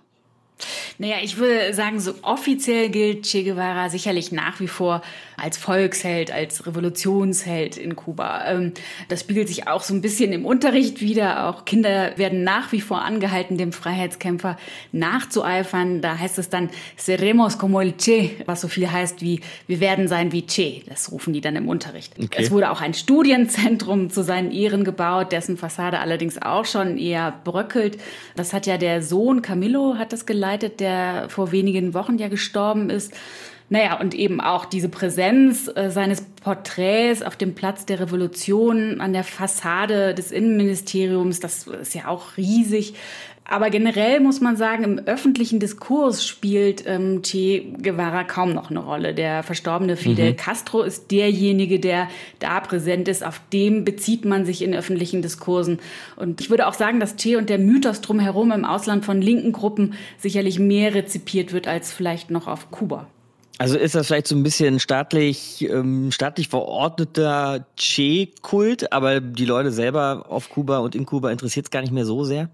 Naja, 0.98 1.16
ich 1.22 1.36
würde 1.36 1.74
sagen, 1.74 2.00
so 2.00 2.14
offiziell 2.22 2.88
gilt 2.88 3.24
Che 3.24 3.44
Guevara 3.44 3.88
sicherlich 3.88 4.32
nach 4.32 4.60
wie 4.60 4.68
vor 4.68 5.02
als 5.36 5.58
Volksheld, 5.58 6.30
als 6.30 6.66
Revolutionsheld 6.66 7.76
in 7.76 7.96
Kuba. 7.96 8.44
Ähm, 8.46 8.72
das 9.08 9.20
spiegelt 9.20 9.48
sich 9.48 9.66
auch 9.68 9.82
so 9.82 9.94
ein 9.94 10.00
bisschen 10.00 10.32
im 10.32 10.46
Unterricht 10.46 11.00
wieder. 11.00 11.48
Auch 11.48 11.64
Kinder 11.64 12.16
werden 12.16 12.44
nach 12.44 12.72
wie 12.72 12.80
vor 12.80 13.02
angehalten, 13.02 13.58
dem 13.58 13.72
Freiheitskämpfer 13.72 14.56
nachzueifern. 14.92 16.00
Da 16.00 16.18
heißt 16.18 16.38
es 16.38 16.48
dann, 16.50 16.70
seremos 16.96 17.58
como 17.58 17.80
el 17.80 17.94
Che, 17.96 18.36
was 18.46 18.60
so 18.60 18.68
viel 18.68 18.90
heißt 18.90 19.20
wie, 19.22 19.40
wir 19.66 19.80
werden 19.80 20.08
sein 20.08 20.32
wie 20.32 20.42
Che. 20.42 20.82
Das 20.88 21.10
rufen 21.10 21.32
die 21.32 21.40
dann 21.40 21.56
im 21.56 21.68
Unterricht. 21.68 22.14
Okay. 22.22 22.42
Es 22.42 22.50
wurde 22.50 22.70
auch 22.70 22.80
ein 22.80 22.94
Studienzentrum 22.94 24.10
zu 24.10 24.22
seinen 24.22 24.50
Ehren 24.50 24.84
gebaut, 24.84 25.32
dessen 25.32 25.56
Fassade 25.56 25.98
allerdings 25.98 26.40
auch 26.40 26.64
schon 26.64 26.96
eher 26.98 27.32
bröckelt. 27.44 27.98
Das 28.36 28.52
hat 28.52 28.66
ja 28.66 28.78
der 28.78 29.02
Sohn 29.02 29.42
Camillo 29.42 29.96
hat 29.98 30.12
das 30.12 30.26
geleitet 30.26 30.53
geleitet, 30.54 30.80
der 30.80 31.28
vor 31.28 31.52
wenigen 31.52 31.94
Wochen 31.94 32.18
ja 32.18 32.28
gestorben 32.28 32.90
ist. 32.90 33.12
Naja, 33.70 33.98
und 33.98 34.14
eben 34.14 34.40
auch 34.40 34.66
diese 34.66 34.88
Präsenz 34.88 35.70
äh, 35.74 35.90
seines 35.90 36.20
Porträts 36.22 37.22
auf 37.22 37.34
dem 37.34 37.54
Platz 37.54 37.86
der 37.86 37.98
Revolution 37.98 39.00
an 39.00 39.12
der 39.12 39.24
Fassade 39.24 40.14
des 40.14 40.30
Innenministeriums, 40.30 41.40
das 41.40 41.66
ist 41.66 41.94
ja 41.94 42.08
auch 42.08 42.36
riesig. 42.36 42.94
Aber 43.46 43.68
generell 43.68 44.20
muss 44.20 44.40
man 44.40 44.56
sagen, 44.56 44.84
im 44.84 44.98
öffentlichen 45.00 45.60
Diskurs 45.60 46.26
spielt 46.26 46.84
ähm, 46.86 47.20
Che 47.22 47.74
Guevara 47.82 48.24
kaum 48.24 48.54
noch 48.54 48.70
eine 48.70 48.80
Rolle. 48.80 49.12
Der 49.12 49.42
verstorbene 49.42 49.96
Fidel 49.96 50.30
mhm. 50.30 50.36
Castro 50.36 50.80
ist 50.80 51.10
derjenige, 51.10 51.78
der 51.78 52.08
da 52.38 52.60
präsent 52.60 53.06
ist. 53.06 53.24
Auf 53.24 53.42
dem 53.52 53.84
bezieht 53.84 54.24
man 54.24 54.46
sich 54.46 54.62
in 54.62 54.74
öffentlichen 54.74 55.20
Diskursen. 55.20 55.78
Und 56.16 56.40
ich 56.40 56.48
würde 56.48 56.66
auch 56.66 56.72
sagen, 56.72 57.00
dass 57.00 57.16
Che 57.16 57.36
und 57.36 57.50
der 57.50 57.58
Mythos 57.58 58.00
drumherum 58.00 58.50
im 58.50 58.64
Ausland 58.64 59.04
von 59.04 59.20
linken 59.20 59.52
Gruppen 59.52 59.92
sicherlich 60.16 60.58
mehr 60.58 60.94
rezipiert 60.94 61.52
wird 61.52 61.68
als 61.68 61.92
vielleicht 61.92 62.30
noch 62.30 62.48
auf 62.48 62.70
Kuba. 62.70 63.08
Also 63.58 63.76
ist 63.76 63.94
das 63.94 64.06
vielleicht 64.06 64.26
so 64.26 64.34
ein 64.34 64.42
bisschen 64.42 64.80
staatlich, 64.80 65.68
ähm, 65.70 66.10
staatlich 66.10 66.48
verordneter 66.48 67.66
Che-Kult, 67.76 68.92
aber 68.92 69.20
die 69.20 69.44
Leute 69.44 69.70
selber 69.70 70.24
auf 70.28 70.48
Kuba 70.48 70.78
und 70.78 70.94
in 70.94 71.04
Kuba 71.04 71.30
interessiert 71.30 71.66
es 71.66 71.70
gar 71.70 71.82
nicht 71.82 71.92
mehr 71.92 72.06
so 72.06 72.24
sehr? 72.24 72.48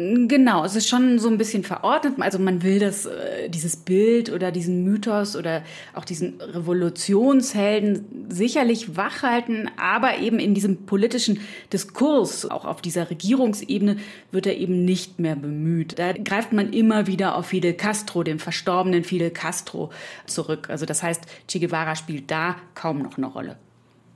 Genau, 0.00 0.64
es 0.64 0.76
ist 0.76 0.88
schon 0.88 1.18
so 1.18 1.28
ein 1.28 1.38
bisschen 1.38 1.64
verordnet. 1.64 2.14
Also 2.20 2.38
man 2.38 2.62
will 2.62 2.78
das, 2.78 3.06
äh, 3.06 3.48
dieses 3.48 3.74
Bild 3.74 4.30
oder 4.30 4.52
diesen 4.52 4.84
Mythos 4.84 5.34
oder 5.34 5.64
auch 5.92 6.04
diesen 6.04 6.40
Revolutionshelden 6.40 8.28
sicherlich 8.28 8.96
wachhalten, 8.96 9.68
aber 9.76 10.18
eben 10.18 10.38
in 10.38 10.54
diesem 10.54 10.86
politischen 10.86 11.40
Diskurs, 11.72 12.48
auch 12.48 12.64
auf 12.64 12.80
dieser 12.80 13.10
Regierungsebene, 13.10 13.96
wird 14.30 14.46
er 14.46 14.56
eben 14.56 14.84
nicht 14.84 15.18
mehr 15.18 15.34
bemüht. 15.34 15.98
Da 15.98 16.12
greift 16.12 16.52
man 16.52 16.72
immer 16.72 17.08
wieder 17.08 17.34
auf 17.34 17.46
Fidel 17.46 17.72
Castro, 17.72 18.22
den 18.22 18.38
verstorbenen 18.38 19.02
Fidel 19.02 19.32
Castro, 19.32 19.90
zurück. 20.26 20.70
Also 20.70 20.86
das 20.86 21.02
heißt, 21.02 21.24
Che 21.48 21.58
Guevara 21.58 21.96
spielt 21.96 22.30
da 22.30 22.54
kaum 22.76 23.02
noch 23.02 23.18
eine 23.18 23.26
Rolle. 23.26 23.56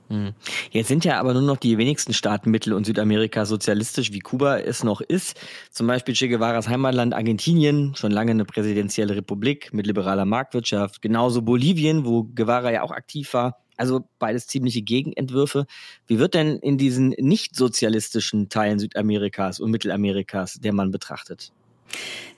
Hm. 0.09 0.33
Jetzt 0.71 0.89
sind 0.89 1.05
ja 1.05 1.19
aber 1.19 1.33
nur 1.33 1.41
noch 1.41 1.57
die 1.57 1.77
wenigsten 1.77 2.13
Staaten 2.13 2.51
Mittel- 2.51 2.73
und 2.73 2.85
Südamerika 2.85 3.45
sozialistisch, 3.45 4.11
wie 4.11 4.19
Kuba 4.19 4.59
es 4.59 4.83
noch 4.83 5.01
ist. 5.01 5.39
Zum 5.71 5.87
Beispiel 5.87 6.13
Che 6.13 6.27
Guevaras 6.27 6.67
Heimatland 6.67 7.13
Argentinien, 7.13 7.95
schon 7.95 8.11
lange 8.11 8.31
eine 8.31 8.45
präsidentielle 8.45 9.15
Republik 9.15 9.73
mit 9.73 9.87
liberaler 9.87 10.25
Marktwirtschaft. 10.25 11.01
Genauso 11.01 11.41
Bolivien, 11.41 12.05
wo 12.05 12.23
Guevara 12.23 12.71
ja 12.71 12.83
auch 12.83 12.91
aktiv 12.91 13.33
war. 13.33 13.57
Also 13.75 14.07
beides 14.19 14.45
ziemliche 14.47 14.81
Gegenentwürfe. 14.81 15.65
Wie 16.05 16.19
wird 16.19 16.35
denn 16.35 16.57
in 16.57 16.77
diesen 16.77 17.09
nicht 17.17 17.55
sozialistischen 17.55 18.49
Teilen 18.49 18.79
Südamerikas 18.79 19.59
und 19.59 19.71
Mittelamerikas 19.71 20.59
der 20.61 20.73
Mann 20.73 20.91
betrachtet? 20.91 21.51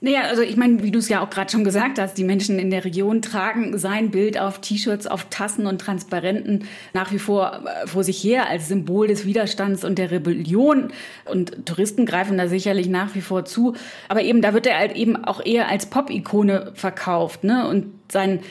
Naja, 0.01 0.21
also 0.23 0.41
ich 0.41 0.57
meine, 0.57 0.83
wie 0.83 0.91
du 0.91 0.99
es 0.99 1.09
ja 1.09 1.23
auch 1.23 1.29
gerade 1.29 1.51
schon 1.51 1.63
gesagt 1.63 1.99
hast, 1.99 2.17
die 2.17 2.23
Menschen 2.23 2.59
in 2.59 2.69
der 2.69 2.85
Region 2.85 3.21
tragen 3.21 3.77
sein 3.77 4.11
Bild 4.11 4.37
auf 4.37 4.59
T-Shirts, 4.59 5.07
auf 5.07 5.25
Tassen 5.29 5.65
und 5.65 5.79
Transparenten 5.79 6.65
nach 6.93 7.11
wie 7.11 7.19
vor 7.19 7.63
äh, 7.65 7.87
vor 7.87 8.03
sich 8.03 8.23
her 8.23 8.49
als 8.49 8.67
Symbol 8.67 9.07
des 9.07 9.25
Widerstands 9.25 9.83
und 9.83 9.97
der 9.97 10.11
Rebellion. 10.11 10.91
Und 11.25 11.65
Touristen 11.65 12.05
greifen 12.05 12.37
da 12.37 12.47
sicherlich 12.47 12.87
nach 12.87 13.15
wie 13.15 13.21
vor 13.21 13.45
zu. 13.45 13.73
Aber 14.09 14.21
eben, 14.21 14.41
da 14.41 14.53
wird 14.53 14.67
er 14.67 14.77
halt 14.77 14.95
eben 14.95 15.15
auch 15.15 15.43
eher 15.43 15.69
als 15.69 15.87
Pop-Ikone 15.87 16.73
verkauft. 16.75 17.43
Ne? 17.43 17.67
Und 17.67 17.87
sein 18.11 18.41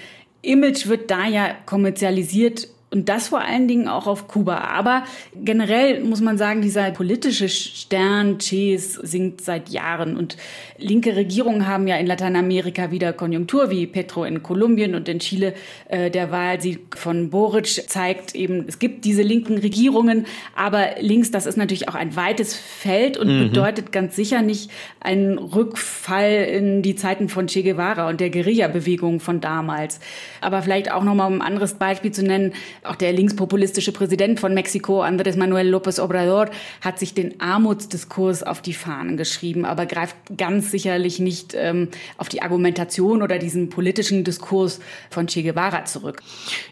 Image 0.43 0.89
wird 0.89 1.11
da 1.11 1.27
ja 1.27 1.55
kommerzialisiert 1.66 2.69
und 2.95 3.09
das 3.09 3.27
vor 3.27 3.41
allen 3.41 3.67
Dingen 3.67 3.89
auch 3.89 4.07
auf 4.07 4.29
Kuba. 4.29 4.59
Aber 4.59 5.03
generell 5.35 6.05
muss 6.05 6.21
man 6.21 6.39
sagen, 6.39 6.63
dieser 6.63 6.93
politische 6.93 7.49
Stern 7.49 8.39
Ches 8.39 8.95
sinkt 8.95 9.41
seit 9.41 9.71
Jahren. 9.71 10.17
Und 10.17 10.37
linke 10.79 11.17
Regierungen 11.17 11.67
haben 11.67 11.89
ja 11.89 11.97
in 11.97 12.07
Lateinamerika 12.07 12.93
wieder 12.93 13.13
Konjunktur, 13.13 13.69
wie 13.69 13.89
Petro 13.89 14.23
in 14.23 14.45
Kolumbien 14.45 14.95
und 14.95 15.09
in 15.09 15.19
Chile. 15.19 15.55
Äh, 15.89 16.13
der 16.13 16.31
Wahlsieg 16.31 16.97
von 16.97 17.31
Boric 17.31 17.67
zeigt 17.91 18.37
eben, 18.37 18.67
es 18.69 18.79
gibt 18.79 19.05
diese 19.05 19.23
linken 19.23 19.59
Regierungen. 19.59 20.27
Aber 20.55 20.91
links, 21.01 21.33
das 21.33 21.47
ist 21.47 21.57
natürlich 21.57 21.89
auch 21.89 21.97
ein 21.97 22.15
weites 22.15 22.55
Feld 22.55 23.17
und 23.17 23.27
mhm. 23.27 23.49
bedeutet 23.49 23.91
ganz 23.91 24.15
sicher 24.15 24.41
nicht 24.41 24.71
einen 25.01 25.39
Rückfall 25.39 26.45
in 26.45 26.83
die 26.83 26.95
Zeiten 26.95 27.29
von 27.29 27.49
Che 27.49 27.65
Guevara 27.65 28.09
und 28.09 28.21
der 28.21 28.31
Guerilla-Bewegung 28.31 29.19
von 29.19 29.41
damals. 29.41 29.99
Aber 30.41 30.63
vielleicht 30.63 30.93
auch 30.93 31.03
nochmal 31.03 31.27
um 31.27 31.41
ein 31.41 31.43
anderes 31.43 31.75
Beispiel 31.75 32.13
zu 32.13 32.23
nennen, 32.23 32.53
auch 32.85 32.97
der 32.97 33.12
linkspopulistische 33.12 33.93
Präsident 33.93 34.41
von 34.41 34.55
Mexiko, 34.55 35.03
Andrés 35.03 35.37
Manuel 35.37 35.74
López 35.74 36.01
Obrador, 36.01 36.51
hat 36.80 36.99
sich 36.99 37.14
den 37.14 37.41
Armutsdiskurs 37.41 38.43
auf 38.43 38.62
die 38.62 38.74
Fahnen 38.74 39.16
geschrieben, 39.16 39.64
aber 39.64 39.87
greift 39.87 40.16
ganz 40.37 40.70
sicherlich 40.70 41.18
nicht 41.18 41.55
ähm, 41.55 41.89
auf 42.18 42.28
die 42.28 42.43
Argumentation 42.43 43.22
oder 43.22 43.39
diesen 43.39 43.68
politischen 43.70 44.24
Diskurs 44.24 44.80
von 45.11 45.26
Che 45.26 45.43
Guevara 45.43 45.85
zurück. 45.85 46.22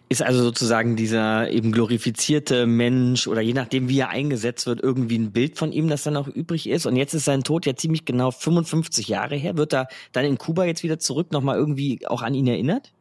Ist 0.08 0.22
also 0.22 0.42
sozusagen 0.42 0.96
dieser 0.96 1.50
eben 1.50 1.72
glorifizierte 1.72 2.66
Mensch 2.66 3.26
oder 3.26 3.40
je 3.40 3.54
nachdem, 3.54 3.88
wie 3.88 3.98
er 3.98 4.10
eingesetzt 4.10 4.66
wird, 4.66 4.82
irgendwie 4.82 5.18
ein 5.18 5.32
Bild 5.32 5.56
von 5.56 5.72
ihm, 5.72 5.88
das 5.88 6.02
dann 6.02 6.16
auch 6.16 6.28
übrig 6.28 6.68
ist. 6.68 6.86
Und 6.86 6.96
jetzt 6.96 7.14
ist 7.14 7.24
sein 7.24 7.42
Tod 7.42 7.66
ja 7.66 7.74
ziemlich 7.74 8.04
genau 8.04 8.30
55 8.30 9.08
Jahre 9.08 9.36
her. 9.36 9.56
Wird 9.56 9.72
er 9.72 9.88
dann 10.12 10.24
in 10.24 10.38
Kuba 10.38 10.64
jetzt 10.64 10.82
wieder 10.82 10.98
zurück 10.98 11.32
nochmal 11.32 11.56
irgendwie 11.56 12.06
auch 12.06 12.22
an 12.22 12.34
ihn 12.34 12.46
erinnert? 12.46 12.92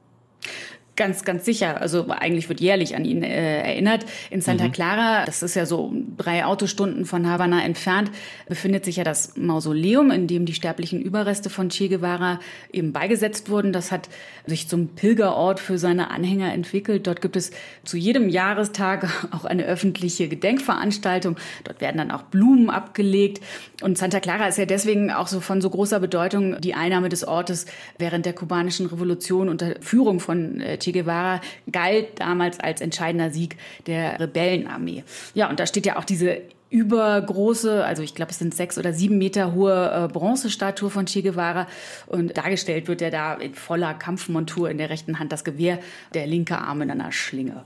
Ganz, 1.02 1.24
ganz 1.24 1.46
sicher. 1.46 1.82
Also 1.82 2.10
eigentlich 2.10 2.48
wird 2.48 2.62
jährlich 2.62 2.96
an 2.96 3.06
ihn 3.06 3.24
äh, 3.24 3.64
erinnert. 3.64 4.06
In 4.30 4.40
Santa 4.40 4.66
mhm. 4.66 4.72
Clara, 4.72 5.26
das 5.26 5.42
ist 5.42 5.56
ja 5.56 5.66
so 5.66 5.92
drei 6.16 6.46
Autostunden 6.46 7.06
von 7.06 7.28
Havanna 7.28 7.64
entfernt, 7.64 8.12
befindet 8.48 8.86
sich 8.86 8.98
ja 8.98 9.04
das 9.04 9.36
Mausoleum, 9.36 10.12
in 10.12 10.28
dem 10.28 10.46
die 10.46 10.54
sterblichen 10.54 11.02
Überreste 11.02 11.50
von 11.50 11.70
Che 11.70 11.88
Guevara 11.88 12.40
eben 12.72 12.94
beigesetzt 12.94 13.50
wurden. 13.50 13.74
Das 13.74 13.92
hat 13.92 14.10
sich 14.46 14.68
zum 14.68 14.90
Pilgerort 14.90 15.60
für 15.60 15.80
seine 15.80 16.12
Anhänger 16.12 16.54
entwickelt. 16.54 17.08
Dort 17.08 17.22
gibt 17.22 17.36
es 17.36 17.50
zu 17.84 17.98
jedem 17.98 18.30
Jahrestag 18.30 19.10
auch 19.32 19.46
eine 19.46 19.66
öffentliche 19.66 20.28
Gedenkveranstaltung. 20.28 21.36
Dort 21.64 21.82
werden 21.82 21.98
dann 21.98 22.12
auch 22.12 22.22
Blumen 22.22 22.70
abgelegt. 22.70 23.44
Und 23.82 23.98
Santa 23.98 24.20
Clara 24.20 24.46
ist 24.46 24.60
ja 24.60 24.68
deswegen 24.68 25.10
auch 25.10 25.26
so 25.26 25.40
von 25.40 25.62
so 25.62 25.72
großer 25.72 26.00
Bedeutung 26.00 26.62
die 26.62 26.76
Einnahme 26.76 27.10
des 27.10 27.24
Ortes 27.24 27.66
während 27.98 28.28
der 28.28 28.34
kubanischen 28.34 28.86
Revolution 28.86 29.50
unter 29.50 29.74
Führung 29.82 30.20
von 30.20 30.62
äh, 30.62 30.78
Che 30.92 31.00
Guevara 31.00 31.42
galt 31.72 32.20
damals 32.20 32.60
als 32.60 32.82
entscheidender 32.82 33.32
Sieg 33.32 33.58
der 33.88 34.20
Rebellenarmee. 34.20 35.04
Ja, 35.34 35.50
und 35.50 35.60
da 35.60 35.66
steht 35.66 35.86
ja 35.86 35.98
auch 35.98 36.04
diese 36.04 36.42
übergroße, 36.70 37.84
also 37.84 38.02
ich 38.02 38.16
glaube, 38.16 38.32
es 38.32 38.40
sind 38.40 38.56
sechs 38.56 38.78
oder 38.78 38.94
sieben 38.94 39.18
Meter 39.18 39.54
hohe 39.54 40.08
äh, 40.10 40.12
Bronzestatue 40.12 40.90
von 40.90 41.06
Che 41.06 41.22
Guevara. 41.22 41.68
Und 42.08 42.38
dargestellt 42.38 42.88
wird 42.88 43.02
er 43.02 43.12
da 43.12 43.34
in 43.34 43.54
voller 43.54 43.94
Kampfmontur, 43.94 44.70
in 44.70 44.78
der 44.78 44.90
rechten 44.90 45.20
Hand 45.20 45.34
das 45.34 45.44
Gewehr, 45.44 45.80
der 46.14 46.28
linke 46.28 46.58
Arm 46.58 46.82
in 46.82 46.90
einer 46.90 47.12
Schlinge. 47.12 47.64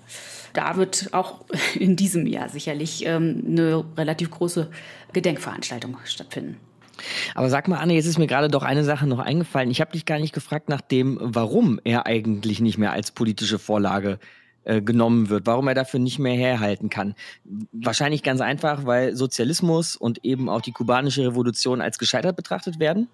Da 0.53 0.75
wird 0.75 1.09
auch 1.11 1.45
in 1.75 1.95
diesem 1.95 2.25
Jahr 2.25 2.49
sicherlich 2.49 3.05
ähm, 3.05 3.43
eine 3.47 3.85
relativ 3.95 4.31
große 4.31 4.71
Gedenkveranstaltung 5.13 5.97
stattfinden. 6.05 6.57
Aber 7.33 7.49
sag 7.49 7.67
mal, 7.67 7.77
Anne, 7.77 7.93
jetzt 7.93 8.05
ist 8.05 8.17
mir 8.17 8.27
gerade 8.27 8.47
doch 8.47 8.63
eine 8.63 8.83
Sache 8.83 9.07
noch 9.07 9.19
eingefallen. 9.19 9.71
Ich 9.71 9.81
habe 9.81 9.91
dich 9.91 10.05
gar 10.05 10.19
nicht 10.19 10.33
gefragt 10.33 10.69
nach 10.69 10.81
dem, 10.81 11.17
warum 11.21 11.79
er 11.83 12.05
eigentlich 12.05 12.59
nicht 12.61 12.77
mehr 12.77 12.93
als 12.93 13.11
politische 13.11 13.59
Vorlage 13.59 14.19
äh, 14.63 14.81
genommen 14.81 15.29
wird, 15.29 15.45
warum 15.45 15.67
er 15.67 15.75
dafür 15.75 15.99
nicht 15.99 16.19
mehr 16.19 16.35
herhalten 16.35 16.89
kann. 16.89 17.13
Wahrscheinlich 17.71 18.23
ganz 18.23 18.41
einfach, 18.41 18.85
weil 18.85 19.15
Sozialismus 19.15 19.95
und 19.95 20.25
eben 20.25 20.49
auch 20.49 20.61
die 20.61 20.71
kubanische 20.71 21.23
Revolution 21.23 21.81
als 21.81 21.99
gescheitert 21.99 22.35
betrachtet 22.35 22.79
werden. 22.79 23.07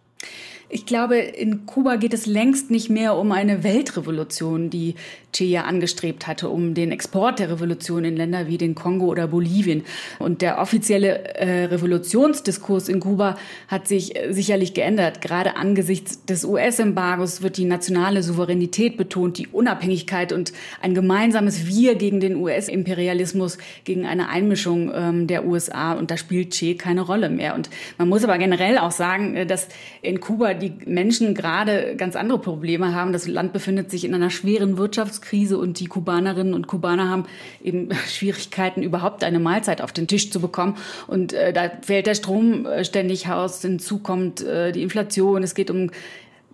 Ich 0.73 0.85
glaube, 0.85 1.17
in 1.17 1.65
Kuba 1.65 1.97
geht 1.97 2.13
es 2.13 2.25
längst 2.25 2.71
nicht 2.71 2.89
mehr 2.89 3.17
um 3.17 3.33
eine 3.33 3.61
Weltrevolution, 3.61 4.69
die 4.69 4.95
Che 5.33 5.45
ja 5.45 5.63
angestrebt 5.63 6.27
hatte, 6.27 6.49
um 6.49 6.73
den 6.73 6.91
Export 6.91 7.39
der 7.39 7.49
Revolution 7.49 8.03
in 8.03 8.17
Länder 8.17 8.47
wie 8.47 8.57
den 8.57 8.75
Kongo 8.75 9.07
oder 9.07 9.27
Bolivien. 9.27 9.83
Und 10.19 10.41
der 10.41 10.59
offizielle 10.59 11.35
äh, 11.35 11.65
Revolutionsdiskurs 11.65 12.89
in 12.89 12.99
Kuba 12.99 13.37
hat 13.69 13.87
sich 13.87 14.15
äh, 14.15 14.33
sicherlich 14.33 14.73
geändert. 14.73 15.21
Gerade 15.21 15.55
angesichts 15.55 16.25
des 16.25 16.43
US-Embargos 16.43 17.41
wird 17.41 17.57
die 17.57 17.65
nationale 17.65 18.23
Souveränität 18.23 18.97
betont, 18.97 19.37
die 19.37 19.47
Unabhängigkeit 19.47 20.33
und 20.33 20.51
ein 20.81 20.93
gemeinsames 20.93 21.65
Wir 21.65 21.95
gegen 21.95 22.19
den 22.19 22.35
US-Imperialismus, 22.35 23.57
gegen 23.85 24.05
eine 24.05 24.27
Einmischung 24.27 24.91
ähm, 24.93 25.27
der 25.27 25.45
USA. 25.45 25.93
Und 25.93 26.11
da 26.11 26.17
spielt 26.17 26.51
Che 26.51 26.75
keine 26.75 27.01
Rolle 27.01 27.29
mehr. 27.29 27.55
Und 27.55 27.69
man 27.97 28.09
muss 28.09 28.23
aber 28.23 28.37
generell 28.37 28.77
auch 28.77 28.91
sagen, 28.91 29.35
äh, 29.35 29.45
dass 29.45 29.69
in 30.01 30.19
Kuba 30.19 30.60
die 30.61 30.73
Menschen 30.85 31.35
gerade 31.35 31.95
ganz 31.97 32.15
andere 32.15 32.39
Probleme 32.39 32.95
haben. 32.95 33.11
Das 33.11 33.27
Land 33.27 33.51
befindet 33.53 33.91
sich 33.91 34.05
in 34.05 34.13
einer 34.13 34.29
schweren 34.29 34.77
Wirtschaftskrise 34.77 35.57
und 35.57 35.79
die 35.79 35.87
Kubanerinnen 35.87 36.53
und 36.53 36.67
Kubaner 36.67 37.09
haben 37.09 37.25
eben 37.63 37.89
Schwierigkeiten, 38.07 38.81
überhaupt 38.83 39.23
eine 39.23 39.39
Mahlzeit 39.39 39.81
auf 39.81 39.91
den 39.91 40.07
Tisch 40.07 40.31
zu 40.31 40.39
bekommen. 40.39 40.77
Und 41.07 41.33
äh, 41.33 41.51
da 41.51 41.71
fällt 41.81 42.07
der 42.07 42.15
Strom 42.15 42.65
äh, 42.65 42.85
ständig 42.85 43.27
aus. 43.27 43.61
Hinzu 43.61 43.99
kommt 43.99 44.41
äh, 44.41 44.71
die 44.71 44.83
Inflation. 44.83 45.43
Es 45.43 45.55
geht 45.55 45.69
um 45.69 45.91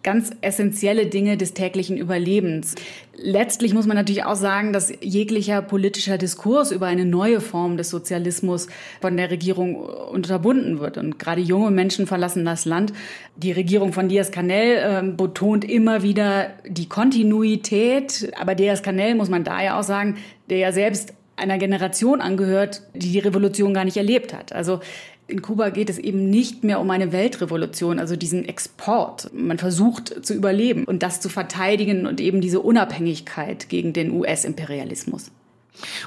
ganz 0.04 0.32
essentielle 0.42 1.08
Dinge 1.08 1.38
des 1.38 1.54
täglichen 1.54 1.98
Überlebens. 1.98 2.76
Letztlich 3.16 3.74
muss 3.74 3.88
man 3.88 3.98
natürlich 3.98 4.24
auch 4.24 4.36
sagen, 4.36 4.74
dass 4.74 4.94
jeglicher 5.02 5.62
politischer 5.62 6.18
Diskurs 6.18 6.72
über 6.72 6.86
eine 6.86 7.06
neue 7.06 7.42
Form 7.42 7.78
des 7.78 7.90
Sozialismus 7.90 8.68
von 9.02 9.18
der 9.18 9.32
Regierung 9.32 9.76
unterbunden 9.76 10.80
wird. 10.80 10.98
Und 10.98 11.18
gerade 11.20 11.42
junge 11.42 11.72
Menschen 11.72 12.08
verlassen 12.08 12.46
das 12.46 12.66
Land. 12.66 12.94
Die 13.36 13.52
Regierung 13.52 13.92
von 13.92 14.08
Diaz-Canel 14.08 14.78
äh, 14.78 15.12
betont 15.12 15.66
immer 15.66 16.04
wieder 16.04 16.52
die 16.68 16.88
Kontinuität. 16.88 18.32
Aber 18.40 18.56
Diaz-Canel, 18.56 19.16
muss 19.16 19.30
man 19.30 19.44
da 19.44 19.62
ja 19.62 19.80
auch 19.80 19.84
sagen, 19.84 20.18
der 20.50 20.60
ja 20.60 20.72
selbst 20.72 21.14
einer 21.38 21.58
Generation 21.58 22.20
angehört, 22.22 22.82
die 22.94 23.12
die 23.12 23.20
Revolution 23.20 23.74
gar 23.74 23.86
nicht 23.86 23.98
erlebt 23.98 24.34
hat. 24.34 24.54
Also 24.54 24.80
in 25.28 25.42
Kuba 25.42 25.70
geht 25.70 25.90
es 25.90 25.98
eben 25.98 26.30
nicht 26.30 26.64
mehr 26.64 26.80
um 26.80 26.90
eine 26.90 27.12
Weltrevolution, 27.12 28.00
also 28.00 28.16
diesen 28.16 28.46
Export. 28.46 29.30
Man 29.34 29.58
versucht 29.58 30.26
zu 30.26 30.34
überleben 30.34 30.86
und 30.86 31.04
das 31.04 31.20
zu 31.20 31.30
verteidigen 31.30 32.08
und 32.08 32.22
eben 32.22 32.40
diese 32.40 32.62
Unabhängigkeit 32.62 33.70
gegen 33.70 33.94
den 33.94 34.12
US-Imperialismus. 34.12 35.32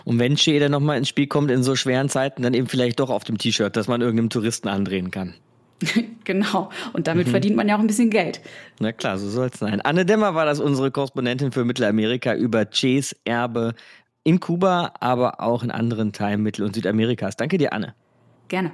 Und 0.05 0.19
wenn 0.19 0.37
Che 0.37 0.59
dann 0.59 0.73
nochmal 0.73 0.99
ins 0.99 1.09
Spiel 1.09 1.27
kommt 1.27 1.51
in 1.51 1.63
so 1.63 1.77
schweren 1.77 2.09
Zeiten, 2.09 2.43
dann 2.43 2.55
eben 2.55 2.67
vielleicht 2.67 2.99
doch 2.99 3.11
auf 3.11 3.25
dem 3.25 3.39
T-Shirt, 3.39 3.77
dass 3.77 3.89
man 3.89 4.01
irgendeinem 4.01 4.31
Touristen 4.31 4.69
andrehen 4.69 5.11
kann. 5.11 5.35
genau. 6.25 6.71
Und 6.93 7.07
damit 7.07 7.27
mhm. 7.27 7.31
verdient 7.31 7.57
man 7.57 7.69
ja 7.69 7.77
auch 7.77 7.81
ein 7.81 7.87
bisschen 7.87 8.11
Geld. 8.11 8.41
Na 8.81 8.93
klar, 8.93 9.19
so 9.19 9.29
soll 9.29 9.51
es 9.53 9.59
sein. 9.59 9.81
Anne 9.81 10.05
Dämmer 10.05 10.35
war 10.35 10.45
das 10.45 10.61
unsere 10.61 10.91
Korrespondentin 10.91 11.53
für 11.53 11.65
Mittelamerika 11.65 12.35
über 12.35 12.71
Ches 12.71 13.15
Erbe 13.25 13.75
in 14.25 14.41
Kuba, 14.41 14.93
aber 15.01 15.41
auch 15.41 15.63
in 15.63 15.71
anderen 15.71 16.13
Teilen 16.13 16.43
Mittel- 16.43 16.65
und 16.65 16.75
Südamerikas. 16.75 17.37
Danke 17.37 17.57
dir, 17.59 17.73
Anne. 17.73 17.95
Gerne. 18.51 18.73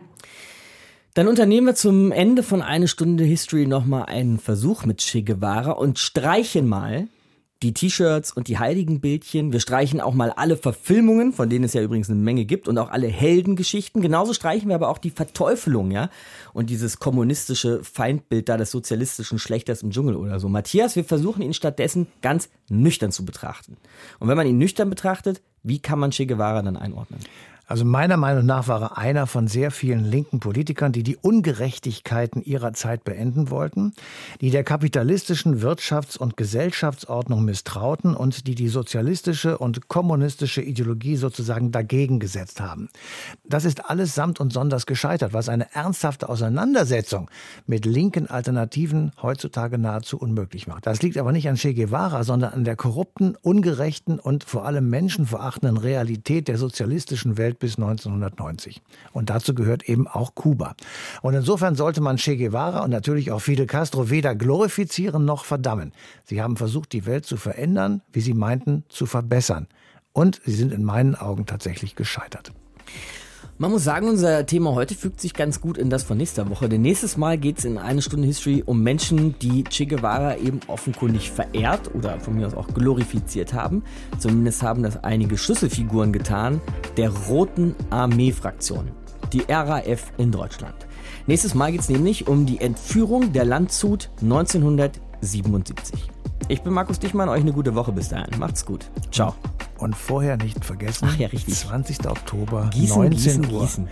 Dann 1.14 1.28
unternehmen 1.28 1.68
wir 1.68 1.74
zum 1.74 2.10
Ende 2.12 2.42
von 2.42 2.62
eine 2.62 2.88
Stunde 2.88 3.24
History 3.24 3.66
nochmal 3.66 4.06
einen 4.06 4.38
Versuch 4.38 4.84
mit 4.84 4.98
Che 4.98 5.22
Guevara 5.22 5.72
und 5.72 5.98
streichen 5.98 6.66
mal 6.66 7.08
die 7.62 7.72
T-Shirts 7.72 8.32
und 8.32 8.48
die 8.48 8.58
Heiligenbildchen. 8.58 9.52
Wir 9.52 9.60
streichen 9.60 10.00
auch 10.00 10.14
mal 10.14 10.30
alle 10.30 10.56
Verfilmungen, 10.56 11.32
von 11.32 11.48
denen 11.48 11.64
es 11.64 11.74
ja 11.74 11.82
übrigens 11.82 12.10
eine 12.10 12.18
Menge 12.18 12.44
gibt, 12.44 12.68
und 12.68 12.78
auch 12.78 12.90
alle 12.90 13.06
Heldengeschichten. 13.06 14.02
Genauso 14.02 14.32
streichen 14.34 14.68
wir 14.68 14.74
aber 14.74 14.88
auch 14.88 14.98
die 14.98 15.10
Verteufelung, 15.10 15.90
ja, 15.90 16.10
und 16.52 16.68
dieses 16.70 16.98
kommunistische 16.98 17.82
Feindbild 17.82 18.48
da 18.48 18.56
des 18.56 18.70
sozialistischen 18.70 19.38
Schlechters 19.38 19.82
im 19.82 19.90
Dschungel 19.90 20.16
oder 20.16 20.40
so. 20.40 20.48
Matthias, 20.48 20.96
wir 20.96 21.04
versuchen 21.04 21.42
ihn 21.42 21.54
stattdessen 21.54 22.06
ganz 22.22 22.48
nüchtern 22.68 23.12
zu 23.12 23.24
betrachten. 23.24 23.76
Und 24.20 24.28
wenn 24.28 24.36
man 24.36 24.46
ihn 24.46 24.58
nüchtern 24.58 24.90
betrachtet, 24.90 25.42
wie 25.62 25.80
kann 25.80 25.98
man 25.98 26.10
Che 26.12 26.26
Guevara 26.26 26.62
dann 26.62 26.76
einordnen? 26.76 27.20
Also 27.68 27.84
meiner 27.84 28.16
Meinung 28.16 28.46
nach 28.46 28.68
war 28.68 28.80
er 28.80 28.98
einer 28.98 29.26
von 29.26 29.48
sehr 29.48 29.72
vielen 29.72 30.04
linken 30.04 30.38
Politikern, 30.38 30.92
die 30.92 31.02
die 31.02 31.16
Ungerechtigkeiten 31.16 32.40
ihrer 32.42 32.72
Zeit 32.74 33.02
beenden 33.02 33.50
wollten, 33.50 33.92
die 34.40 34.50
der 34.50 34.62
kapitalistischen 34.62 35.60
Wirtschafts- 35.60 36.16
und 36.16 36.36
Gesellschaftsordnung 36.36 37.44
misstrauten 37.44 38.14
und 38.14 38.46
die 38.46 38.54
die 38.54 38.68
sozialistische 38.68 39.58
und 39.58 39.88
kommunistische 39.88 40.62
Ideologie 40.62 41.16
sozusagen 41.16 41.72
dagegen 41.72 42.20
gesetzt 42.20 42.60
haben. 42.60 42.88
Das 43.44 43.64
ist 43.64 43.90
alles 43.90 44.14
samt 44.14 44.38
und 44.38 44.52
sonders 44.52 44.86
gescheitert, 44.86 45.32
was 45.32 45.48
eine 45.48 45.74
ernsthafte 45.74 46.28
Auseinandersetzung 46.28 47.28
mit 47.66 47.84
linken 47.84 48.28
Alternativen 48.28 49.10
heutzutage 49.20 49.76
nahezu 49.76 50.18
unmöglich 50.18 50.68
macht. 50.68 50.86
Das 50.86 51.02
liegt 51.02 51.18
aber 51.18 51.32
nicht 51.32 51.48
an 51.48 51.56
Che 51.56 51.74
Guevara, 51.74 52.22
sondern 52.22 52.52
an 52.52 52.64
der 52.64 52.76
korrupten, 52.76 53.34
ungerechten 53.42 54.20
und 54.20 54.44
vor 54.44 54.66
allem 54.66 54.88
menschenverachtenden 54.88 55.78
Realität 55.78 56.46
der 56.46 56.58
sozialistischen 56.58 57.36
Welt 57.56 57.58
bis 57.58 57.76
1990. 57.76 58.82
Und 59.12 59.30
dazu 59.30 59.54
gehört 59.54 59.88
eben 59.88 60.06
auch 60.06 60.34
Kuba. 60.34 60.74
Und 61.22 61.34
insofern 61.34 61.74
sollte 61.74 62.00
man 62.00 62.16
Che 62.16 62.36
Guevara 62.36 62.80
und 62.80 62.90
natürlich 62.90 63.32
auch 63.32 63.40
Fidel 63.40 63.66
Castro 63.66 64.10
weder 64.10 64.34
glorifizieren 64.34 65.24
noch 65.24 65.44
verdammen. 65.44 65.92
Sie 66.24 66.42
haben 66.42 66.56
versucht, 66.56 66.92
die 66.92 67.06
Welt 67.06 67.26
zu 67.26 67.36
verändern, 67.36 68.02
wie 68.12 68.20
sie 68.20 68.34
meinten, 68.34 68.84
zu 68.88 69.06
verbessern. 69.06 69.66
Und 70.12 70.40
sie 70.44 70.54
sind 70.54 70.72
in 70.72 70.84
meinen 70.84 71.14
Augen 71.14 71.46
tatsächlich 71.46 71.94
gescheitert. 71.94 72.52
Man 73.58 73.70
muss 73.70 73.84
sagen, 73.84 74.06
unser 74.06 74.44
Thema 74.44 74.74
heute 74.74 74.94
fügt 74.94 75.18
sich 75.18 75.32
ganz 75.32 75.62
gut 75.62 75.78
in 75.78 75.88
das 75.88 76.02
von 76.02 76.18
nächster 76.18 76.50
Woche. 76.50 76.68
Denn 76.68 76.82
nächstes 76.82 77.16
Mal 77.16 77.38
geht 77.38 77.56
es 77.56 77.64
in 77.64 77.78
eine 77.78 78.02
Stunde 78.02 78.26
History 78.26 78.62
um 78.66 78.82
Menschen, 78.82 79.34
die 79.38 79.64
Che 79.64 79.86
Guevara 79.86 80.36
eben 80.36 80.60
offenkundig 80.66 81.30
verehrt 81.30 81.94
oder 81.94 82.20
von 82.20 82.34
mir 82.34 82.46
aus 82.48 82.54
auch 82.54 82.68
glorifiziert 82.68 83.54
haben. 83.54 83.82
Zumindest 84.18 84.62
haben 84.62 84.82
das 84.82 85.02
einige 85.02 85.38
Schlüsselfiguren 85.38 86.12
getan 86.12 86.60
der 86.98 87.08
Roten 87.08 87.74
Armee-Fraktion, 87.88 88.90
die 89.32 89.44
RAF 89.48 90.12
in 90.18 90.32
Deutschland. 90.32 90.76
Nächstes 91.26 91.54
Mal 91.54 91.72
geht 91.72 91.80
es 91.80 91.88
nämlich 91.88 92.28
um 92.28 92.44
die 92.44 92.60
Entführung 92.60 93.32
der 93.32 93.46
Landshut 93.46 94.10
1977. 94.20 96.15
Ich 96.48 96.62
bin 96.62 96.72
Markus 96.72 96.98
Dichmann, 96.98 97.28
euch 97.28 97.40
eine 97.40 97.52
gute 97.52 97.74
Woche 97.74 97.92
bis 97.92 98.08
dahin. 98.08 98.38
Macht's 98.38 98.64
gut. 98.64 98.86
Ciao. 99.10 99.34
Und 99.78 99.94
vorher 99.94 100.36
nicht 100.36 100.64
vergessen, 100.64 101.08
Ach 101.10 101.16
ja, 101.18 101.28
richtig. 101.28 101.54
20. 101.54 102.06
Oktober, 102.06 102.70
Gießen, 102.72 102.96
19 103.02 103.10
Gießen, 103.10 103.54
Uhr. 103.54 103.60
Gießen. 103.60 103.88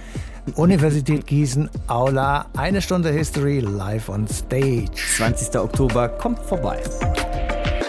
Universität 0.57 1.27
Gießen, 1.27 1.69
Aula, 1.89 2.47
eine 2.57 2.81
Stunde 2.81 3.11
History 3.11 3.61
live 3.61 4.09
on 4.09 4.27
stage. 4.29 4.91
20. 5.17 5.59
Oktober, 5.59 6.09
kommt 6.09 6.39
vorbei. 6.41 6.81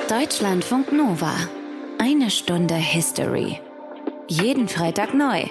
Deutschlandfunk 0.10 0.92
Nova. 0.92 1.32
Eine 2.00 2.30
Stunde 2.30 2.76
History. 2.76 3.60
Jeden 4.28 4.68
Freitag 4.68 5.14
neu. 5.14 5.44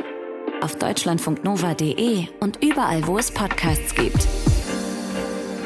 Auf 0.62 0.76
deutschlandfunknova.de 0.76 2.26
und 2.40 2.62
überall, 2.62 3.06
wo 3.06 3.18
es 3.18 3.30
Podcasts 3.30 3.94
gibt. 3.94 4.26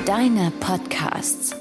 Deine 0.06 0.52
Podcasts. 0.60 1.54